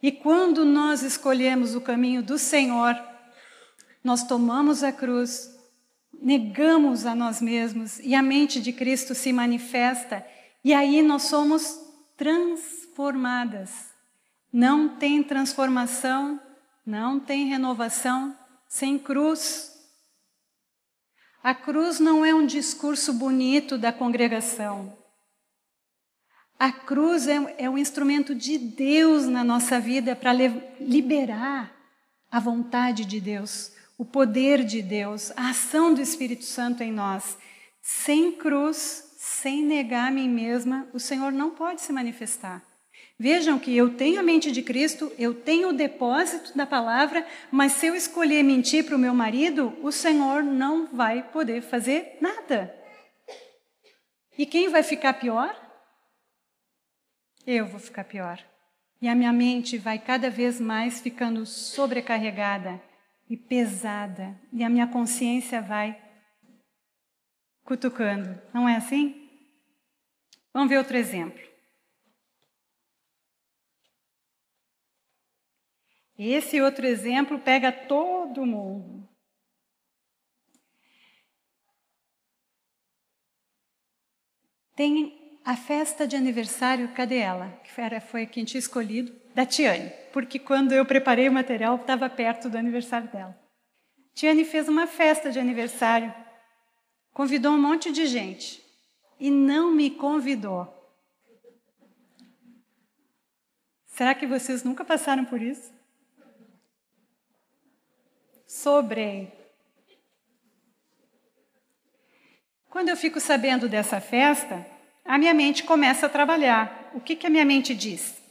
E 0.02 0.10
quando 0.10 0.64
nós 0.64 1.02
escolhemos 1.02 1.74
o 1.74 1.80
caminho 1.82 2.22
do 2.22 2.38
Senhor, 2.38 2.98
nós 4.02 4.22
tomamos 4.24 4.82
a 4.82 4.90
cruz, 4.90 5.54
negamos 6.22 7.04
a 7.04 7.14
nós 7.14 7.42
mesmos 7.42 7.98
e 7.98 8.14
a 8.14 8.22
mente 8.22 8.62
de 8.62 8.72
Cristo 8.72 9.14
se 9.14 9.30
manifesta, 9.30 10.26
e 10.64 10.72
aí 10.72 11.02
nós 11.02 11.24
somos 11.24 11.78
transformadas. 12.16 13.90
Não 14.50 14.88
tem 14.96 15.22
transformação, 15.22 16.40
não 16.86 17.20
tem 17.20 17.46
renovação 17.48 18.34
sem 18.66 18.98
cruz. 18.98 19.71
A 21.42 21.54
cruz 21.54 21.98
não 21.98 22.24
é 22.24 22.32
um 22.32 22.46
discurso 22.46 23.12
bonito 23.12 23.76
da 23.76 23.92
congregação. 23.92 24.96
A 26.56 26.70
cruz 26.70 27.26
é, 27.26 27.56
é 27.58 27.68
um 27.68 27.76
instrumento 27.76 28.32
de 28.34 28.56
Deus 28.56 29.26
na 29.26 29.42
nossa 29.42 29.80
vida 29.80 30.14
para 30.14 30.32
liberar 30.32 31.74
a 32.30 32.38
vontade 32.38 33.04
de 33.04 33.20
Deus, 33.20 33.72
o 33.98 34.04
poder 34.04 34.64
de 34.64 34.80
Deus, 34.80 35.32
a 35.36 35.50
ação 35.50 35.92
do 35.92 36.00
Espírito 36.00 36.44
Santo 36.44 36.84
em 36.84 36.92
nós. 36.92 37.36
Sem 37.82 38.30
cruz, 38.30 39.16
sem 39.18 39.64
negar 39.64 40.08
a 40.08 40.10
mim 40.12 40.28
mesma, 40.28 40.86
o 40.92 41.00
Senhor 41.00 41.32
não 41.32 41.50
pode 41.50 41.80
se 41.80 41.92
manifestar. 41.92 42.62
Vejam 43.18 43.58
que 43.58 43.76
eu 43.76 43.94
tenho 43.94 44.18
a 44.18 44.22
mente 44.22 44.50
de 44.50 44.62
Cristo, 44.62 45.12
eu 45.18 45.34
tenho 45.34 45.68
o 45.68 45.72
depósito 45.72 46.56
da 46.56 46.66
palavra, 46.66 47.26
mas 47.50 47.72
se 47.72 47.86
eu 47.86 47.94
escolher 47.94 48.42
mentir 48.42 48.84
para 48.84 48.96
o 48.96 48.98
meu 48.98 49.14
marido, 49.14 49.76
o 49.82 49.92
Senhor 49.92 50.42
não 50.42 50.86
vai 50.86 51.22
poder 51.22 51.62
fazer 51.62 52.18
nada. 52.20 52.74
E 54.36 54.46
quem 54.46 54.68
vai 54.68 54.82
ficar 54.82 55.14
pior? 55.14 55.54
Eu 57.46 57.66
vou 57.66 57.78
ficar 57.78 58.04
pior. 58.04 58.42
E 59.00 59.08
a 59.08 59.14
minha 59.14 59.32
mente 59.32 59.76
vai 59.78 59.98
cada 59.98 60.30
vez 60.30 60.60
mais 60.60 61.00
ficando 61.00 61.44
sobrecarregada 61.44 62.80
e 63.28 63.36
pesada, 63.36 64.38
e 64.52 64.62
a 64.62 64.68
minha 64.68 64.86
consciência 64.86 65.60
vai 65.60 66.00
cutucando. 67.64 68.40
Não 68.52 68.68
é 68.68 68.76
assim? 68.76 69.28
Vamos 70.52 70.68
ver 70.68 70.78
outro 70.78 70.96
exemplo. 70.96 71.51
Esse 76.18 76.60
outro 76.60 76.86
exemplo 76.86 77.38
pega 77.38 77.72
todo 77.72 78.46
mundo. 78.46 79.08
Tem 84.74 85.40
a 85.44 85.56
festa 85.56 86.06
de 86.06 86.16
aniversário, 86.16 86.92
cadê 86.94 87.18
ela? 87.18 87.48
Que 87.64 87.80
era, 87.80 88.00
foi 88.00 88.26
quem 88.26 88.44
tinha 88.44 88.58
escolhido, 88.58 89.12
da 89.34 89.46
Tiane, 89.46 89.90
porque 90.12 90.38
quando 90.38 90.72
eu 90.72 90.84
preparei 90.84 91.28
o 91.28 91.32
material 91.32 91.76
estava 91.76 92.08
perto 92.08 92.48
do 92.48 92.58
aniversário 92.58 93.08
dela. 93.10 93.38
Tiane 94.14 94.44
fez 94.44 94.68
uma 94.68 94.86
festa 94.86 95.30
de 95.30 95.38
aniversário, 95.38 96.14
convidou 97.12 97.52
um 97.52 97.60
monte 97.60 97.90
de 97.90 98.06
gente 98.06 98.62
e 99.18 99.30
não 99.30 99.72
me 99.72 99.90
convidou. 99.90 100.68
Será 103.86 104.14
que 104.14 104.26
vocês 104.26 104.64
nunca 104.64 104.84
passaram 104.84 105.24
por 105.24 105.40
isso? 105.40 105.72
Sobrei. 108.52 109.32
Quando 112.68 112.90
eu 112.90 112.96
fico 112.98 113.18
sabendo 113.18 113.66
dessa 113.66 113.98
festa, 113.98 114.66
a 115.06 115.16
minha 115.16 115.32
mente 115.32 115.64
começa 115.64 116.04
a 116.04 116.08
trabalhar. 116.10 116.90
O 116.92 117.00
que, 117.00 117.16
que 117.16 117.26
a 117.26 117.30
minha 117.30 117.46
mente 117.46 117.74
diz? 117.74 118.22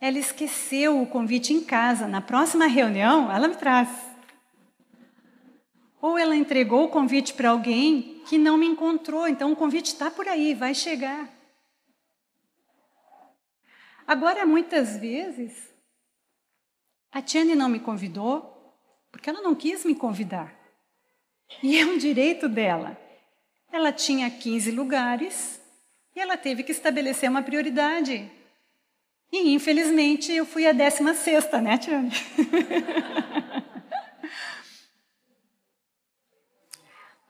Ela 0.00 0.18
esqueceu 0.18 1.00
o 1.00 1.06
convite 1.06 1.52
em 1.52 1.62
casa. 1.62 2.08
Na 2.08 2.20
próxima 2.20 2.66
reunião, 2.66 3.30
ela 3.30 3.46
me 3.46 3.54
traz. 3.54 3.88
Ou 6.00 6.18
ela 6.18 6.34
entregou 6.34 6.86
o 6.86 6.90
convite 6.90 7.32
para 7.32 7.50
alguém 7.50 8.24
que 8.26 8.36
não 8.36 8.58
me 8.58 8.66
encontrou. 8.66 9.28
Então 9.28 9.52
o 9.52 9.56
convite 9.56 9.92
está 9.92 10.10
por 10.10 10.26
aí, 10.26 10.52
vai 10.52 10.74
chegar. 10.74 11.30
Agora, 14.04 14.44
muitas 14.44 14.96
vezes, 14.96 15.70
a 17.12 17.22
Tiane 17.22 17.54
não 17.54 17.68
me 17.68 17.78
convidou 17.78 18.51
porque 19.12 19.30
ela 19.30 19.42
não 19.42 19.54
quis 19.54 19.84
me 19.84 19.94
convidar. 19.94 20.52
E 21.62 21.78
é 21.78 21.86
um 21.86 21.98
direito 21.98 22.48
dela. 22.48 22.98
Ela 23.70 23.92
tinha 23.92 24.28
15 24.30 24.70
lugares 24.72 25.60
e 26.16 26.20
ela 26.20 26.36
teve 26.36 26.64
que 26.64 26.72
estabelecer 26.72 27.30
uma 27.30 27.42
prioridade. 27.42 28.28
E, 29.30 29.54
infelizmente, 29.54 30.32
eu 30.32 30.44
fui 30.44 30.66
a 30.66 30.72
16, 30.72 31.52
né, 31.62 31.78
Tiane? 31.78 32.10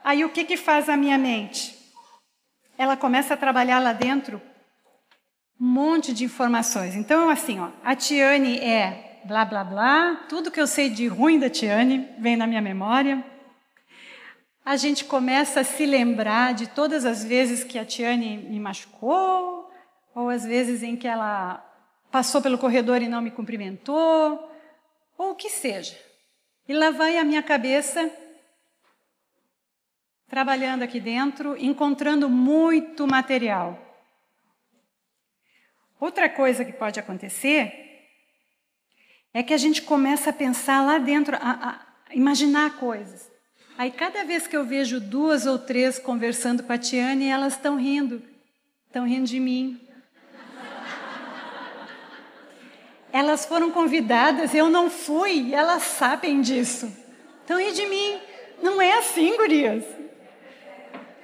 Aí 0.02 0.24
o 0.24 0.30
que, 0.30 0.44
que 0.44 0.56
faz 0.56 0.88
a 0.88 0.96
minha 0.96 1.16
mente? 1.16 1.78
Ela 2.76 2.96
começa 2.96 3.34
a 3.34 3.36
trabalhar 3.36 3.78
lá 3.78 3.92
dentro 3.92 4.42
um 5.60 5.66
monte 5.66 6.12
de 6.12 6.24
informações. 6.24 6.96
Então, 6.96 7.30
assim, 7.30 7.60
ó, 7.60 7.70
a 7.84 7.94
Tiane 7.94 8.58
é 8.58 9.11
blá 9.24 9.44
blá 9.44 9.64
blá, 9.64 10.26
tudo 10.28 10.50
que 10.50 10.60
eu 10.60 10.66
sei 10.66 10.90
de 10.90 11.06
ruim 11.06 11.38
da 11.38 11.48
Tiane 11.48 12.08
vem 12.18 12.36
na 12.36 12.46
minha 12.46 12.60
memória. 12.60 13.24
A 14.64 14.76
gente 14.76 15.04
começa 15.04 15.60
a 15.60 15.64
se 15.64 15.84
lembrar 15.86 16.54
de 16.54 16.68
todas 16.68 17.04
as 17.04 17.24
vezes 17.24 17.64
que 17.64 17.78
a 17.78 17.84
Tiane 17.84 18.36
me 18.36 18.60
machucou, 18.60 19.70
ou 20.14 20.28
as 20.28 20.44
vezes 20.44 20.82
em 20.82 20.96
que 20.96 21.08
ela 21.08 21.64
passou 22.10 22.40
pelo 22.40 22.58
corredor 22.58 23.02
e 23.02 23.08
não 23.08 23.20
me 23.20 23.30
cumprimentou, 23.30 24.50
ou 25.18 25.30
o 25.30 25.34
que 25.34 25.50
seja. 25.50 25.98
E 26.68 26.72
lá 26.72 26.90
vai 26.90 27.18
a 27.18 27.24
minha 27.24 27.42
cabeça 27.42 28.10
trabalhando 30.28 30.82
aqui 30.82 31.00
dentro, 31.00 31.56
encontrando 31.56 32.28
muito 32.28 33.06
material. 33.06 33.78
Outra 36.00 36.28
coisa 36.28 36.64
que 36.64 36.72
pode 36.72 36.98
acontecer 36.98 37.91
é 39.34 39.42
que 39.42 39.54
a 39.54 39.58
gente 39.58 39.82
começa 39.82 40.30
a 40.30 40.32
pensar 40.32 40.84
lá 40.84 40.98
dentro, 40.98 41.36
a, 41.36 41.80
a 42.10 42.14
imaginar 42.14 42.76
coisas. 42.76 43.30
Aí 43.78 43.90
cada 43.90 44.24
vez 44.24 44.46
que 44.46 44.56
eu 44.56 44.64
vejo 44.64 45.00
duas 45.00 45.46
ou 45.46 45.58
três 45.58 45.98
conversando 45.98 46.62
com 46.62 46.72
a 46.72 46.78
Tiane, 46.78 47.28
elas 47.28 47.54
estão 47.54 47.76
rindo, 47.76 48.22
estão 48.86 49.06
rindo 49.06 49.26
de 49.26 49.40
mim. 49.40 49.80
Elas 53.12 53.44
foram 53.44 53.70
convidadas, 53.70 54.54
eu 54.54 54.70
não 54.70 54.88
fui, 54.88 55.54
elas 55.54 55.82
sabem 55.82 56.40
disso. 56.40 56.90
Estão 57.42 57.58
rindo 57.58 57.74
de 57.74 57.86
mim. 57.86 58.18
Não 58.62 58.80
é 58.80 58.98
assim, 58.98 59.36
gurias. 59.36 59.84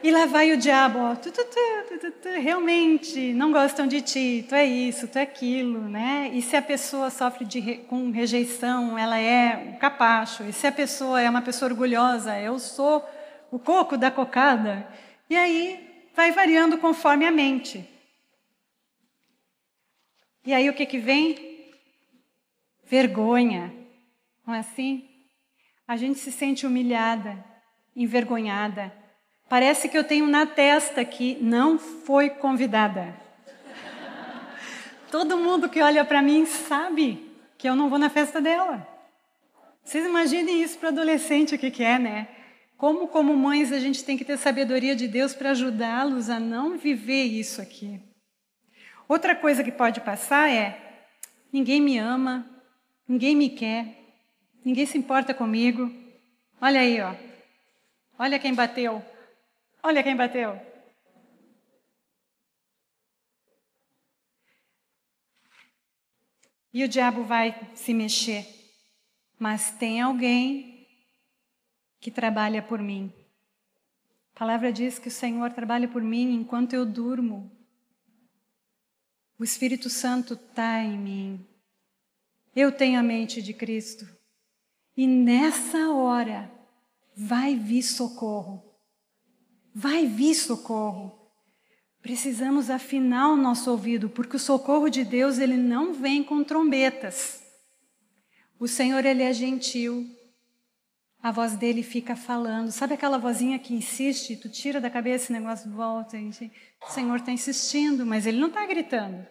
E 0.01 0.13
lá 0.13 0.27
vai 0.27 0.53
o 0.53 0.57
diabo, 0.57 1.01
ó, 1.01 1.17
tu, 1.17 1.33
tu, 1.33 1.45
tu, 1.45 2.29
realmente 2.41 3.33
não 3.33 3.51
gostam 3.51 3.85
de 3.85 4.01
ti, 4.01 4.47
tu 4.49 4.55
é 4.55 4.65
isso, 4.65 5.09
tu 5.09 5.19
é 5.19 5.23
aquilo, 5.23 5.89
né? 5.89 6.31
E 6.33 6.41
se 6.41 6.55
a 6.55 6.63
pessoa 6.63 7.11
sofre 7.11 7.45
de, 7.45 7.79
com 7.89 8.13
rejeição, 8.13 8.97
ela 8.97 9.19
é 9.19 9.57
um 9.57 9.77
capacho. 9.77 10.45
E 10.45 10.53
se 10.53 10.69
a 10.69 10.73
pessoa 10.73 11.21
é 11.21 11.29
uma 11.29 11.43
pessoa 11.43 11.73
orgulhosa, 11.73 12.39
eu 12.39 12.61
sou 12.61 13.05
o 13.51 13.59
coco 13.59 13.97
da 13.97 14.09
cocada. 14.09 14.87
E 15.29 15.37
aí 15.37 16.09
vai 16.15 16.31
variando 16.31 16.79
conforme 16.79 17.27
a 17.27 17.33
mente. 17.33 17.85
E 20.47 20.55
aí 20.55 20.71
o 20.71 20.75
que 20.75 20.87
que 20.87 20.99
vem? 20.99 21.73
Vergonha. 22.85 23.75
Não 24.47 24.55
é 24.55 24.61
assim? 24.61 25.09
A 25.89 25.97
gente 25.97 26.21
se 26.21 26.31
sente 26.31 26.65
humilhada, 26.65 27.45
envergonhada 27.97 28.93
Parece 29.49 29.89
que 29.89 29.97
eu 29.97 30.05
tenho 30.05 30.27
na 30.27 30.45
testa 30.45 31.05
que 31.05 31.39
não 31.41 31.79
foi 31.79 32.29
convidada. 32.29 33.15
Todo 35.11 35.39
mundo 35.39 35.71
que 35.71 35.81
olha 35.81 36.05
para 36.05 36.21
mim 36.21 36.45
sabe 36.45 37.33
que 37.57 37.69
eu 37.69 37.75
não 37.75 37.89
vou 37.89 37.99
na 37.99 38.11
festa 38.11 38.41
dela. 38.41 38.87
Vocês 39.83 40.05
imaginem 40.05 40.63
isso 40.63 40.79
para 40.79 40.91
adolescente 40.91 41.55
o 41.55 41.59
que, 41.59 41.71
que 41.71 41.83
é, 41.83 41.99
né? 41.99 42.29
Como, 42.77 43.09
como 43.09 43.35
mães, 43.35 43.73
a 43.73 43.81
gente 43.81 44.05
tem 44.05 44.19
que 44.19 44.25
ter 44.25 44.37
sabedoria 44.37 44.95
de 44.95 45.09
Deus 45.09 45.35
para 45.35 45.51
ajudá-los 45.51 46.29
a 46.29 46.39
não 46.39 46.77
viver 46.77 47.25
isso 47.25 47.63
aqui. 47.63 48.01
Outra 49.09 49.35
coisa 49.35 49.65
que 49.65 49.73
pode 49.73 50.03
passar 50.03 50.51
é: 50.51 50.79
ninguém 51.51 51.81
me 51.81 51.97
ama, 51.97 52.47
ninguém 53.09 53.35
me 53.35 53.49
quer, 53.49 53.99
ninguém 54.63 54.85
se 54.85 54.99
importa 54.99 55.33
comigo. 55.33 55.91
Olha 56.61 56.81
aí, 56.81 57.01
ó. 57.01 57.15
Olha 58.19 58.39
quem 58.39 58.55
bateu. 58.55 59.03
Olha 59.83 60.03
quem 60.03 60.17
bateu. 60.17 60.61
E 66.73 66.85
o 66.85 66.89
diabo 66.89 67.25
vai 67.25 67.71
se 67.75 67.95
mexer. 67.95 68.47
Mas 69.39 69.71
tem 69.71 70.01
alguém 70.01 70.87
que 72.01 72.11
trabalha 72.11 72.63
por 72.63 72.81
mim. 72.81 73.13
A 74.35 74.39
palavra 74.39 74.73
diz 74.73 74.99
que 74.99 75.09
o 75.09 75.13
Senhor 75.13 75.53
trabalha 75.53 75.89
por 75.89 76.03
mim 76.03 76.35
enquanto 76.35 76.73
eu 76.75 76.85
durmo. 76.85 77.51
O 79.39 79.45
Espírito 79.45 79.89
Santo 79.89 80.35
está 80.35 80.83
em 80.83 80.99
mim. 80.99 81.47
Eu 82.55 82.73
tenho 82.73 82.99
a 82.99 83.03
mente 83.03 83.41
de 83.41 83.55
Cristo. 83.55 84.07
E 84.97 85.07
nessa 85.07 85.91
hora 85.91 86.51
vai 87.17 87.55
vir 87.57 87.83
socorro 87.83 88.68
vai 89.79 90.07
vir 90.07 90.35
socorro. 90.35 91.17
Precisamos 92.03 92.69
afinar 92.69 93.29
o 93.29 93.37
nosso 93.37 93.71
ouvido, 93.71 94.09
porque 94.09 94.35
o 94.35 94.39
socorro 94.39 94.89
de 94.89 95.05
Deus 95.05 95.39
ele 95.39 95.57
não 95.57 95.95
vem 95.95 96.25
com 96.25 96.43
trombetas. 96.43 97.41
O 98.59 98.67
Senhor 98.67 99.05
ele 99.05 99.23
é 99.23 99.33
gentil. 99.33 100.05
A 101.23 101.31
voz 101.31 101.55
dele 101.55 101.85
fica 101.85 102.17
falando. 102.17 102.73
Sabe 102.73 102.95
aquela 102.95 103.19
vozinha 103.19 103.57
que 103.57 103.73
insiste? 103.73 104.37
Tu 104.37 104.49
tira 104.49 104.81
da 104.81 104.91
cabeça 104.91 105.27
esse 105.27 105.33
negócio, 105.33 105.71
volta. 105.71 106.17
O 106.17 106.91
Senhor 106.91 107.17
está 107.17 107.31
insistindo, 107.31 108.05
mas 108.05 108.27
ele 108.27 108.41
não 108.41 108.49
está 108.49 108.67
gritando. 108.67 109.25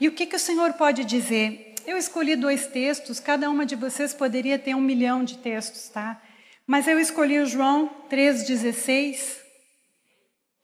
E 0.00 0.08
o 0.08 0.12
que, 0.12 0.24
que 0.24 0.36
o 0.36 0.40
Senhor 0.40 0.72
pode 0.74 1.04
dizer? 1.04 1.74
Eu 1.86 1.98
escolhi 1.98 2.36
dois 2.36 2.66
textos, 2.66 3.20
cada 3.20 3.50
uma 3.50 3.66
de 3.66 3.76
vocês 3.76 4.14
poderia 4.14 4.58
ter 4.58 4.74
um 4.74 4.80
milhão 4.80 5.24
de 5.24 5.36
textos, 5.36 5.90
tá? 5.90 6.22
Mas 6.70 6.86
eu 6.86 7.00
escolhi 7.00 7.40
o 7.40 7.46
João 7.46 7.90
3,16, 8.08 9.38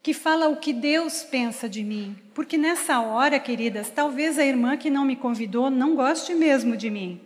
que 0.00 0.14
fala 0.14 0.48
o 0.48 0.58
que 0.58 0.72
Deus 0.72 1.24
pensa 1.24 1.68
de 1.68 1.82
mim. 1.82 2.16
Porque 2.32 2.56
nessa 2.56 3.00
hora, 3.00 3.40
queridas, 3.40 3.90
talvez 3.90 4.38
a 4.38 4.44
irmã 4.44 4.76
que 4.76 4.88
não 4.88 5.04
me 5.04 5.16
convidou 5.16 5.68
não 5.68 5.96
goste 5.96 6.32
mesmo 6.32 6.76
de 6.76 6.90
mim. 6.90 7.20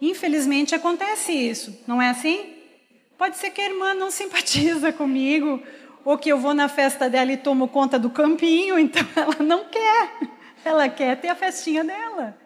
Infelizmente 0.00 0.74
acontece 0.74 1.30
isso, 1.30 1.80
não 1.86 2.02
é 2.02 2.10
assim? 2.10 2.54
Pode 3.16 3.36
ser 3.36 3.50
que 3.50 3.60
a 3.60 3.66
irmã 3.66 3.94
não 3.94 4.10
simpatiza 4.10 4.92
comigo, 4.92 5.62
ou 6.04 6.18
que 6.18 6.28
eu 6.28 6.38
vou 6.38 6.54
na 6.54 6.68
festa 6.68 7.08
dela 7.08 7.30
e 7.30 7.36
tomo 7.36 7.68
conta 7.68 8.00
do 8.00 8.10
campinho, 8.10 8.76
então 8.82 9.06
ela 9.14 9.36
não 9.38 9.66
quer. 9.66 10.10
Ela 10.64 10.88
quer 10.88 11.20
ter 11.20 11.28
a 11.28 11.36
festinha 11.36 11.84
dela. 11.84 12.36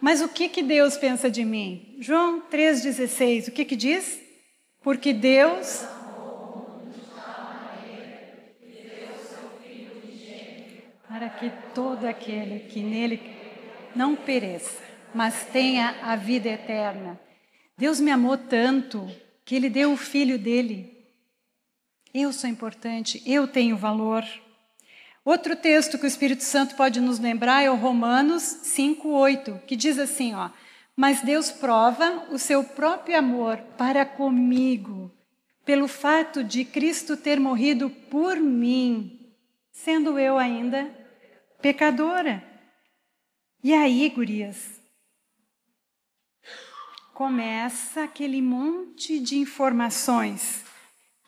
Mas 0.00 0.22
o 0.22 0.28
que, 0.28 0.48
que 0.48 0.62
Deus 0.62 0.96
pensa 0.96 1.30
de 1.30 1.44
mim? 1.44 1.98
João 2.00 2.40
3,16, 2.50 3.48
o 3.48 3.52
que, 3.52 3.66
que 3.66 3.76
diz? 3.76 4.26
porque 4.88 5.12
Deus 5.12 5.84
para 11.06 11.28
que 11.28 11.52
todo 11.74 12.06
aquele 12.06 12.60
que 12.60 12.82
nele 12.82 13.20
não 13.94 14.16
pereça, 14.16 14.80
mas 15.14 15.44
tenha 15.52 15.94
a 16.02 16.16
vida 16.16 16.48
eterna. 16.48 17.20
Deus 17.76 18.00
me 18.00 18.10
amou 18.10 18.38
tanto 18.38 19.06
que 19.44 19.56
ele 19.56 19.68
deu 19.68 19.92
o 19.92 19.96
filho 19.98 20.38
dele. 20.38 21.06
Eu 22.14 22.32
sou 22.32 22.48
importante, 22.48 23.22
eu 23.26 23.46
tenho 23.46 23.76
valor. 23.76 24.24
Outro 25.22 25.54
texto 25.54 25.98
que 25.98 26.06
o 26.06 26.08
Espírito 26.08 26.44
Santo 26.44 26.74
pode 26.76 26.98
nos 26.98 27.18
lembrar 27.18 27.62
é 27.62 27.70
o 27.70 27.76
Romanos 27.76 28.42
5:8, 28.42 29.60
que 29.66 29.76
diz 29.76 29.98
assim, 29.98 30.34
ó: 30.34 30.48
"Mas 31.00 31.22
Deus 31.22 31.52
prova 31.52 32.26
o 32.28 32.40
seu 32.40 32.64
próprio 32.64 33.16
amor 33.16 33.58
para 33.78 34.04
comigo, 34.04 35.14
pelo 35.64 35.86
fato 35.86 36.42
de 36.42 36.64
Cristo 36.64 37.16
ter 37.16 37.38
morrido 37.38 37.88
por 37.88 38.36
mim, 38.40 39.32
sendo 39.70 40.18
eu 40.18 40.36
ainda 40.36 40.92
pecadora." 41.62 42.42
E 43.62 43.72
aí, 43.72 44.08
gurias, 44.08 44.80
começa 47.14 48.02
aquele 48.02 48.42
monte 48.42 49.20
de 49.20 49.38
informações 49.38 50.64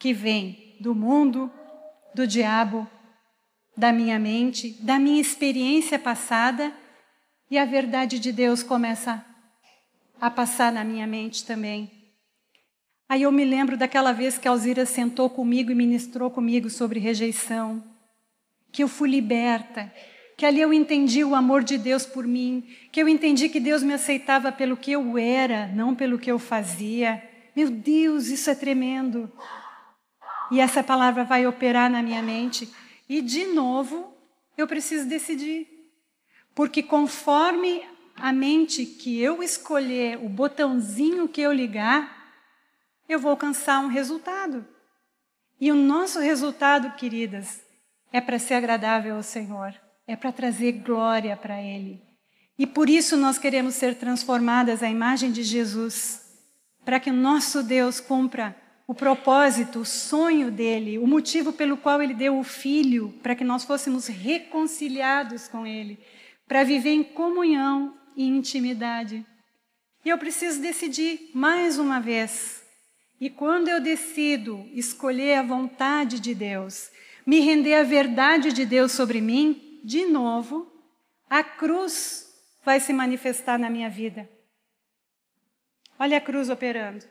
que 0.01 0.13
vem 0.13 0.77
do 0.81 0.97
mundo, 0.97 1.49
do 2.13 2.27
diabo, 2.27 2.91
da 3.77 3.93
minha 3.93 4.19
mente, 4.19 4.73
da 4.83 4.99
minha 4.99 5.21
experiência 5.21 5.97
passada, 5.97 6.75
e 7.49 7.57
a 7.57 7.65
verdade 7.65 8.19
de 8.19 8.33
Deus 8.33 8.65
começa 8.65 9.13
a 9.13 9.30
passar 10.29 10.73
na 10.73 10.83
minha 10.83 11.07
mente 11.07 11.47
também. 11.47 11.91
Aí 13.09 13.23
eu 13.23 13.33
me 13.33 13.45
lembro 13.45 13.77
daquela 13.77 14.13
vez 14.13 14.37
que 14.39 14.47
a 14.47 14.51
Alzira 14.51 14.85
sentou 14.85 15.31
comigo 15.31 15.71
e 15.71 15.75
ministrou 15.75 16.31
comigo 16.31 16.69
sobre 16.69 17.01
rejeição, 17.01 17.83
que 18.71 18.83
eu 18.83 18.89
fui 18.89 19.09
liberta, 19.09 19.93
que 20.37 20.47
ali 20.47 20.61
eu 20.61 20.73
entendi 20.73 21.25
o 21.25 21.35
amor 21.35 21.65
de 21.65 21.77
Deus 21.77 22.07
por 22.07 22.27
mim, 22.27 22.65
que 22.93 23.01
eu 23.03 23.09
entendi 23.09 23.49
que 23.49 23.61
Deus 23.61 23.83
me 23.83 23.93
aceitava 23.93 24.53
pelo 24.53 24.77
que 24.77 24.93
eu 24.93 25.19
era, 25.19 25.69
não 25.69 25.95
pelo 25.95 26.19
que 26.19 26.31
eu 26.31 26.39
fazia. 26.39 27.23
Meu 27.55 27.71
Deus, 27.71 28.29
isso 28.29 28.49
é 28.51 28.55
tremendo. 28.55 29.31
E 30.51 30.61
essa 30.61 30.83
palavra 30.83 31.25
vai 31.25 31.47
operar 31.47 31.91
na 31.91 32.03
minha 32.03 32.23
mente 32.23 32.69
e 33.09 33.21
de 33.21 33.47
novo, 33.47 34.15
eu 34.57 34.69
preciso 34.69 35.09
decidir. 35.09 35.67
Porque 36.55 36.83
conforme 36.83 37.83
a 38.21 38.33
mente 38.33 38.85
que 38.87 39.21
eu 39.21 39.43
escolher, 39.43 40.19
o 40.19 40.29
botãozinho 40.29 41.29
que 41.29 41.41
eu 41.41 41.53
ligar, 41.53 42.21
eu 43.09 43.19
vou 43.19 43.31
alcançar 43.31 43.81
um 43.81 43.89
resultado. 43.89 44.67
E 45.61 45.71
o 45.71 45.75
nosso 45.75 46.21
resultado, 46.21 46.95
queridas, 46.97 47.61
é 48.13 48.21
para 48.21 48.39
ser 48.39 48.55
agradável 48.55 49.17
ao 49.17 49.23
Senhor, 49.23 49.75
é 50.07 50.17
para 50.17 50.33
trazer 50.33 50.73
glória 50.73 51.37
para 51.37 51.61
Ele. 51.61 52.03
E 52.59 52.67
por 52.67 52.91
isso 52.91 53.17
nós 53.17 53.39
queremos 53.39 53.75
ser 53.75 53.95
transformadas 53.95 54.83
à 54.83 54.89
imagem 54.89 55.33
de 55.33 55.43
Jesus, 55.43 56.23
para 56.85 57.01
que 57.01 57.11
o 57.11 57.15
nosso 57.15 57.63
Deus 57.63 58.01
cumpra 58.01 58.57
o 58.91 58.95
propósito, 58.95 59.79
o 59.79 59.85
sonho 59.85 60.51
dele, 60.51 60.99
o 60.99 61.07
motivo 61.07 61.53
pelo 61.53 61.77
qual 61.77 62.03
ele 62.03 62.13
deu 62.13 62.37
o 62.37 62.43
filho, 62.43 63.15
para 63.23 63.37
que 63.37 63.45
nós 63.45 63.63
fôssemos 63.63 64.09
reconciliados 64.09 65.47
com 65.47 65.65
ele, 65.65 65.97
para 66.49 66.65
viver 66.65 66.91
em 66.91 67.05
comunhão 67.05 67.95
e 68.17 68.25
intimidade. 68.25 69.25
E 70.05 70.09
eu 70.09 70.19
preciso 70.19 70.61
decidir 70.61 71.31
mais 71.35 71.79
uma 71.79 72.01
vez. 72.01 72.65
E 73.21 73.29
quando 73.29 73.69
eu 73.69 73.81
decido 73.81 74.67
escolher 74.73 75.35
a 75.35 75.43
vontade 75.43 76.19
de 76.19 76.35
Deus, 76.35 76.91
me 77.27 77.41
render 77.41 77.75
à 77.75 77.83
verdade 77.83 78.53
de 78.53 78.65
Deus 78.65 78.93
sobre 78.93 79.21
mim, 79.21 79.81
de 79.85 80.07
novo, 80.07 80.71
a 81.29 81.45
cruz 81.45 82.27
vai 82.65 82.81
se 82.81 82.93
manifestar 82.93 83.59
na 83.59 83.69
minha 83.69 83.91
vida. 83.91 84.29
Olha 85.99 86.17
a 86.17 86.21
cruz 86.21 86.49
operando. 86.49 87.05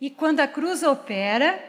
E 0.00 0.10
quando 0.10 0.40
a 0.40 0.48
cruz 0.48 0.82
opera, 0.82 1.62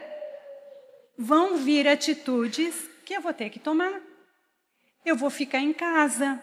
vão 1.16 1.56
vir 1.56 1.86
atitudes 1.86 2.88
que 3.04 3.14
eu 3.14 3.20
vou 3.20 3.34
ter 3.34 3.50
que 3.50 3.58
tomar. 3.58 4.00
Eu 5.04 5.16
vou 5.16 5.30
ficar 5.30 5.60
em 5.60 5.72
casa. 5.72 6.42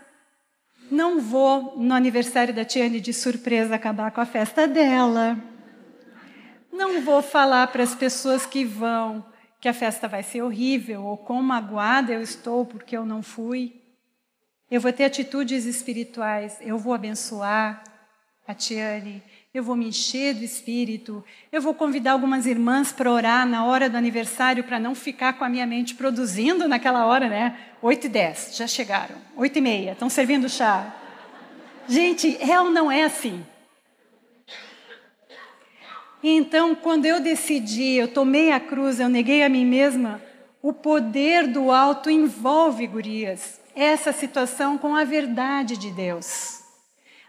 Não 0.89 1.19
vou 1.19 1.77
no 1.77 1.93
aniversário 1.93 2.53
da 2.53 2.63
Tiane 2.63 2.99
de 2.99 3.13
surpresa 3.13 3.75
acabar 3.75 4.11
com 4.11 4.21
a 4.21 4.25
festa 4.25 4.67
dela. 4.67 5.37
Não 6.71 7.01
vou 7.01 7.21
falar 7.21 7.67
para 7.67 7.83
as 7.83 7.95
pessoas 7.95 8.45
que 8.45 8.65
vão 8.65 9.25
que 9.59 9.69
a 9.69 9.73
festa 9.73 10.07
vai 10.07 10.21
ser 10.21 10.43
horrível 10.43 11.03
ou 11.03 11.17
quão 11.17 11.41
magoada 11.41 12.13
eu 12.13 12.21
estou 12.21 12.65
porque 12.65 12.95
eu 12.95 13.03
não 13.03 13.23
fui. 13.23 13.81
Eu 14.69 14.79
vou 14.79 14.93
ter 14.93 15.05
atitudes 15.05 15.65
espirituais. 15.65 16.57
Eu 16.61 16.77
vou 16.77 16.93
abençoar 16.93 17.83
a 18.47 18.53
Tiane 18.53 19.23
eu 19.57 19.63
vou 19.63 19.75
me 19.75 19.87
encher 19.87 20.33
do 20.33 20.43
Espírito, 20.43 21.23
eu 21.49 21.61
vou 21.61 21.73
convidar 21.73 22.11
algumas 22.11 22.45
irmãs 22.45 22.91
para 22.91 23.09
orar 23.09 23.47
na 23.47 23.65
hora 23.65 23.89
do 23.89 23.95
aniversário, 23.95 24.65
para 24.65 24.77
não 24.77 24.93
ficar 24.93 25.33
com 25.33 25.45
a 25.45 25.49
minha 25.49 25.65
mente 25.65 25.95
produzindo 25.95 26.67
naquela 26.67 27.05
hora, 27.05 27.29
né? 27.29 27.57
Oito 27.81 28.07
e 28.07 28.09
dez, 28.09 28.51
já 28.53 28.67
chegaram. 28.67 29.15
Oito 29.37 29.57
e 29.57 29.61
meia, 29.61 29.93
estão 29.93 30.09
servindo 30.09 30.49
chá. 30.49 30.93
Gente, 31.87 32.37
ou 32.59 32.69
não 32.69 32.91
é 32.91 33.03
assim? 33.03 33.45
Então, 36.21 36.75
quando 36.75 37.05
eu 37.05 37.21
decidi, 37.21 37.93
eu 37.93 38.09
tomei 38.09 38.51
a 38.51 38.59
cruz, 38.59 38.99
eu 38.99 39.07
neguei 39.07 39.41
a 39.41 39.47
mim 39.47 39.65
mesma, 39.65 40.21
o 40.61 40.73
poder 40.73 41.47
do 41.47 41.71
alto 41.71 42.09
envolve, 42.09 42.85
gurias, 42.87 43.61
essa 43.73 44.11
situação 44.11 44.77
com 44.77 44.95
a 44.95 45.05
verdade 45.05 45.77
de 45.77 45.91
Deus. 45.91 46.54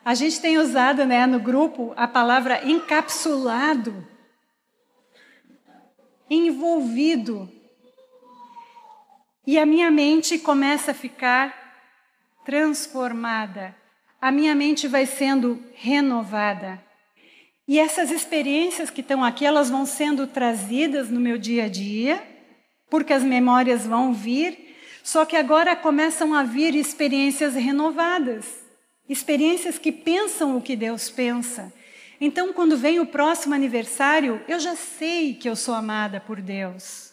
A 0.07 0.15
gente 0.15 0.41
tem 0.41 0.57
usado 0.57 1.05
né, 1.05 1.27
no 1.27 1.41
grupo 1.41 1.93
a 1.97 2.07
palavra 2.07 2.65
encapsulado, 2.65 4.07
envolvido. 6.31 7.51
E 9.45 9.59
a 9.59 9.67
minha 9.67 9.91
mente 9.91 10.39
começa 10.39 10.93
a 10.93 10.95
ficar 10.95 11.53
transformada. 12.45 13.75
A 14.23 14.31
minha 14.31 14.55
mente 14.55 14.87
vai 14.87 15.07
sendo 15.07 15.61
renovada. 15.75 16.81
E 17.67 17.81
essas 17.81 18.13
experiências 18.13 18.91
que 18.91 19.01
estão 19.01 19.25
aqui, 19.25 19.45
elas 19.45 19.69
vão 19.69 19.85
sendo 19.85 20.29
trazidas 20.29 21.11
no 21.11 21.19
meu 21.19 21.37
dia 21.37 21.65
a 21.65 21.69
dia, 21.69 22.23
porque 22.89 23.13
as 23.13 23.25
memórias 23.25 23.85
vão 23.85 24.15
vir, 24.15 24.77
só 25.03 25.25
que 25.25 25.35
agora 25.35 25.75
começam 25.75 26.33
a 26.33 26.45
vir 26.45 26.77
experiências 26.77 27.57
renovadas 27.57 28.66
experiências 29.09 29.79
que 29.79 29.93
pensam 29.93 30.57
o 30.57 30.63
que 30.63 30.77
Deus 30.77 31.11
pensa. 31.11 31.73
Então, 32.21 32.53
quando 32.53 32.77
vem 32.77 32.99
o 32.99 33.07
próximo 33.07 33.55
aniversário, 33.55 34.43
eu 34.49 34.59
já 34.59 34.75
sei 34.75 35.35
que 35.35 35.49
eu 35.49 35.55
sou 35.55 35.75
amada 35.75 36.21
por 36.21 36.41
Deus. 36.41 37.13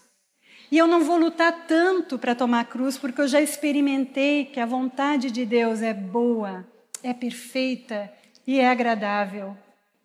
E 0.72 0.78
eu 0.78 0.88
não 0.88 1.04
vou 1.04 1.18
lutar 1.18 1.68
tanto 1.68 2.18
para 2.18 2.34
tomar 2.34 2.62
a 2.62 2.66
cruz, 2.66 2.98
porque 2.98 3.22
eu 3.22 3.28
já 3.28 3.40
experimentei 3.42 4.46
que 4.46 4.60
a 4.60 4.66
vontade 4.66 5.30
de 5.30 5.46
Deus 5.46 5.82
é 5.82 5.94
boa, 5.94 6.66
é 7.04 7.14
perfeita 7.14 8.12
e 8.48 8.60
é 8.60 8.68
agradável. 8.68 9.56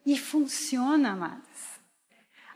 E 0.05 0.19
funciona, 0.19 1.13
amadas. 1.13 1.79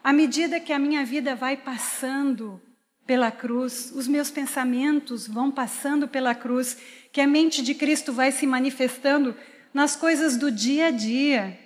À 0.02 0.12
medida 0.12 0.60
que 0.60 0.72
a 0.72 0.78
minha 0.78 1.04
vida 1.04 1.34
vai 1.34 1.56
passando 1.56 2.60
pela 3.06 3.30
cruz, 3.30 3.92
os 3.94 4.08
meus 4.08 4.30
pensamentos 4.30 5.26
vão 5.26 5.50
passando 5.50 6.08
pela 6.08 6.34
cruz, 6.34 6.76
que 7.12 7.20
a 7.20 7.26
mente 7.26 7.62
de 7.62 7.74
Cristo 7.74 8.12
vai 8.12 8.32
se 8.32 8.46
manifestando 8.46 9.36
nas 9.72 9.94
coisas 9.94 10.36
do 10.36 10.50
dia 10.50 10.86
a 10.86 10.90
dia. 10.90 11.58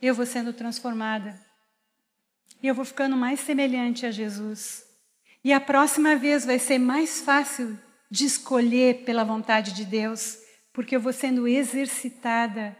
Eu 0.00 0.14
vou 0.14 0.24
sendo 0.24 0.52
transformada. 0.52 1.38
E 2.62 2.66
eu 2.66 2.74
vou 2.74 2.84
ficando 2.84 3.16
mais 3.16 3.40
semelhante 3.40 4.06
a 4.06 4.10
Jesus. 4.10 4.82
E 5.44 5.52
a 5.52 5.60
próxima 5.60 6.16
vez 6.16 6.46
vai 6.46 6.58
ser 6.58 6.78
mais 6.78 7.20
fácil 7.20 7.78
de 8.10 8.24
escolher 8.24 9.04
pela 9.04 9.24
vontade 9.24 9.74
de 9.74 9.84
Deus, 9.84 10.38
porque 10.72 10.96
eu 10.96 11.00
vou 11.00 11.12
sendo 11.12 11.46
exercitada 11.46 12.76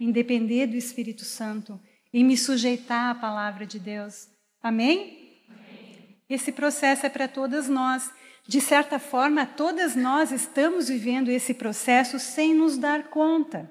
em 0.00 0.10
depender 0.10 0.66
do 0.66 0.76
Espírito 0.76 1.24
Santo, 1.24 1.80
em 2.12 2.24
me 2.24 2.36
sujeitar 2.36 3.10
à 3.10 3.14
palavra 3.14 3.66
de 3.66 3.78
Deus. 3.78 4.26
Amém? 4.60 5.42
Amém. 5.48 6.20
Esse 6.28 6.50
processo 6.50 7.06
é 7.06 7.08
para 7.08 7.28
todas 7.28 7.68
nós. 7.68 8.10
De 8.48 8.62
certa 8.62 8.98
forma, 8.98 9.44
todas 9.44 9.94
nós 9.94 10.32
estamos 10.32 10.88
vivendo 10.88 11.28
esse 11.28 11.52
processo 11.52 12.18
sem 12.18 12.54
nos 12.54 12.78
dar 12.78 13.10
conta. 13.10 13.70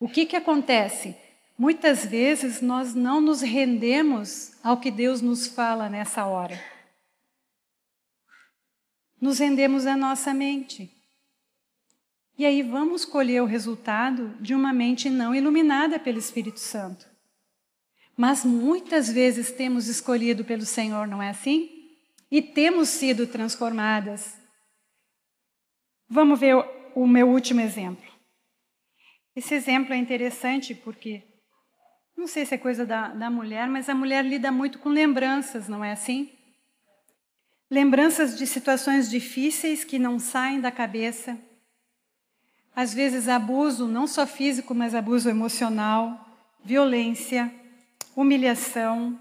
O 0.00 0.08
que, 0.08 0.24
que 0.24 0.34
acontece? 0.34 1.14
Muitas 1.58 2.06
vezes 2.06 2.62
nós 2.62 2.94
não 2.94 3.20
nos 3.20 3.42
rendemos 3.42 4.52
ao 4.64 4.80
que 4.80 4.90
Deus 4.90 5.20
nos 5.20 5.46
fala 5.46 5.90
nessa 5.90 6.24
hora. 6.24 6.58
Nos 9.20 9.38
rendemos 9.40 9.84
à 9.84 9.94
nossa 9.94 10.32
mente. 10.32 10.90
E 12.38 12.46
aí 12.46 12.62
vamos 12.62 13.04
colher 13.04 13.42
o 13.42 13.46
resultado 13.46 14.34
de 14.40 14.54
uma 14.54 14.72
mente 14.72 15.10
não 15.10 15.34
iluminada 15.34 15.98
pelo 15.98 16.18
Espírito 16.18 16.60
Santo. 16.60 17.06
Mas 18.16 18.42
muitas 18.42 19.12
vezes 19.12 19.52
temos 19.52 19.86
escolhido 19.86 20.46
pelo 20.46 20.64
Senhor, 20.64 21.06
não 21.06 21.22
é 21.22 21.28
assim? 21.28 21.77
E 22.30 22.42
temos 22.42 22.88
sido 22.88 23.26
transformadas. 23.26 24.38
Vamos 26.08 26.38
ver 26.38 26.54
o, 26.94 27.06
meu 27.06 27.28
último 27.28 27.60
exemplo. 27.60 28.06
Esse 29.34 29.54
exemplo 29.54 29.92
é 29.92 29.96
interessante 29.96 30.74
porque, 30.74 31.22
não 32.16 32.26
sei 32.26 32.44
se 32.44 32.54
é 32.54 32.58
coisa 32.58 32.84
da, 32.84 33.08
da 33.08 33.30
mulher, 33.30 33.68
mas 33.68 33.88
a 33.88 33.94
mulher 33.94 34.24
lida 34.24 34.50
muito 34.50 34.78
com 34.78 34.88
lembranças, 34.88 35.68
não 35.68 35.84
é 35.84 35.92
assim? 35.92 36.32
Lembranças 37.70 38.36
de 38.36 38.46
situações 38.46 39.10
difíceis 39.10 39.84
que 39.84 39.98
não 39.98 40.18
saem 40.18 40.60
da 40.60 40.70
cabeça. 40.70 41.38
Às 42.74 42.94
vezes, 42.94 43.28
abuso, 43.28 43.86
não 43.86 44.06
só 44.06 44.26
físico, 44.26 44.74
mas 44.74 44.94
abuso 44.94 45.28
emocional, 45.28 46.26
violência, 46.64 47.52
humilhação. 48.16 49.18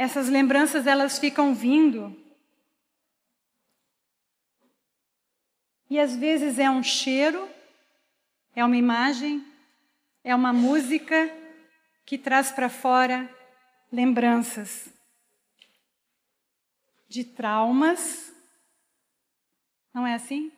Essas 0.00 0.30
lembranças 0.30 0.86
elas 0.86 1.18
ficam 1.18 1.54
vindo. 1.54 2.16
E 5.90 6.00
às 6.00 6.16
vezes 6.16 6.58
é 6.58 6.70
um 6.70 6.82
cheiro, 6.82 7.46
é 8.56 8.64
uma 8.64 8.78
imagem, 8.78 9.44
é 10.24 10.34
uma 10.34 10.54
música 10.54 11.30
que 12.06 12.16
traz 12.16 12.50
para 12.50 12.70
fora 12.70 13.28
lembranças 13.92 14.88
de 17.06 17.22
traumas. 17.22 18.32
Não 19.92 20.06
é 20.06 20.14
assim? 20.14 20.50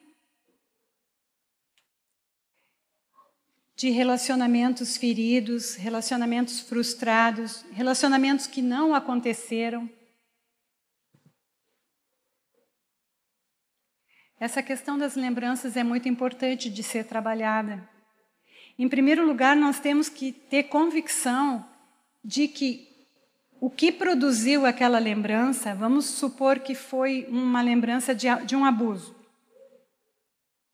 De 3.82 3.90
relacionamentos 3.90 4.96
feridos, 4.96 5.74
relacionamentos 5.74 6.60
frustrados, 6.60 7.64
relacionamentos 7.72 8.46
que 8.46 8.62
não 8.62 8.94
aconteceram. 8.94 9.90
Essa 14.38 14.62
questão 14.62 14.96
das 14.96 15.16
lembranças 15.16 15.76
é 15.76 15.82
muito 15.82 16.08
importante 16.08 16.70
de 16.70 16.80
ser 16.80 17.06
trabalhada. 17.06 17.82
Em 18.78 18.88
primeiro 18.88 19.26
lugar, 19.26 19.56
nós 19.56 19.80
temos 19.80 20.08
que 20.08 20.30
ter 20.30 20.68
convicção 20.68 21.68
de 22.24 22.46
que 22.46 22.88
o 23.60 23.68
que 23.68 23.90
produziu 23.90 24.64
aquela 24.64 25.00
lembrança, 25.00 25.74
vamos 25.74 26.04
supor 26.04 26.60
que 26.60 26.76
foi 26.76 27.26
uma 27.28 27.60
lembrança 27.60 28.14
de, 28.14 28.28
de 28.46 28.54
um 28.54 28.64
abuso, 28.64 29.12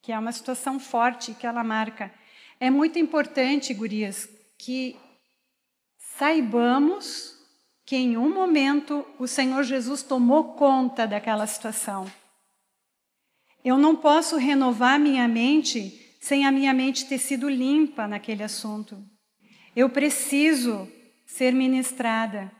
que 0.02 0.12
é 0.12 0.18
uma 0.18 0.30
situação 0.30 0.78
forte 0.78 1.32
que 1.32 1.46
ela 1.46 1.64
marca. 1.64 2.17
É 2.60 2.70
muito 2.70 2.98
importante, 2.98 3.72
gurias, 3.72 4.28
que 4.58 4.96
saibamos 6.16 7.36
que 7.86 7.96
em 7.96 8.16
um 8.16 8.32
momento 8.32 9.06
o 9.18 9.26
Senhor 9.26 9.62
Jesus 9.62 10.02
tomou 10.02 10.54
conta 10.54 11.06
daquela 11.06 11.46
situação. 11.46 12.10
Eu 13.64 13.78
não 13.78 13.96
posso 13.96 14.36
renovar 14.36 14.98
minha 14.98 15.26
mente 15.28 16.16
sem 16.20 16.44
a 16.44 16.52
minha 16.52 16.74
mente 16.74 17.06
ter 17.06 17.18
sido 17.18 17.48
limpa 17.48 18.06
naquele 18.06 18.42
assunto. 18.42 19.02
Eu 19.74 19.88
preciso 19.88 20.90
ser 21.26 21.52
ministrada. 21.52 22.50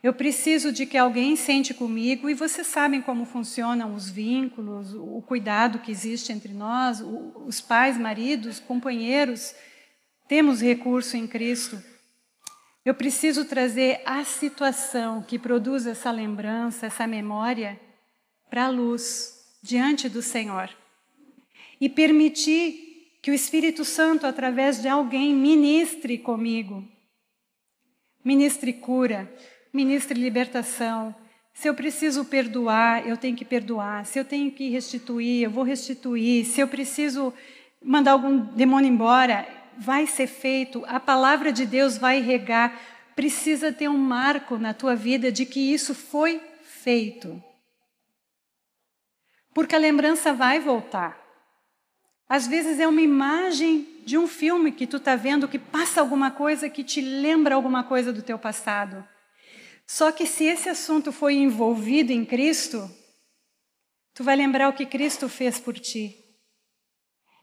Eu 0.00 0.12
preciso 0.14 0.72
de 0.72 0.86
que 0.86 0.96
alguém 0.96 1.34
sente 1.34 1.74
comigo 1.74 2.30
e 2.30 2.34
vocês 2.34 2.66
sabem 2.68 3.02
como 3.02 3.24
funcionam 3.24 3.94
os 3.94 4.08
vínculos, 4.08 4.94
o 4.94 5.20
cuidado 5.26 5.80
que 5.80 5.90
existe 5.90 6.32
entre 6.32 6.52
nós, 6.52 7.02
os 7.44 7.60
pais, 7.60 7.98
maridos, 7.98 8.60
companheiros. 8.60 9.54
Temos 10.28 10.60
recurso 10.60 11.16
em 11.16 11.26
Cristo. 11.26 11.82
Eu 12.84 12.94
preciso 12.94 13.44
trazer 13.44 14.00
a 14.06 14.22
situação 14.24 15.20
que 15.20 15.38
produz 15.38 15.84
essa 15.84 16.12
lembrança, 16.12 16.86
essa 16.86 17.06
memória, 17.06 17.78
para 18.48 18.66
a 18.66 18.70
luz, 18.70 19.34
diante 19.60 20.08
do 20.08 20.22
Senhor. 20.22 20.70
E 21.80 21.88
permitir 21.88 23.18
que 23.20 23.32
o 23.32 23.34
Espírito 23.34 23.84
Santo, 23.84 24.26
através 24.26 24.80
de 24.80 24.88
alguém, 24.88 25.34
ministre 25.34 26.18
comigo. 26.18 26.86
Ministre 28.24 28.72
cura, 28.72 29.30
ministre 29.72 30.18
libertação. 30.18 31.14
Se 31.52 31.68
eu 31.68 31.74
preciso 31.74 32.24
perdoar, 32.24 33.06
eu 33.06 33.16
tenho 33.16 33.36
que 33.36 33.44
perdoar. 33.44 34.06
Se 34.06 34.18
eu 34.18 34.24
tenho 34.24 34.50
que 34.50 34.68
restituir, 34.70 35.42
eu 35.42 35.50
vou 35.50 35.64
restituir. 35.64 36.44
Se 36.44 36.60
eu 36.60 36.68
preciso 36.68 37.34
mandar 37.82 38.12
algum 38.12 38.38
demônio 38.38 38.88
embora, 38.88 39.46
vai 39.76 40.06
ser 40.06 40.26
feito. 40.26 40.84
A 40.86 41.00
palavra 41.00 41.52
de 41.52 41.66
Deus 41.66 41.98
vai 41.98 42.20
regar. 42.20 42.80
Precisa 43.16 43.72
ter 43.72 43.88
um 43.88 43.98
marco 43.98 44.56
na 44.56 44.72
tua 44.72 44.94
vida 44.94 45.32
de 45.32 45.44
que 45.44 45.72
isso 45.72 45.94
foi 45.94 46.40
feito. 46.62 47.42
Porque 49.52 49.74
a 49.74 49.78
lembrança 49.78 50.32
vai 50.32 50.60
voltar. 50.60 51.18
Às 52.28 52.46
vezes 52.46 52.78
é 52.78 52.86
uma 52.86 53.00
imagem 53.00 53.86
de 54.04 54.16
um 54.16 54.28
filme 54.28 54.70
que 54.70 54.86
tu 54.86 54.98
está 54.98 55.16
vendo 55.16 55.48
que 55.48 55.58
passa 55.58 56.00
alguma 56.00 56.30
coisa 56.30 56.68
que 56.68 56.84
te 56.84 57.00
lembra 57.00 57.54
alguma 57.54 57.82
coisa 57.82 58.12
do 58.12 58.22
teu 58.22 58.38
passado. 58.38 59.04
Só 59.90 60.12
que 60.12 60.26
se 60.26 60.44
esse 60.44 60.68
assunto 60.68 61.10
foi 61.10 61.36
envolvido 61.36 62.12
em 62.12 62.22
Cristo, 62.22 62.90
tu 64.12 64.22
vai 64.22 64.36
lembrar 64.36 64.68
o 64.68 64.74
que 64.74 64.84
Cristo 64.84 65.30
fez 65.30 65.58
por 65.58 65.78
ti. 65.78 66.14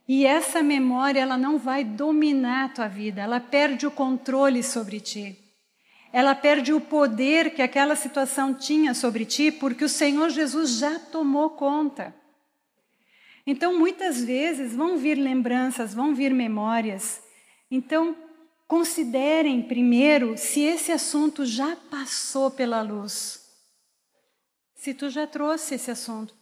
E 0.08 0.28
essa 0.28 0.62
memória, 0.62 1.20
ela 1.20 1.40
não 1.40 1.58
vai 1.58 1.84
dominar 1.84 2.66
a 2.66 2.70
tua 2.70 2.88
vida, 2.88 3.20
ela 3.20 3.40
perde 3.40 3.88
o 3.88 3.92
controle 3.92 4.62
sobre 4.62 5.00
ti. 5.00 5.36
Ela 6.14 6.36
perde 6.36 6.72
o 6.72 6.80
poder 6.80 7.56
que 7.56 7.64
aquela 7.64 7.96
situação 7.96 8.54
tinha 8.54 8.94
sobre 8.94 9.26
ti, 9.26 9.52
porque 9.52 9.84
o 9.84 9.90
Senhor 9.90 10.30
Jesus 10.30 10.78
já 10.78 11.00
tomou 11.00 11.50
conta. 11.50 12.16
Então, 13.48 13.78
muitas 13.78 14.24
vezes 14.24 14.76
vão 14.76 14.98
vir 14.98 15.16
lembranças, 15.16 15.96
vão 15.96 16.14
vir 16.14 16.32
memórias. 16.32 17.24
Então, 17.72 18.16
Considerem 18.68 19.62
primeiro 19.62 20.38
se 20.38 20.62
esse 20.62 20.92
assunto 20.92 21.46
já 21.46 21.76
passou 21.76 22.50
pela 22.50 22.82
luz. 22.82 23.46
Se 24.74 24.94
tu 24.94 25.10
já 25.10 25.28
trouxe 25.28 25.76
esse 25.76 25.92
assunto 25.92 26.36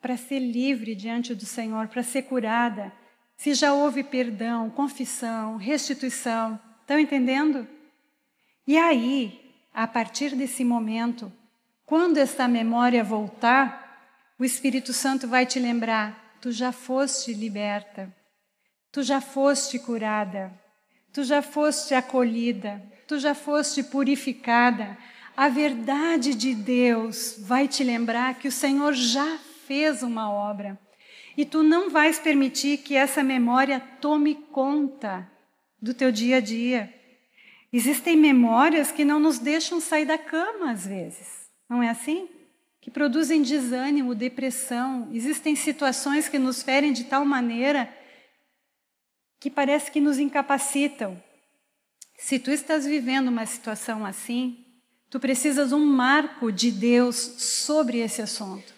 para 0.00 0.16
ser 0.16 0.40
livre 0.40 0.94
diante 0.94 1.34
do 1.34 1.46
Senhor, 1.46 1.88
para 1.88 2.02
ser 2.02 2.22
curada, 2.22 2.92
se 3.36 3.54
já 3.54 3.72
houve 3.72 4.02
perdão, 4.02 4.68
confissão, 4.70 5.56
restituição, 5.56 6.60
estão 6.80 6.98
entendendo? 6.98 7.66
E 8.66 8.76
aí, 8.76 9.54
a 9.72 9.86
partir 9.86 10.34
desse 10.34 10.64
momento, 10.64 11.32
quando 11.86 12.18
esta 12.18 12.48
memória 12.48 13.04
voltar, 13.04 13.88
o 14.38 14.44
Espírito 14.44 14.92
Santo 14.92 15.28
vai 15.28 15.46
te 15.46 15.58
lembrar: 15.60 16.36
tu 16.40 16.50
já 16.50 16.72
foste 16.72 17.32
liberta, 17.32 18.14
tu 18.90 19.02
já 19.02 19.20
foste 19.20 19.78
curada. 19.78 20.52
Tu 21.12 21.24
já 21.24 21.42
foste 21.42 21.94
acolhida, 21.94 22.82
tu 23.06 23.18
já 23.18 23.34
foste 23.34 23.82
purificada. 23.82 24.96
A 25.36 25.48
verdade 25.48 26.34
de 26.34 26.54
Deus 26.54 27.36
vai 27.38 27.68
te 27.68 27.82
lembrar 27.84 28.34
que 28.34 28.48
o 28.48 28.52
Senhor 28.52 28.92
já 28.92 29.38
fez 29.66 30.02
uma 30.02 30.30
obra. 30.30 30.78
E 31.36 31.44
tu 31.44 31.62
não 31.62 31.88
vais 31.88 32.18
permitir 32.18 32.78
que 32.78 32.96
essa 32.96 33.22
memória 33.22 33.80
tome 34.00 34.34
conta 34.34 35.30
do 35.80 35.94
teu 35.94 36.10
dia 36.10 36.38
a 36.38 36.40
dia. 36.40 36.92
Existem 37.72 38.16
memórias 38.16 38.90
que 38.90 39.04
não 39.04 39.20
nos 39.20 39.38
deixam 39.38 39.80
sair 39.80 40.04
da 40.04 40.18
cama 40.18 40.72
às 40.72 40.86
vezes. 40.86 41.48
Não 41.68 41.82
é 41.82 41.88
assim? 41.90 42.28
Que 42.80 42.90
produzem 42.90 43.42
desânimo, 43.42 44.14
depressão. 44.14 45.08
Existem 45.12 45.54
situações 45.54 46.28
que 46.28 46.38
nos 46.38 46.62
ferem 46.62 46.92
de 46.92 47.04
tal 47.04 47.24
maneira 47.24 47.88
que 49.40 49.50
parece 49.50 49.90
que 49.90 50.00
nos 50.00 50.18
incapacitam. 50.18 51.20
Se 52.18 52.38
tu 52.38 52.50
estás 52.50 52.84
vivendo 52.84 53.28
uma 53.28 53.46
situação 53.46 54.04
assim, 54.04 54.64
tu 55.08 55.20
precisas 55.20 55.72
um 55.72 55.84
marco 55.84 56.50
de 56.50 56.70
Deus 56.70 57.16
sobre 57.16 57.98
esse 57.98 58.20
assunto. 58.20 58.72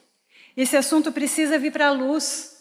Esse 0.57 0.77
assunto 0.77 1.11
precisa 1.11 1.59
vir 1.59 1.73
para 1.73 1.89
a 1.89 1.93
luz. 1.93 2.59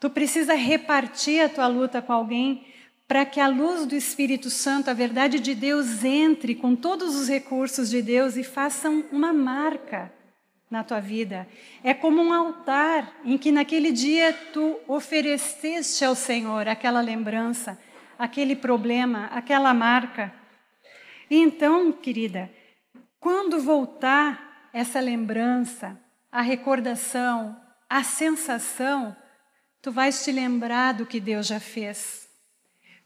Tu 0.00 0.10
precisa 0.10 0.54
repartir 0.54 1.40
a 1.40 1.48
tua 1.48 1.66
luta 1.68 2.02
com 2.02 2.12
alguém 2.12 2.66
para 3.06 3.24
que 3.24 3.38
a 3.38 3.48
luz 3.48 3.86
do 3.86 3.94
Espírito 3.94 4.50
Santo, 4.50 4.90
a 4.90 4.94
verdade 4.94 5.38
de 5.38 5.54
Deus, 5.54 6.02
entre 6.02 6.54
com 6.54 6.74
todos 6.74 7.14
os 7.14 7.28
recursos 7.28 7.90
de 7.90 8.02
Deus 8.02 8.36
e 8.36 8.42
faça 8.42 8.88
uma 8.88 9.32
marca 9.32 10.12
na 10.70 10.82
tua 10.82 11.00
vida. 11.00 11.46
É 11.82 11.94
como 11.94 12.22
um 12.22 12.32
altar 12.32 13.12
em 13.24 13.38
que 13.38 13.52
naquele 13.52 13.92
dia 13.92 14.32
tu 14.52 14.78
ofereceste 14.88 16.04
ao 16.04 16.14
Senhor 16.14 16.68
aquela 16.68 17.00
lembrança, 17.00 17.78
aquele 18.18 18.56
problema, 18.56 19.26
aquela 19.26 19.72
marca. 19.72 20.32
E 21.30 21.36
então, 21.36 21.92
querida, 21.92 22.50
quando 23.20 23.60
voltar 23.60 24.68
essa 24.72 25.00
lembrança, 25.00 25.98
a 26.30 26.42
recordação, 26.42 27.56
a 27.88 28.02
sensação, 28.02 29.16
tu 29.80 29.92
vais 29.92 30.24
te 30.24 30.32
lembrar 30.32 30.94
do 30.94 31.06
que 31.06 31.20
Deus 31.20 31.46
já 31.46 31.60
fez. 31.60 32.28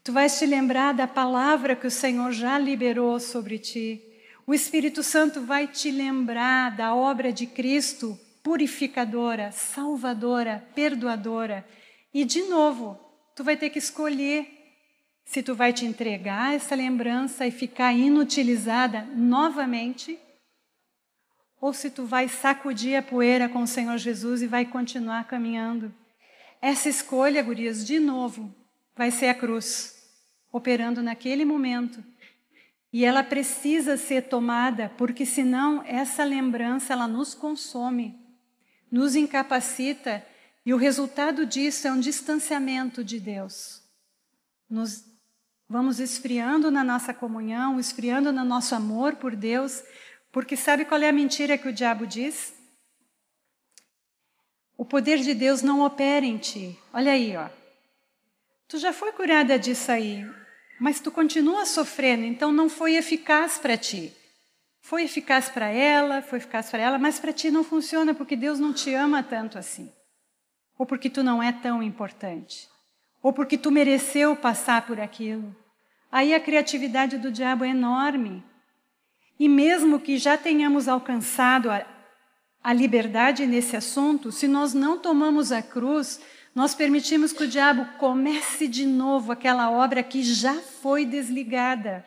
Tu 0.03 0.11
vais 0.11 0.39
te 0.39 0.45
lembrar 0.45 0.93
da 0.93 1.07
palavra 1.07 1.75
que 1.75 1.85
o 1.85 1.91
Senhor 1.91 2.31
já 2.31 2.57
liberou 2.57 3.19
sobre 3.19 3.59
ti. 3.59 4.01
O 4.49 4.53
Espírito 4.55 5.03
Santo 5.03 5.41
vai 5.41 5.67
te 5.67 5.91
lembrar 5.91 6.75
da 6.75 6.95
obra 6.95 7.31
de 7.31 7.45
Cristo 7.45 8.19
purificadora, 8.41 9.51
salvadora, 9.51 10.67
perdoadora. 10.73 11.63
E 12.11 12.25
de 12.25 12.41
novo, 12.41 12.99
tu 13.35 13.43
vai 13.43 13.55
ter 13.55 13.69
que 13.69 13.77
escolher 13.77 14.49
se 15.23 15.43
tu 15.43 15.53
vai 15.53 15.71
te 15.71 15.85
entregar 15.85 16.55
essa 16.55 16.73
lembrança 16.73 17.45
e 17.45 17.51
ficar 17.51 17.93
inutilizada 17.93 19.03
novamente, 19.15 20.17
ou 21.61 21.71
se 21.71 21.91
tu 21.91 22.05
vai 22.05 22.27
sacudir 22.27 22.95
a 22.95 23.03
poeira 23.03 23.47
com 23.47 23.61
o 23.61 23.67
Senhor 23.67 23.99
Jesus 23.99 24.41
e 24.41 24.47
vai 24.47 24.65
continuar 24.65 25.27
caminhando. 25.27 25.93
Essa 26.59 26.89
escolha, 26.89 27.43
gurias, 27.43 27.85
de 27.85 27.99
novo, 27.99 28.51
vai 28.97 29.11
ser 29.11 29.27
a 29.27 29.35
cruz, 29.35 30.09
operando 30.51 31.03
naquele 31.03 31.45
momento. 31.45 32.03
E 32.91 33.05
ela 33.05 33.23
precisa 33.23 33.97
ser 33.97 34.23
tomada, 34.23 34.89
porque 34.97 35.25
senão 35.25 35.83
essa 35.85 36.23
lembrança 36.23 36.93
ela 36.93 37.07
nos 37.07 37.35
consome, 37.35 38.19
nos 38.91 39.15
incapacita, 39.15 40.25
e 40.65 40.73
o 40.73 40.77
resultado 40.77 41.45
disso 41.45 41.87
é 41.87 41.91
um 41.91 41.99
distanciamento 41.99 43.03
de 43.03 43.19
Deus. 43.19 43.83
Nos 44.69 45.05
vamos 45.67 45.99
esfriando 45.99 46.71
na 46.71 46.83
nossa 46.83 47.13
comunhão, 47.13 47.79
esfriando 47.79 48.31
no 48.31 48.43
nosso 48.43 48.73
amor 48.73 49.15
por 49.17 49.35
Deus, 49.35 49.83
porque 50.31 50.55
sabe 50.55 50.85
qual 50.85 51.01
é 51.01 51.09
a 51.09 51.13
mentira 51.13 51.57
que 51.57 51.67
o 51.67 51.73
diabo 51.73 52.07
diz? 52.07 52.53
O 54.75 54.83
poder 54.83 55.19
de 55.19 55.33
Deus 55.33 55.61
não 55.61 55.81
opera 55.81 56.25
em 56.25 56.37
ti. 56.37 56.77
Olha 56.91 57.11
aí, 57.11 57.35
ó. 57.37 57.49
Tu 58.67 58.77
já 58.77 58.93
foi 58.93 59.11
curada 59.11 59.59
disso 59.59 59.91
aí, 59.91 60.25
mas 60.79 60.99
tu 60.99 61.11
continua 61.11 61.65
sofrendo, 61.65 62.23
então 62.23 62.51
não 62.51 62.69
foi 62.69 62.95
eficaz 62.95 63.57
para 63.57 63.75
ti. 63.75 64.13
Foi 64.81 65.03
eficaz 65.03 65.49
para 65.49 65.67
ela, 65.67 66.21
foi 66.21 66.37
eficaz 66.37 66.69
para 66.69 66.81
ela, 66.81 66.97
mas 66.97 67.19
para 67.19 67.33
ti 67.33 67.51
não 67.51 67.63
funciona 67.63 68.13
porque 68.13 68.35
Deus 68.35 68.59
não 68.59 68.73
te 68.73 68.93
ama 68.93 69.21
tanto 69.21 69.57
assim. 69.57 69.91
Ou 70.77 70.85
porque 70.85 71.09
tu 71.09 71.21
não 71.21 71.43
é 71.43 71.51
tão 71.51 71.83
importante. 71.83 72.67
Ou 73.21 73.33
porque 73.33 73.57
tu 73.57 73.69
mereceu 73.69 74.35
passar 74.35 74.87
por 74.87 74.99
aquilo. 74.99 75.53
Aí 76.09 76.33
a 76.33 76.39
criatividade 76.39 77.17
do 77.17 77.31
diabo 77.31 77.65
é 77.65 77.69
enorme. 77.69 78.43
E 79.37 79.47
mesmo 79.49 79.99
que 79.99 80.17
já 80.17 80.37
tenhamos 80.37 80.87
alcançado 80.87 81.69
a, 81.69 81.85
a 82.63 82.73
liberdade 82.73 83.45
nesse 83.45 83.75
assunto, 83.75 84.31
se 84.31 84.47
nós 84.47 84.73
não 84.73 84.97
tomamos 84.97 85.51
a 85.51 85.61
cruz, 85.61 86.21
nós 86.53 86.75
permitimos 86.75 87.31
que 87.31 87.43
o 87.43 87.47
diabo 87.47 87.85
comece 87.97 88.67
de 88.67 88.85
novo 88.85 89.31
aquela 89.31 89.69
obra 89.71 90.03
que 90.03 90.23
já 90.23 90.55
foi 90.55 91.05
desligada. 91.05 92.05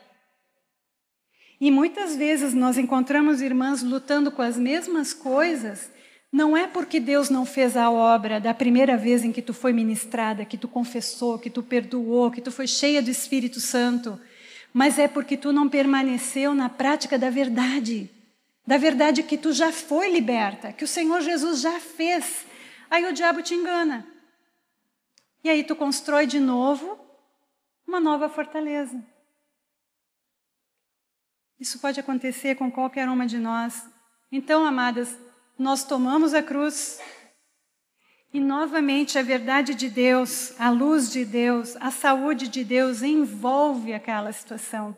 E 1.61 1.71
muitas 1.71 2.17
vezes 2.17 2.53
nós 2.53 2.77
encontramos 2.77 3.41
irmãs 3.41 3.83
lutando 3.83 4.31
com 4.31 4.43
as 4.43 4.57
mesmas 4.57 5.15
coisas, 5.15 5.91
não 6.33 6.57
é 6.57 6.67
porque 6.67 6.99
Deus 6.99 7.31
não 7.31 7.45
fez 7.45 7.77
a 7.77 7.91
obra 7.91 8.41
da 8.41 8.53
primeira 8.53 8.97
vez 8.97 9.25
em 9.25 9.31
que 9.31 9.43
tu 9.43 9.55
foi 9.55 9.73
ministrada, 9.73 10.45
que 10.45 10.57
tu 10.59 10.67
confessou, 10.67 11.39
que 11.39 11.51
tu 11.51 11.63
perdoou, 11.63 12.31
que 12.31 12.41
tu 12.41 12.51
foi 12.51 12.67
cheia 12.67 13.03
do 13.03 13.11
Espírito 13.11 13.61
Santo, 13.61 14.19
mas 14.73 14.99
é 14.99 15.07
porque 15.07 15.37
tu 15.37 15.53
não 15.53 15.69
permaneceu 15.69 16.55
na 16.55 16.69
prática 16.69 17.19
da 17.19 17.31
verdade 17.31 18.11
da 18.67 18.77
verdade 18.77 19.23
que 19.23 19.37
tu 19.37 19.53
já 19.53 19.73
foi 19.73 20.11
liberta, 20.11 20.73
que 20.73 20.85
o 20.85 20.89
Senhor 20.89 21.21
Jesus 21.21 21.61
já 21.61 21.81
fez. 21.81 22.45
Aí 22.91 23.05
o 23.07 23.13
diabo 23.13 23.43
te 23.43 23.55
engana. 23.55 24.07
E 25.45 25.51
aí 25.51 25.65
tu 25.65 25.75
constrói 25.75 26.27
de 26.27 26.39
novo 26.39 26.99
uma 27.87 27.99
nova 28.01 28.29
fortaleza. 28.29 29.05
Isso 31.59 31.79
pode 31.79 32.01
acontecer 32.01 32.57
com 32.57 32.71
qualquer 32.71 33.09
uma 33.09 33.27
de 33.27 33.39
nós. 33.39 33.89
Então, 34.31 34.65
amadas, 34.65 35.17
nós 35.59 35.85
tomamos 35.85 36.35
a 36.35 36.43
cruz 36.43 37.01
e 38.33 38.41
novamente 38.41 39.19
a 39.19 39.23
verdade 39.23 39.75
de 39.75 39.91
Deus, 39.91 40.59
a 40.59 40.71
luz 40.71 41.11
de 41.13 41.25
Deus, 41.25 41.77
a 41.77 41.91
saúde 41.91 42.49
de 42.49 42.65
Deus 42.65 43.03
envolve 43.03 43.93
aquela 43.93 44.33
situação. 44.33 44.97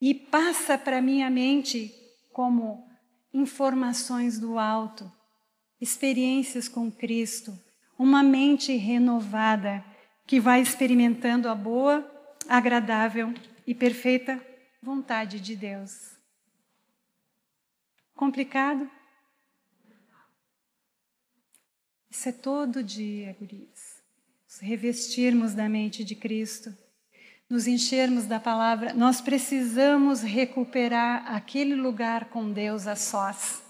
E 0.00 0.14
passa 0.14 0.78
para 0.78 1.02
minha 1.02 1.28
mente 1.28 1.92
como 2.32 2.88
informações 3.34 4.38
do 4.38 4.58
alto, 4.58 5.12
experiências 5.80 6.68
com 6.68 6.90
Cristo, 6.90 7.52
uma 8.00 8.22
mente 8.22 8.74
renovada 8.78 9.84
que 10.26 10.40
vai 10.40 10.62
experimentando 10.62 11.50
a 11.50 11.54
boa, 11.54 12.10
agradável 12.48 13.34
e 13.66 13.74
perfeita 13.74 14.42
vontade 14.82 15.38
de 15.38 15.54
Deus. 15.54 16.16
Complicado? 18.14 18.90
Isso 22.10 22.30
é 22.30 22.32
todo 22.32 22.82
dia, 22.82 23.36
gurias. 23.38 24.02
Nos 24.48 24.60
revestirmos 24.60 25.52
da 25.52 25.68
mente 25.68 26.02
de 26.02 26.14
Cristo 26.14 26.74
nos 27.50 27.66
enchermos 27.66 28.26
da 28.26 28.38
palavra, 28.38 28.94
nós 28.94 29.20
precisamos 29.20 30.22
recuperar 30.22 31.34
aquele 31.34 31.74
lugar 31.74 32.26
com 32.26 32.52
Deus 32.52 32.86
a 32.86 32.94
sós. 32.94 33.60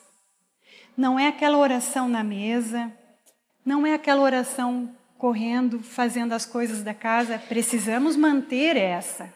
Não 0.94 1.18
é 1.18 1.28
aquela 1.28 1.56
oração 1.56 2.06
na 2.06 2.22
mesa, 2.22 2.92
não 3.70 3.86
é 3.86 3.94
aquela 3.94 4.20
oração 4.20 4.94
correndo, 5.16 5.80
fazendo 5.80 6.32
as 6.32 6.44
coisas 6.44 6.82
da 6.82 6.92
casa, 6.92 7.38
precisamos 7.38 8.16
manter 8.16 8.76
essa. 8.76 9.32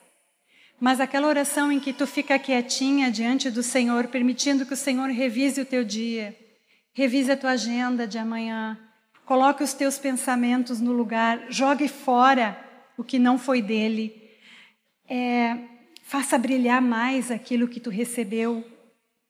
Mas 0.81 1.01
aquela 1.01 1.29
oração 1.29 1.71
em 1.71 1.79
que 1.79 1.93
tu 1.93 2.07
fica 2.07 2.39
quietinha 2.39 3.11
diante 3.11 3.51
do 3.51 3.63
Senhor, 3.63 4.09
permitindo 4.09 4.67
que 4.67 4.75
o 4.75 4.77
Senhor 4.77 5.09
revise 5.09 5.61
o 5.61 5.67
teu 5.67 5.85
dia, 5.85 6.37
revise 6.93 7.31
a 7.31 7.37
tua 7.37 7.51
agenda 7.51 8.07
de 8.07 8.19
amanhã, 8.19 8.79
coloque 9.25 9.63
os 9.63 9.73
teus 9.73 9.99
pensamentos 9.99 10.81
no 10.81 10.93
lugar, 10.93 11.47
jogue 11.49 11.87
fora 11.89 12.59
o 12.99 13.05
que 13.05 13.19
não 13.19 13.39
foi 13.39 13.63
dele 13.63 14.25
é, 15.09 15.59
faça 16.03 16.39
brilhar 16.39 16.81
mais 16.81 17.31
aquilo 17.31 17.69
que 17.69 17.81
tu 17.81 17.91
recebeu, 17.91 18.65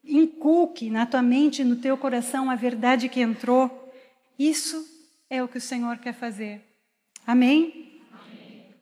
inculque 0.04 0.90
na 0.90 1.06
tua 1.06 1.22
mente 1.22 1.64
no 1.64 1.76
teu 1.76 1.96
coração 1.96 2.50
a 2.50 2.54
verdade 2.54 3.08
que 3.08 3.20
entrou. 3.20 3.92
Isso 4.38 4.84
é 5.34 5.42
o 5.42 5.48
que 5.48 5.58
o 5.58 5.60
Senhor 5.60 5.98
quer 5.98 6.14
fazer. 6.14 6.64
Amém? 7.26 8.00
Amém. 8.12 8.74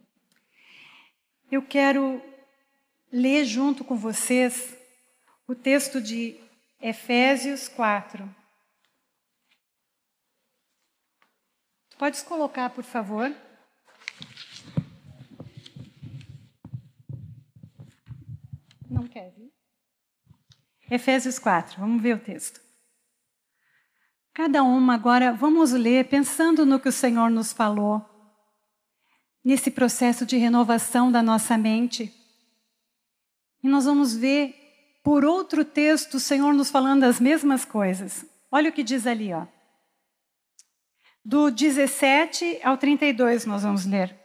Eu 1.51 1.63
quero 1.63 2.23
ler 3.11 3.45
junto 3.47 3.83
com 3.83 3.97
vocês 3.97 4.77
o 5.49 5.55
texto 5.55 6.01
de 6.01 6.39
Efésios 6.81 7.69
4. 7.69 8.29
Podes 11.97 12.23
colocar, 12.23 12.69
por 12.71 12.85
favor? 12.85 13.35
Não 18.91 19.09
quer 19.09 19.31
vir? 19.31 19.51
Efésios 20.91 21.39
4, 21.39 21.81
vamos 21.81 22.03
ver 22.03 22.17
o 22.17 22.21
texto. 22.21 22.61
Cada 24.35 24.63
uma 24.63 24.95
agora, 24.95 25.33
vamos 25.33 25.73
ler 25.73 26.09
pensando 26.09 26.65
no 26.65 26.81
que 26.81 26.89
o 26.89 26.93
Senhor 26.93 27.31
nos 27.31 27.53
falou, 27.53 28.03
nesse 29.45 29.71
processo 29.71 30.25
de 30.25 30.39
renovação 30.39 31.13
da 31.13 31.23
nossa 31.23 31.59
mente. 31.59 32.11
E 33.63 33.69
nós 33.69 33.85
vamos 33.85 34.17
ver 34.17 34.55
por 35.05 35.25
outro 35.25 35.65
texto 35.65 36.15
o 36.15 36.21
Senhor 36.21 36.55
nos 36.55 36.71
falando 36.71 37.05
as 37.05 37.21
mesmas 37.21 37.65
coisas. 37.67 38.25
Olha 38.51 38.71
o 38.71 38.73
que 38.73 38.83
diz 38.83 39.07
ali, 39.07 39.35
ó. 39.35 39.47
Do 41.23 41.51
17 41.51 42.61
ao 42.65 42.79
32 42.79 43.45
nós 43.45 43.63
vamos 43.63 43.85
ler. 43.85 44.19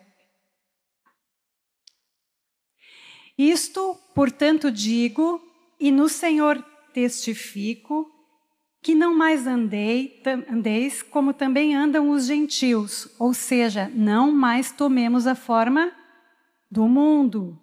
Isto, 3.37 3.95
portanto, 4.15 4.71
digo, 4.71 5.41
e 5.79 5.91
no 5.91 6.07
Senhor 6.07 6.63
testifico, 6.93 8.16
que 8.81 8.95
não 8.95 9.15
mais 9.15 9.45
andei, 9.45 10.21
andeis 10.49 11.01
como 11.01 11.33
também 11.33 11.75
andam 11.75 12.09
os 12.09 12.25
gentios, 12.25 13.09
ou 13.19 13.33
seja, 13.33 13.91
não 13.93 14.31
mais 14.31 14.71
tomemos 14.71 15.27
a 15.27 15.35
forma 15.35 15.91
do 16.69 16.87
mundo. 16.87 17.61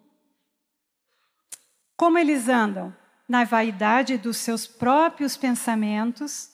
Como 1.97 2.19
eles 2.19 2.49
andam? 2.49 2.95
Na 3.29 3.45
vaidade 3.45 4.19
dos 4.19 4.37
seus 4.37 4.67
próprios 4.67 5.37
pensamentos, 5.37 6.51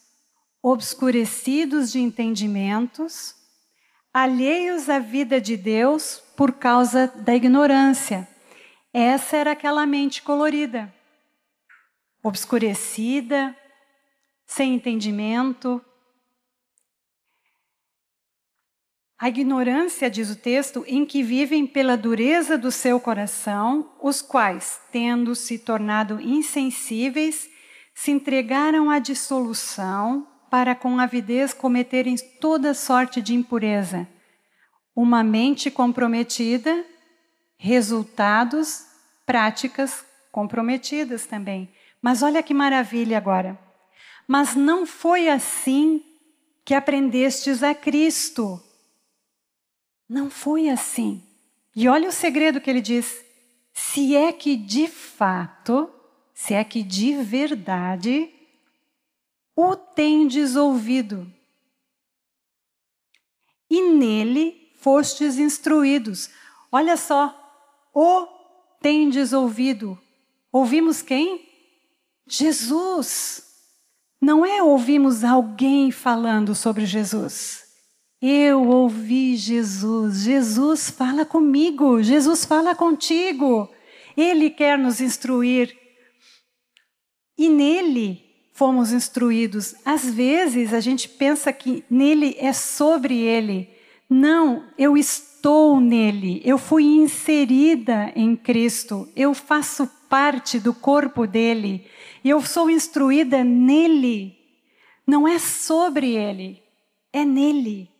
obscurecidos 0.63 1.91
de 1.91 1.99
entendimentos, 1.99 3.35
alheios 4.15 4.89
à 4.89 4.99
vida 4.99 5.41
de 5.41 5.57
Deus 5.57 6.23
por 6.37 6.53
causa 6.53 7.09
da 7.09 7.35
ignorância 7.35 8.29
essa 8.93 9.37
era 9.37 9.53
aquela 9.53 9.87
mente 9.87 10.21
colorida, 10.21 10.93
obscurecida, 12.23 13.57
sem 14.51 14.75
entendimento. 14.75 15.81
A 19.17 19.29
ignorância, 19.29 20.11
diz 20.11 20.29
o 20.29 20.35
texto, 20.35 20.85
em 20.89 21.07
que 21.07 21.23
vivem 21.23 21.65
pela 21.65 21.97
dureza 21.97 22.59
do 22.59 22.73
seu 22.73 22.99
coração, 22.99 23.93
os 24.03 24.21
quais, 24.21 24.81
tendo 24.91 25.37
se 25.37 25.57
tornado 25.57 26.21
insensíveis, 26.21 27.49
se 27.95 28.11
entregaram 28.11 28.91
à 28.91 28.99
dissolução 28.99 30.27
para 30.51 30.75
com 30.75 30.99
avidez 30.99 31.55
cometerem 31.55 32.17
toda 32.41 32.75
sorte 32.75 33.23
de 33.23 33.35
impureza. 33.35 34.09
Uma 34.97 35.23
mente 35.23 35.71
comprometida, 35.71 36.85
resultados, 37.57 38.85
práticas 39.25 40.05
comprometidas 40.33 41.25
também. 41.25 41.73
Mas 42.03 42.21
olha 42.21 42.43
que 42.43 42.53
maravilha 42.53 43.17
agora. 43.17 43.70
Mas 44.33 44.55
não 44.55 44.87
foi 44.87 45.29
assim 45.29 46.05
que 46.65 46.73
aprendestes 46.73 47.65
a 47.65 47.75
Cristo. 47.75 48.63
Não 50.09 50.31
foi 50.31 50.69
assim. 50.69 51.21
E 51.75 51.89
olha 51.89 52.09
o 52.09 52.13
segredo 52.13 52.61
que 52.61 52.71
ele 52.71 52.81
diz: 52.81 53.25
se 53.73 54.15
é 54.15 54.33
que 54.33 54.55
de 54.55 54.87
fato, 54.87 55.93
se 56.33 56.55
é 56.55 56.63
que 56.63 56.81
de 56.81 57.17
verdade, 57.17 58.33
o 59.57 59.75
tendes 59.75 60.55
ouvido. 60.55 61.29
E 63.69 63.83
nele 63.83 64.71
fostes 64.77 65.39
instruídos. 65.39 66.31
Olha 66.71 66.97
só, 66.97 67.35
o 67.93 68.29
tendes 68.81 69.33
ouvido. 69.33 70.01
Ouvimos 70.53 71.03
quem? 71.03 71.49
Jesus. 72.29 73.50
Não 74.21 74.45
é 74.45 74.63
ouvimos 74.63 75.25
alguém 75.25 75.91
falando 75.91 76.55
sobre 76.55 76.85
Jesus. 76.85 77.65
Eu 78.21 78.69
ouvi 78.69 79.35
Jesus. 79.35 80.19
Jesus 80.19 80.91
fala 80.91 81.25
comigo. 81.25 82.03
Jesus 82.03 82.45
fala 82.45 82.75
contigo. 82.75 83.71
Ele 84.15 84.51
quer 84.51 84.77
nos 84.77 85.01
instruir. 85.01 85.75
E 87.39 87.49
nele 87.49 88.23
fomos 88.53 88.93
instruídos. 88.93 89.75
Às 89.87 90.05
vezes 90.11 90.75
a 90.75 90.81
gente 90.81 91.09
pensa 91.09 91.51
que 91.51 91.83
nele 91.89 92.37
é 92.39 92.53
sobre 92.53 93.17
ele. 93.17 93.71
Não, 94.09 94.67
eu 94.77 94.99
estou 94.99 95.81
nele. 95.81 96.43
Eu 96.45 96.59
fui 96.59 96.85
inserida 96.85 98.13
em 98.15 98.37
Cristo. 98.37 99.09
Eu 99.17 99.33
faço 99.33 99.89
parte 100.11 100.59
do 100.59 100.75
corpo 100.75 101.27
dele. 101.27 101.87
E 102.23 102.29
eu 102.31 102.43
sou 102.43 102.71
instruída 102.71 103.43
nele. 103.43 104.37
Não 105.07 105.27
é 105.27 105.39
sobre 105.39 106.17
ele, 106.17 106.63
é 107.13 107.25
nele. 107.25 107.91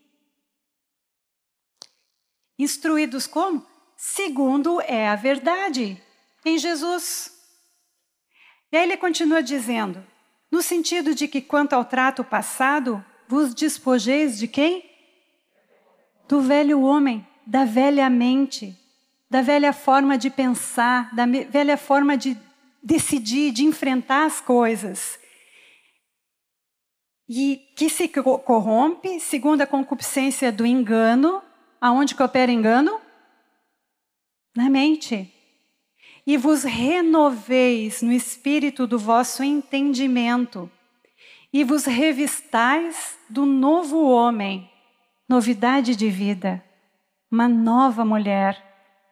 Instruídos 2.59 3.27
como? 3.27 3.67
Segundo 3.97 4.81
é 4.83 5.09
a 5.09 5.17
verdade, 5.17 6.01
em 6.45 6.59
Jesus. 6.59 7.33
E 8.71 8.77
aí 8.77 8.85
ele 8.85 8.97
continua 8.97 9.43
dizendo: 9.43 10.05
no 10.51 10.63
sentido 10.63 11.15
de 11.15 11.27
que, 11.27 11.41
quanto 11.41 11.73
ao 11.73 11.85
trato 11.85 12.23
passado, 12.23 13.05
vos 13.27 13.55
despojeis 13.55 14.39
de 14.39 14.47
quem? 14.47 14.89
Do 16.29 16.41
velho 16.41 16.83
homem, 16.83 17.27
da 17.47 17.65
velha 17.65 18.09
mente, 18.11 18.77
da 19.29 19.43
velha 19.43 19.73
forma 19.73 20.19
de 20.19 20.31
pensar, 20.31 21.15
da 21.15 21.25
velha 21.27 21.77
forma 21.77 22.17
de 22.17 22.37
decidir, 22.83 23.53
de 23.53 23.65
enfrentar 23.65 24.25
as 24.25 24.41
coisas. 24.41 25.19
E 27.29 27.57
que 27.77 27.89
se 27.89 28.09
corrompe 28.09 29.21
segundo 29.21 29.61
a 29.63 29.67
concupiscência 29.67 30.51
do 30.51 30.67
engano. 30.67 31.43
Aonde 31.81 32.15
que 32.15 32.23
opera 32.23 32.51
engano? 32.51 33.01
Na 34.57 34.69
mente. 34.69 35.33
E 36.27 36.37
vos 36.37 36.65
renoveis 36.65 38.03
no 38.03 38.13
espírito 38.13 38.87
do 38.87 38.99
vosso 38.99 39.43
entendimento, 39.43 40.71
e 41.53 41.65
vos 41.65 41.87
revistais 41.87 43.19
do 43.29 43.47
novo 43.47 44.09
homem, 44.09 44.71
novidade 45.29 45.97
de 45.97 46.09
vida, 46.09 46.63
uma 47.31 47.49
nova 47.49 48.05
mulher 48.05 48.70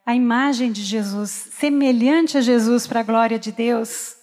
a 0.09 0.15
imagem 0.15 0.73
de 0.73 0.83
Jesus, 0.83 1.29
semelhante 1.29 2.39
a 2.39 2.41
Jesus 2.41 2.87
para 2.87 3.01
a 3.01 3.03
glória 3.03 3.39
de 3.39 3.53
Deus, 3.53 4.17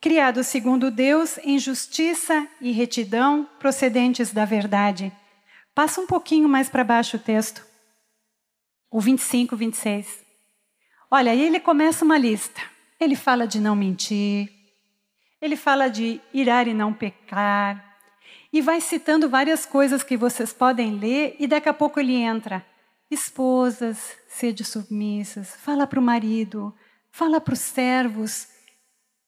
criado 0.00 0.44
segundo 0.44 0.88
Deus 0.88 1.36
em 1.42 1.58
justiça 1.58 2.46
e 2.60 2.70
retidão 2.70 3.44
procedentes 3.58 4.32
da 4.32 4.44
verdade. 4.44 5.12
Passa 5.74 6.00
um 6.00 6.06
pouquinho 6.06 6.48
mais 6.48 6.68
para 6.68 6.84
baixo 6.84 7.16
o 7.16 7.18
texto, 7.18 7.66
o 8.88 9.00
25, 9.00 9.56
26. 9.56 10.20
Olha, 11.10 11.32
aí 11.32 11.42
ele 11.42 11.58
começa 11.58 12.04
uma 12.04 12.16
lista. 12.16 12.60
Ele 13.00 13.16
fala 13.16 13.48
de 13.48 13.58
não 13.58 13.74
mentir, 13.74 14.48
ele 15.42 15.56
fala 15.56 15.88
de 15.88 16.20
irar 16.32 16.68
e 16.68 16.72
não 16.72 16.92
pecar, 16.92 17.98
e 18.52 18.60
vai 18.60 18.80
citando 18.80 19.28
várias 19.28 19.66
coisas 19.66 20.04
que 20.04 20.16
vocês 20.16 20.52
podem 20.52 21.00
ler, 21.00 21.34
e 21.40 21.48
daqui 21.48 21.68
a 21.68 21.74
pouco 21.74 21.98
ele 21.98 22.14
entra. 22.14 22.64
Esposas, 23.10 24.16
sede 24.28 24.64
submissas, 24.64 25.56
fala 25.56 25.86
para 25.86 25.98
o 25.98 26.02
marido, 26.02 26.72
fala 27.10 27.40
para 27.40 27.54
os 27.54 27.60
servos, 27.60 28.46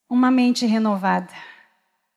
uma 0.08 0.30
mente 0.30 0.64
renovada. 0.66 1.32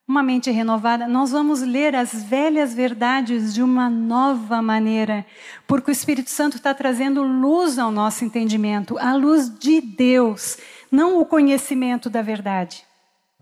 Uma 0.08 0.22
mente 0.22 0.52
renovada, 0.52 1.08
nós 1.08 1.32
vamos 1.32 1.62
ler 1.62 1.96
as 1.96 2.24
velhas 2.24 2.76
verdades 2.76 3.56
de 3.56 3.64
uma 3.64 3.90
nova 3.90 4.62
maneira, 4.62 5.26
porque 5.66 5.90
o 5.90 5.92
Espírito 5.92 6.30
Santo 6.30 6.58
está 6.58 6.76
trazendo 6.76 7.24
luz 7.24 7.80
ao 7.80 7.90
nosso 7.90 8.24
entendimento, 8.24 9.00
a 9.00 9.16
luz 9.16 9.50
de 9.58 9.82
Deus, 9.82 10.60
não 10.92 11.20
o 11.20 11.26
conhecimento 11.26 12.08
da 12.08 12.22
verdade. 12.22 12.86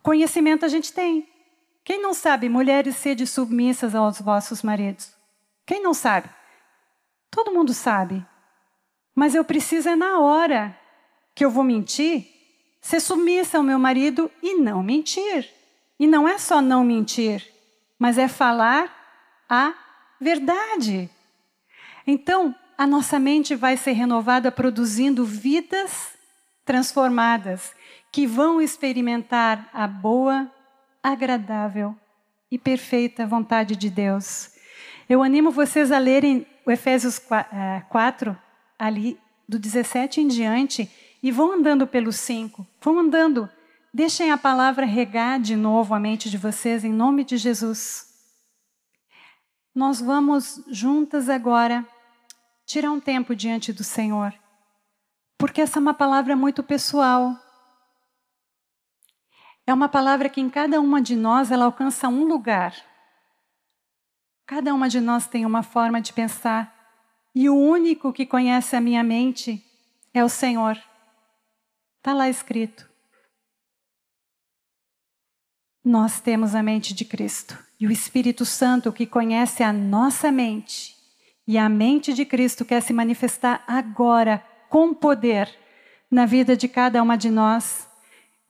Conhecimento 0.02 0.64
a 0.64 0.70
gente 0.70 0.94
tem. 0.94 1.28
Quem 1.84 2.02
não 2.02 2.14
sabe, 2.14 2.48
mulheres, 2.48 2.96
sede 2.96 3.28
submissas 3.28 3.94
aos 3.94 4.22
vossos 4.22 4.64
maridos? 4.64 5.12
Quem 5.66 5.84
não 5.84 5.94
sabe? 5.94 6.30
Todo 7.34 7.52
mundo 7.52 7.74
sabe. 7.74 8.24
Mas 9.16 9.34
eu 9.34 9.44
preciso 9.44 9.90
é 9.90 9.96
na 9.96 10.20
hora 10.20 10.78
que 11.34 11.44
eu 11.44 11.50
vou 11.50 11.64
mentir, 11.64 12.28
ser 12.80 13.00
submissa 13.00 13.58
ao 13.58 13.64
meu 13.64 13.80
marido 13.80 14.30
e 14.42 14.56
não 14.56 14.84
mentir. 14.84 15.50
E 16.00 16.06
não 16.06 16.28
é 16.28 16.38
só 16.38 16.62
não 16.62 16.84
mentir, 16.84 17.52
mas 17.98 18.20
é 18.20 18.28
falar 18.28 18.94
a 19.50 19.74
verdade. 20.22 21.10
Então, 22.06 22.54
a 22.78 22.86
nossa 22.86 23.18
mente 23.18 23.56
vai 23.56 23.78
ser 23.78 23.94
renovada 23.94 24.52
produzindo 24.52 25.26
vidas 25.26 26.14
transformadas 26.64 27.74
que 28.12 28.28
vão 28.28 28.62
experimentar 28.62 29.70
a 29.74 29.88
boa, 29.88 30.52
agradável 31.02 31.96
e 32.52 32.60
perfeita 32.60 33.26
vontade 33.26 33.76
de 33.76 33.90
Deus. 33.90 34.52
Eu 35.10 35.24
animo 35.24 35.50
vocês 35.50 35.92
a 35.92 35.98
lerem 35.98 36.46
o 36.66 36.72
Efésios 36.72 37.20
4, 37.90 38.38
ali 38.78 39.20
do 39.48 39.60
17 39.60 40.22
em 40.22 40.28
diante 40.28 40.90
e 41.22 41.32
vão 41.32 41.54
andando 41.54 41.88
pelos 41.88 42.18
cinco, 42.18 42.68
vão 42.82 43.00
andando. 43.00 43.50
Deixem 43.94 44.32
a 44.32 44.38
palavra 44.38 44.86
regar 44.86 45.40
de 45.40 45.56
novo 45.56 45.94
a 45.94 46.00
mente 46.00 46.30
de 46.30 46.38
vocês 46.38 46.84
em 46.84 46.92
nome 46.92 47.24
de 47.24 47.38
Jesus. 47.38 48.12
Nós 49.74 50.02
vamos 50.02 50.64
juntas 50.68 51.30
agora 51.30 51.88
tirar 52.66 52.92
um 52.92 53.00
tempo 53.00 53.36
diante 53.36 53.72
do 53.72 53.84
Senhor, 53.84 54.34
porque 55.38 55.62
essa 55.62 55.80
é 55.80 55.82
uma 55.82 55.94
palavra 55.94 56.36
muito 56.36 56.64
pessoal. 56.64 57.38
É 59.66 59.74
uma 59.74 59.88
palavra 59.88 60.28
que 60.28 60.42
em 60.42 60.50
cada 60.50 60.82
uma 60.82 61.02
de 61.02 61.16
nós 61.16 61.52
ela 61.52 61.66
alcança 61.66 62.08
um 62.08 62.26
lugar. 62.26 62.76
Cada 64.54 64.72
uma 64.72 64.88
de 64.88 65.02
nós 65.02 65.26
tem 65.26 65.48
uma 65.48 65.64
forma 65.64 66.00
de 66.00 66.14
pensar 66.14 66.72
e 67.34 67.50
o 67.50 67.56
único 67.56 68.14
que 68.14 68.24
conhece 68.24 68.76
a 68.76 68.80
minha 68.80 69.04
mente 69.04 69.66
é 70.14 70.24
o 70.24 70.30
Senhor. 70.30 70.80
Está 71.98 72.14
lá 72.14 72.30
escrito. 72.30 72.88
Nós 75.84 76.22
temos 76.22 76.54
a 76.54 76.62
mente 76.62 76.94
de 76.94 77.04
Cristo 77.04 77.58
e 77.80 77.88
o 77.88 77.92
Espírito 77.92 78.46
Santo 78.46 78.94
que 78.94 79.08
conhece 79.08 79.64
a 79.64 79.74
nossa 79.74 80.32
mente 80.32 80.96
e 81.48 81.58
a 81.58 81.68
mente 81.68 82.14
de 82.14 82.24
Cristo 82.24 82.64
quer 82.64 82.84
se 82.84 82.94
manifestar 82.94 83.64
agora 83.66 84.38
com 84.70 84.94
poder 84.94 85.50
na 86.12 86.28
vida 86.28 86.56
de 86.56 86.68
cada 86.68 87.02
uma 87.02 87.18
de 87.18 87.32
nós. 87.32 87.88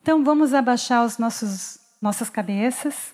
Então 0.02 0.22
vamos 0.22 0.54
abaixar 0.54 1.06
os 1.06 1.18
nossos 1.18 1.80
nossas 2.02 2.30
cabeças, 2.30 3.13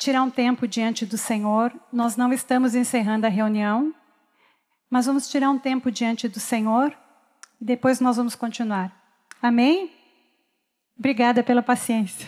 tirar 0.00 0.22
um 0.22 0.30
tempo 0.30 0.66
diante 0.66 1.04
do 1.04 1.18
Senhor. 1.18 1.72
Nós 1.92 2.16
não 2.16 2.32
estamos 2.32 2.74
encerrando 2.74 3.26
a 3.26 3.28
reunião, 3.28 3.94
mas 4.88 5.04
vamos 5.04 5.28
tirar 5.28 5.50
um 5.50 5.58
tempo 5.58 5.90
diante 5.92 6.26
do 6.26 6.40
Senhor 6.40 6.96
e 7.60 7.64
depois 7.64 8.00
nós 8.00 8.16
vamos 8.16 8.34
continuar. 8.34 8.90
Amém? 9.42 9.92
Obrigada 10.98 11.42
pela 11.42 11.62
paciência. 11.62 12.26